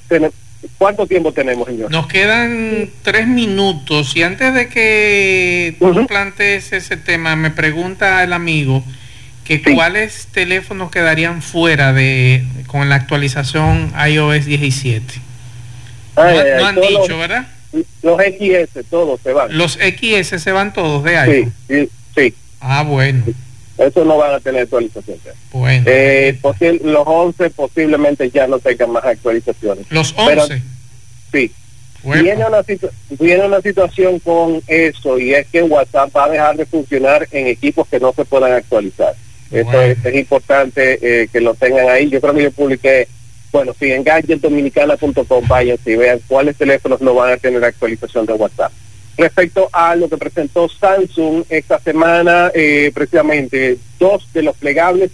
¿Cuánto 0.77 1.05
tiempo 1.07 1.31
tenemos, 1.33 1.67
señor? 1.67 1.91
Nos 1.91 2.07
quedan 2.07 2.89
tres 3.01 3.27
minutos 3.27 4.15
y 4.15 4.23
antes 4.23 4.53
de 4.53 4.67
que 4.69 5.75
tú 5.79 6.07
plantees 6.07 6.71
ese 6.73 6.97
tema, 6.97 7.35
me 7.35 7.51
pregunta 7.51 8.23
el 8.23 8.33
amigo 8.33 8.83
que 9.47 9.61
cuáles 9.73 10.27
teléfonos 10.27 10.91
quedarían 10.91 11.41
fuera 11.41 11.93
de 11.93 12.43
con 12.67 12.89
la 12.89 12.95
actualización 12.95 13.93
iOS 14.09 14.45
17. 14.45 15.21
Ay, 16.15 16.35
no, 16.35 16.41
ay, 16.41 16.47
no 16.49 16.57
ay, 16.57 16.63
han 16.65 16.75
dicho, 16.75 17.07
los- 17.09 17.19
¿verdad? 17.19 17.47
Los 18.01 18.17
XS, 18.21 18.83
todos 18.89 19.19
se 19.21 19.33
van. 19.33 19.55
Los 19.57 19.73
XS 19.73 20.39
se 20.41 20.51
van 20.51 20.73
todos 20.73 21.03
de 21.03 21.11
Sí, 21.11 21.17
iPhone. 21.17 21.53
sí, 21.67 21.89
sí. 22.15 22.33
Ah, 22.59 22.83
bueno. 22.83 23.23
Eso 23.77 24.03
no 24.05 24.17
van 24.17 24.33
a 24.33 24.39
tener 24.39 24.63
actualización. 24.63 25.17
Bueno. 25.51 25.83
Eh, 25.87 26.39
los 26.83 27.03
11 27.05 27.49
posiblemente 27.51 28.31
ya 28.31 28.47
no 28.47 28.57
tengan 28.57 28.91
más 28.91 29.05
actualizaciones. 29.05 29.85
Los 29.91 30.13
Pero- 30.13 30.43
11. 30.43 30.61
sí. 31.31 31.51
Uepa. 32.03 32.21
Viene 32.21 32.45
una, 32.45 32.63
viene 33.19 33.45
una 33.45 33.61
situación 33.61 34.19
con 34.19 34.61
eso 34.67 35.19
y 35.19 35.33
es 35.33 35.45
que 35.47 35.61
WhatsApp 35.63 36.15
va 36.15 36.25
a 36.25 36.29
dejar 36.29 36.55
de 36.55 36.65
funcionar 36.65 37.27
en 37.31 37.47
equipos 37.47 37.87
que 37.87 37.99
no 37.99 38.13
se 38.13 38.23
puedan 38.23 38.53
actualizar. 38.53 39.13
Eso 39.51 39.81
es, 39.81 40.03
es 40.03 40.15
importante 40.15 40.99
eh, 41.01 41.27
que 41.31 41.41
lo 41.41 41.55
tengan 41.55 41.89
ahí. 41.89 42.09
Yo 42.09 42.19
creo 42.19 42.33
que 42.33 42.43
yo 42.43 42.51
publiqué, 42.51 43.07
bueno, 43.51 43.73
si 43.79 43.91
en 43.91 44.03
gadgetdominicana.com 44.03 45.47
vayan 45.47 45.77
y 45.85 45.95
vean 45.95 46.19
cuáles 46.27 46.57
teléfonos 46.57 47.01
no 47.01 47.13
van 47.13 47.33
a 47.33 47.37
tener 47.37 47.63
actualización 47.63 48.25
de 48.25 48.33
WhatsApp. 48.33 48.71
Respecto 49.17 49.67
a 49.73 49.95
lo 49.95 50.09
que 50.09 50.17
presentó 50.17 50.69
Samsung 50.69 51.43
esta 51.49 51.79
semana, 51.79 52.51
eh, 52.53 52.91
precisamente 52.93 53.77
dos 53.99 54.31
de 54.31 54.43
los 54.43 54.55
plegables 54.57 55.09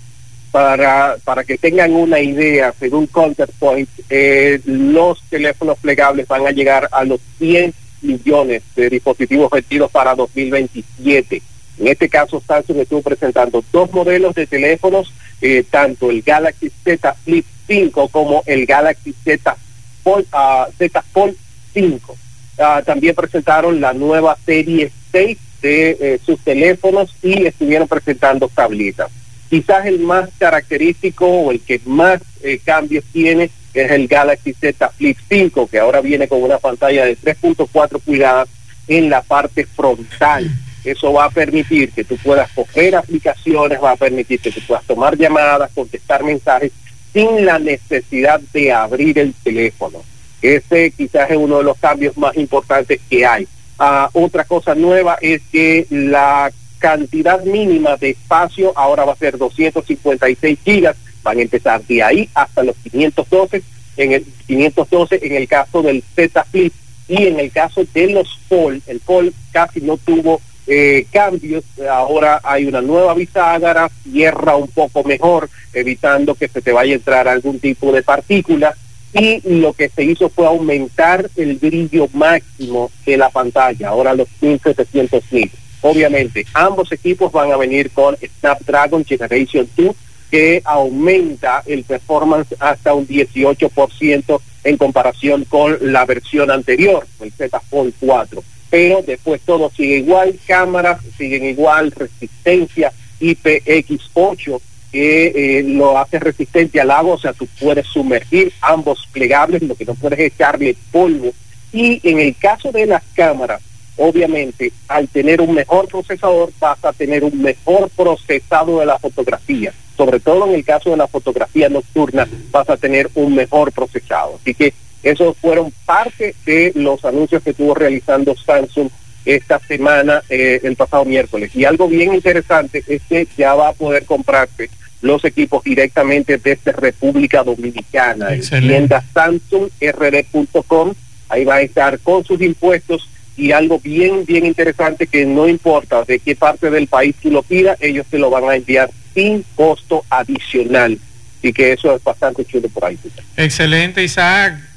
para, 0.52 1.16
para 1.24 1.44
que 1.44 1.58
tengan 1.58 1.94
una 1.94 2.20
idea, 2.20 2.74
según 2.78 3.08
Counterpoint, 3.08 3.90
eh, 4.10 4.60
los 4.66 5.22
teléfonos 5.30 5.78
plegables 5.80 6.28
van 6.28 6.46
a 6.46 6.52
llegar 6.52 6.90
a 6.92 7.06
los 7.06 7.22
100 7.40 7.74
millones 8.02 8.62
de 8.76 8.90
dispositivos 8.90 9.50
vendidos 9.50 9.90
para 9.90 10.14
2027. 10.16 11.42
En 11.78 11.88
este 11.88 12.08
caso, 12.10 12.42
Samsung 12.46 12.80
estuvo 12.80 13.02
presentando 13.02 13.64
dos 13.72 13.92
modelos 13.92 14.36
de 14.36 14.48
teléfonos, 14.48 15.12
eh, 15.42 15.64
tanto 15.70 16.12
el 16.12 16.22
Galaxy 16.22 16.72
Z 16.84 17.14
Flip 17.24 17.46
5 17.68 18.08
como 18.10 18.44
el 18.46 18.66
Galaxy 18.66 19.14
Z 19.24 19.56
Fold, 20.04 20.28
ah, 20.32 20.68
Z 20.78 21.04
Fold 21.12 21.36
5. 21.74 22.16
Ah, 22.60 22.82
también 22.86 23.16
presentaron 23.16 23.82
la 23.82 23.94
nueva 23.94 24.38
serie 24.46 24.92
6 25.12 25.38
de 25.62 25.98
eh, 26.00 26.20
sus 26.24 26.40
teléfonos 26.42 27.16
y 27.22 27.46
estuvieron 27.46 27.88
presentando 27.88 28.50
tabletas. 28.50 29.10
Quizás 29.50 29.86
el 29.86 30.00
más 30.00 30.30
característico 30.38 31.26
o 31.26 31.52
el 31.52 31.62
que 31.62 31.80
más 31.86 32.22
eh, 32.42 32.60
cambios 32.64 33.04
tiene 33.12 33.50
es 33.74 33.92
el 33.92 34.08
Galaxy 34.08 34.54
Z 34.54 34.90
Flip 34.90 35.18
5, 35.30 35.68
que 35.68 35.80
ahora 35.80 36.02
viene 36.02 36.28
con 36.28 36.44
una 36.44 36.60
pantalla 36.60 37.06
de 37.06 37.18
3.4 37.18 38.00
pulgadas 38.00 38.50
en 38.88 39.10
la 39.10 39.22
parte 39.22 39.66
frontal. 39.66 40.52
Eso 40.84 41.14
va 41.14 41.26
a 41.26 41.30
permitir 41.30 41.92
que 41.92 42.04
tú 42.04 42.18
puedas 42.18 42.52
coger 42.52 42.96
aplicaciones, 42.96 43.82
va 43.82 43.92
a 43.92 43.96
permitir 43.96 44.40
que 44.40 44.52
tú 44.52 44.60
puedas 44.68 44.84
tomar 44.84 45.18
llamadas, 45.18 45.72
contestar 45.74 46.24
mensajes 46.24 46.72
sin 47.14 47.46
la 47.46 47.60
necesidad 47.60 48.42
de 48.52 48.72
abrir 48.72 49.20
el 49.20 49.34
teléfono. 49.34 50.04
Ese 50.42 50.92
quizás 50.92 51.32
es 51.32 51.38
uno 51.38 51.60
de 51.60 51.64
los 51.64 51.78
cambios 51.78 52.18
más 52.18 52.36
importantes 52.36 53.00
que 53.10 53.26
hay. 53.26 53.48
Ah, 53.80 54.10
otra 54.14 54.44
cosa 54.44 54.76
nueva 54.76 55.18
es 55.22 55.42
que 55.52 55.88
la 55.90 56.52
cantidad 56.80 57.42
mínima 57.44 57.96
de 57.96 58.10
espacio 58.10 58.74
ahora 58.76 59.06
va 59.06 59.14
a 59.14 59.18
ser 59.18 59.38
256 59.38 60.60
gigas, 60.66 60.98
van 61.24 61.38
a 61.38 61.42
empezar 61.42 61.82
de 61.84 62.04
ahí 62.04 62.30
hasta 62.34 62.62
los 62.64 62.76
512 62.84 63.64
en 63.96 64.12
el 64.12 64.26
512 64.48 65.20
en 65.24 65.36
el 65.36 65.48
caso 65.48 65.82
del 65.82 66.04
Z 66.16 66.44
Flip 66.46 66.74
y 67.08 67.28
en 67.28 67.40
el 67.40 67.52
caso 67.52 67.86
de 67.94 68.10
los 68.10 68.38
Fold, 68.50 68.82
el 68.88 69.00
Fold 69.00 69.34
casi 69.52 69.82
no 69.82 69.98
tuvo 69.98 70.42
eh, 70.68 71.06
cambios, 71.12 71.64
ahora 71.90 72.40
hay 72.44 72.66
una 72.66 72.82
nueva 72.82 73.14
bisagra, 73.14 73.90
cierra 74.04 74.56
un 74.56 74.70
poco 74.70 75.04
mejor, 75.04 75.50
evitando 75.74 76.36
que 76.36 76.48
se 76.48 76.62
te 76.62 76.72
vaya 76.72 76.94
a 76.94 76.96
entrar 76.96 77.28
algún 77.28 77.60
tipo 77.60 77.92
de 77.92 78.04
partícula 78.04 78.76
y 79.14 79.42
lo 79.60 79.74
que 79.74 79.90
se 79.90 80.04
hizo 80.04 80.30
fue 80.30 80.48
aumentar 80.48 81.30
el 81.36 81.56
brillo 81.56 82.08
máximo 82.14 82.92
de 83.06 83.18
la 83.18 83.30
pantalla, 83.30 83.90
ahora 83.90 84.16
los 84.16 84.28
1700 84.42 85.24
nits. 85.32 85.56
Obviamente, 85.82 86.46
ambos 86.54 86.92
equipos 86.92 87.32
van 87.32 87.52
a 87.52 87.58
venir 87.58 87.92
con 87.92 88.16
Snapdragon 88.40 89.04
Generation 89.06 89.68
2, 89.76 89.96
que 90.32 90.62
aumenta 90.64 91.62
el 91.66 91.84
performance 91.84 92.56
hasta 92.60 92.94
un 92.94 93.06
18% 93.06 94.40
en 94.64 94.78
comparación 94.78 95.46
con 95.46 95.78
la 95.82 96.06
versión 96.06 96.50
anterior, 96.50 97.06
el 97.20 97.32
Z 97.34 97.60
Fold 97.70 97.94
4. 98.00 98.44
Pero 98.74 99.04
después 99.04 99.40
todo 99.46 99.70
sigue 99.70 99.98
igual, 99.98 100.36
cámaras 100.48 101.00
siguen 101.16 101.46
igual, 101.46 101.92
resistencia 101.92 102.92
IPX8 103.22 104.60
que 104.92 105.60
eh, 105.60 105.64
lo 105.64 106.00
hace 106.00 106.18
resistente 106.18 106.82
al 106.82 106.90
agua, 106.90 107.14
o 107.14 107.20
sea, 107.20 107.34
tú 107.34 107.48
puedes 107.60 107.86
sumergir 107.86 108.52
ambos 108.62 109.08
plegables, 109.12 109.62
lo 109.62 109.76
que 109.76 109.86
no 109.86 109.94
puedes 109.94 110.18
es 110.18 110.34
echarle 110.34 110.76
polvo. 110.92 111.36
Y 111.72 112.02
en 112.02 112.20
el 112.20 112.36
caso 112.36 112.72
de 112.72 112.88
las 112.88 113.04
cámaras, 113.14 113.62
obviamente, 113.96 114.72
al 114.88 115.08
tener 115.08 115.40
un 115.40 115.54
mejor 115.54 115.88
procesador, 115.88 116.52
vas 116.60 116.84
a 116.84 116.94
tener 116.94 117.24
un 117.24 117.44
mejor 117.44 117.92
procesado 117.92 118.80
de 118.80 118.88
la 118.88 118.98
fotografía. 118.98 119.72
Sobre 119.96 120.20
todo 120.20 120.48
en 120.48 120.56
el 120.56 120.66
caso 120.66 120.90
de 120.90 120.98
la 120.98 121.08
fotografía 121.08 121.70
nocturna, 121.70 122.28
vas 122.50 122.68
a 122.72 122.78
tener 122.78 123.08
un 123.14 123.36
mejor 123.36 123.72
procesado. 123.72 124.40
Así 124.42 124.56
que 124.56 124.74
esos 125.04 125.38
fueron 125.38 125.72
parte 125.86 126.34
de 126.46 126.72
los 126.76 127.04
anuncios 127.06 127.44
que 127.44 127.52
estuvo 127.52 127.76
realizando 127.76 128.36
Samsung 128.36 128.90
esta 129.26 129.60
semana, 129.60 130.22
eh, 130.30 130.60
el 130.64 130.76
pasado 130.76 131.06
miércoles. 131.06 131.56
Y 131.56 131.66
algo 131.66 131.88
bien 131.88 132.14
interesante 132.14 132.84
es 132.88 133.02
que 133.04 133.28
ya 133.38 133.54
va 133.54 133.70
a 133.70 133.74
poder 133.74 134.06
comprarse 134.06 134.70
los 135.02 135.24
equipos 135.26 135.64
directamente 135.64 136.38
desde 136.38 136.72
República 136.72 137.44
Dominicana. 137.44 138.30
En 138.30 138.36
Excelente. 138.36 138.74
tienda 138.74 139.04
samsungrd.com, 139.14 140.94
ahí 141.30 141.44
va 141.44 141.56
a 141.56 141.62
estar 141.62 142.00
con 142.00 142.24
sus 142.24 142.42
impuestos 142.42 143.10
y 143.36 143.52
algo 143.52 143.80
bien, 143.80 144.26
bien 144.26 144.46
interesante 144.46 145.08
que 145.08 145.26
no 145.26 145.48
importa 145.48 146.04
de 146.04 146.20
qué 146.20 146.36
parte 146.36 146.70
del 146.70 146.88
país 146.88 147.16
tú 147.22 147.32
lo 147.32 147.44
pidas, 147.44 147.78
ellos 147.82 148.06
te 148.10 148.20
lo 148.20 148.30
van 148.30 148.46
a 148.46 148.56
enviar 148.56 148.92
sin 149.14 149.44
costo 149.56 150.06
adicional. 150.10 150.98
Y 151.42 151.52
que 151.52 151.74
eso 151.74 151.94
es 151.94 152.02
bastante 152.02 152.46
chulo 152.46 152.70
por 152.70 152.86
ahí. 152.86 152.98
Excelente, 153.36 154.02
Isaac. 154.02 154.73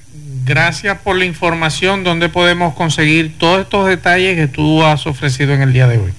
Gracias 0.46 0.98
por 1.00 1.16
la 1.16 1.24
información. 1.24 2.04
¿Dónde 2.04 2.28
podemos 2.28 2.72
conseguir 2.74 3.36
todos 3.36 3.62
estos 3.62 3.88
detalles 3.88 4.36
que 4.36 4.46
tú 4.46 4.80
has 4.84 5.04
ofrecido 5.08 5.52
en 5.54 5.62
el 5.62 5.72
día 5.72 5.88
de 5.88 5.98
hoy? 5.98 6.12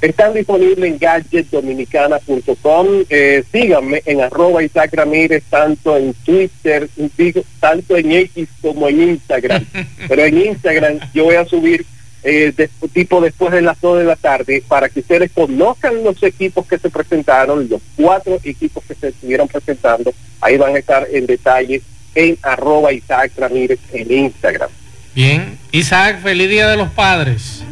Están 0.00 0.32
disponibles 0.32 0.92
en 0.92 0.98
gadgetdominicana.com. 0.98 2.86
Eh, 3.10 3.44
síganme 3.52 4.02
en 4.06 4.22
arroba 4.22 4.62
Isaac 4.62 4.94
Ramírez, 4.94 5.42
tanto 5.50 5.94
en 5.96 6.14
Twitter, 6.14 6.88
digo, 7.18 7.42
tanto 7.60 7.96
en 7.98 8.12
X 8.12 8.48
como 8.62 8.88
en 8.88 9.02
Instagram. 9.10 9.64
Pero 10.08 10.24
en 10.24 10.38
Instagram 10.46 10.98
yo 11.12 11.24
voy 11.24 11.34
a 11.36 11.44
subir 11.44 11.84
eh, 12.22 12.52
de- 12.56 12.70
tipo 12.94 13.20
después 13.20 13.52
de 13.52 13.60
las 13.60 13.78
2 13.80 13.98
de 13.98 14.04
la 14.04 14.16
tarde 14.16 14.62
para 14.66 14.88
que 14.88 15.00
ustedes 15.00 15.30
conozcan 15.32 16.02
los 16.02 16.22
equipos 16.22 16.66
que 16.66 16.78
se 16.78 16.88
presentaron, 16.88 17.68
los 17.68 17.82
cuatro 17.94 18.38
equipos 18.42 18.82
que 18.84 18.94
se 18.94 19.08
estuvieron 19.08 19.48
presentando. 19.48 20.14
Ahí 20.40 20.56
van 20.56 20.74
a 20.76 20.78
estar 20.78 21.06
en 21.12 21.26
detalle 21.26 21.82
en 22.16 22.36
arroba 22.42 22.92
Isaac 22.92 23.30
Ramírez 23.36 23.78
en 23.92 24.10
Instagram. 24.10 24.70
Bien. 25.14 25.58
Isaac, 25.70 26.20
feliz 26.22 26.48
Día 26.48 26.68
de 26.68 26.76
los 26.76 26.90
Padres. 26.90 27.62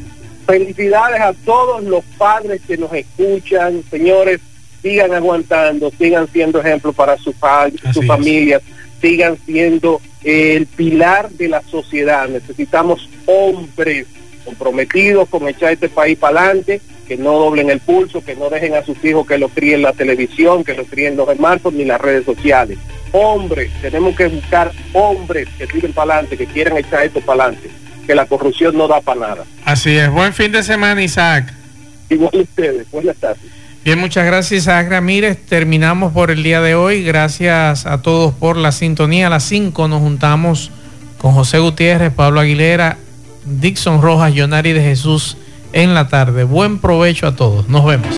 Felicidades 0.47 1.21
a 1.21 1.33
todos 1.33 1.83
los 1.83 2.05
padres 2.19 2.61
que 2.67 2.77
nos 2.77 2.93
escuchan, 2.93 3.83
señores. 3.91 4.41
sigan 4.83 5.15
aguantando, 5.15 5.91
sigan 5.99 6.29
siendo 6.31 6.61
ejemplos 6.61 6.95
para 6.95 7.17
sus 7.17 7.35
su 7.95 8.03
familias, 8.03 8.61
sigan 9.01 9.39
siendo 9.47 10.03
el 10.23 10.67
pilar 10.67 11.31
de 11.31 11.49
la 11.49 11.63
sociedad. 11.63 12.29
Necesitamos 12.29 13.09
hombres 13.25 14.07
comprometidos 14.45 15.27
con 15.31 15.49
echar 15.49 15.73
este 15.73 15.89
país 15.89 16.19
para 16.19 16.41
adelante, 16.41 16.83
que 17.09 17.17
no 17.17 17.33
doblen 17.33 17.71
el 17.71 17.81
pulso, 17.81 18.23
que 18.23 18.37
no 18.37 18.51
dejen 18.51 18.75
a 18.75 18.85
sus 18.85 19.03
hijos 19.03 19.27
que 19.27 19.39
lo 19.39 19.49
críen 19.49 19.81
la 19.81 19.95
televisión, 19.95 20.65
que 20.65 20.75
lo 20.75 20.85
críen 20.85 21.17
los 21.17 21.35
smartphones 21.35 21.79
ni 21.79 21.85
las 21.87 22.01
redes 22.01 22.27
sociales. 22.27 22.79
Hombres, 23.17 23.71
tenemos 23.81 24.17
que 24.17 24.27
buscar 24.27 24.73
hombres 24.93 25.49
que 25.57 25.69
tiren 25.69 25.93
para 25.93 26.15
adelante, 26.15 26.37
que 26.37 26.47
quieran 26.47 26.77
echar 26.77 27.05
esto 27.05 27.21
para 27.21 27.45
adelante, 27.45 27.71
que 28.05 28.13
la 28.13 28.27
corrupción 28.27 28.77
no 28.77 28.89
da 28.89 29.01
para 29.01 29.21
nada. 29.21 29.45
Así 29.65 29.97
es. 29.97 30.11
Buen 30.11 30.33
fin 30.33 30.51
de 30.51 30.65
semana, 30.65 31.01
Isaac. 31.01 31.55
Igual 32.11 32.33
ustedes, 32.35 32.91
buenas 32.91 33.17
tardes. 33.17 33.45
Bien, 33.85 34.01
muchas 34.01 34.27
gracias, 34.27 34.63
Isaac 34.63 34.91
Ramírez. 34.91 35.39
Terminamos 35.47 36.13
por 36.13 36.33
el 36.33 36.43
día 36.43 36.61
de 36.61 36.75
hoy. 36.75 37.05
Gracias 37.05 37.87
a 37.87 38.03
todos 38.03 38.35
por 38.35 38.57
la 38.57 38.73
sintonía. 38.73 39.29
A 39.29 39.31
las 39.31 39.45
5 39.45 39.87
nos 39.87 40.01
juntamos 40.01 40.73
con 41.19 41.35
José 41.35 41.61
Gutiérrez, 41.61 42.13
Pablo 42.13 42.41
Aguilera, 42.41 42.99
Dixon 43.45 44.03
Rojas, 44.03 44.35
Yonari 44.35 44.73
de 44.73 44.83
Jesús 44.83 45.37
en 45.73 45.95
la 45.95 46.09
tarde. 46.09 46.43
Buen 46.43 46.79
provecho 46.79 47.29
a 47.29 47.37
todos. 47.37 47.69
Nos 47.69 47.85
vemos. 47.85 48.09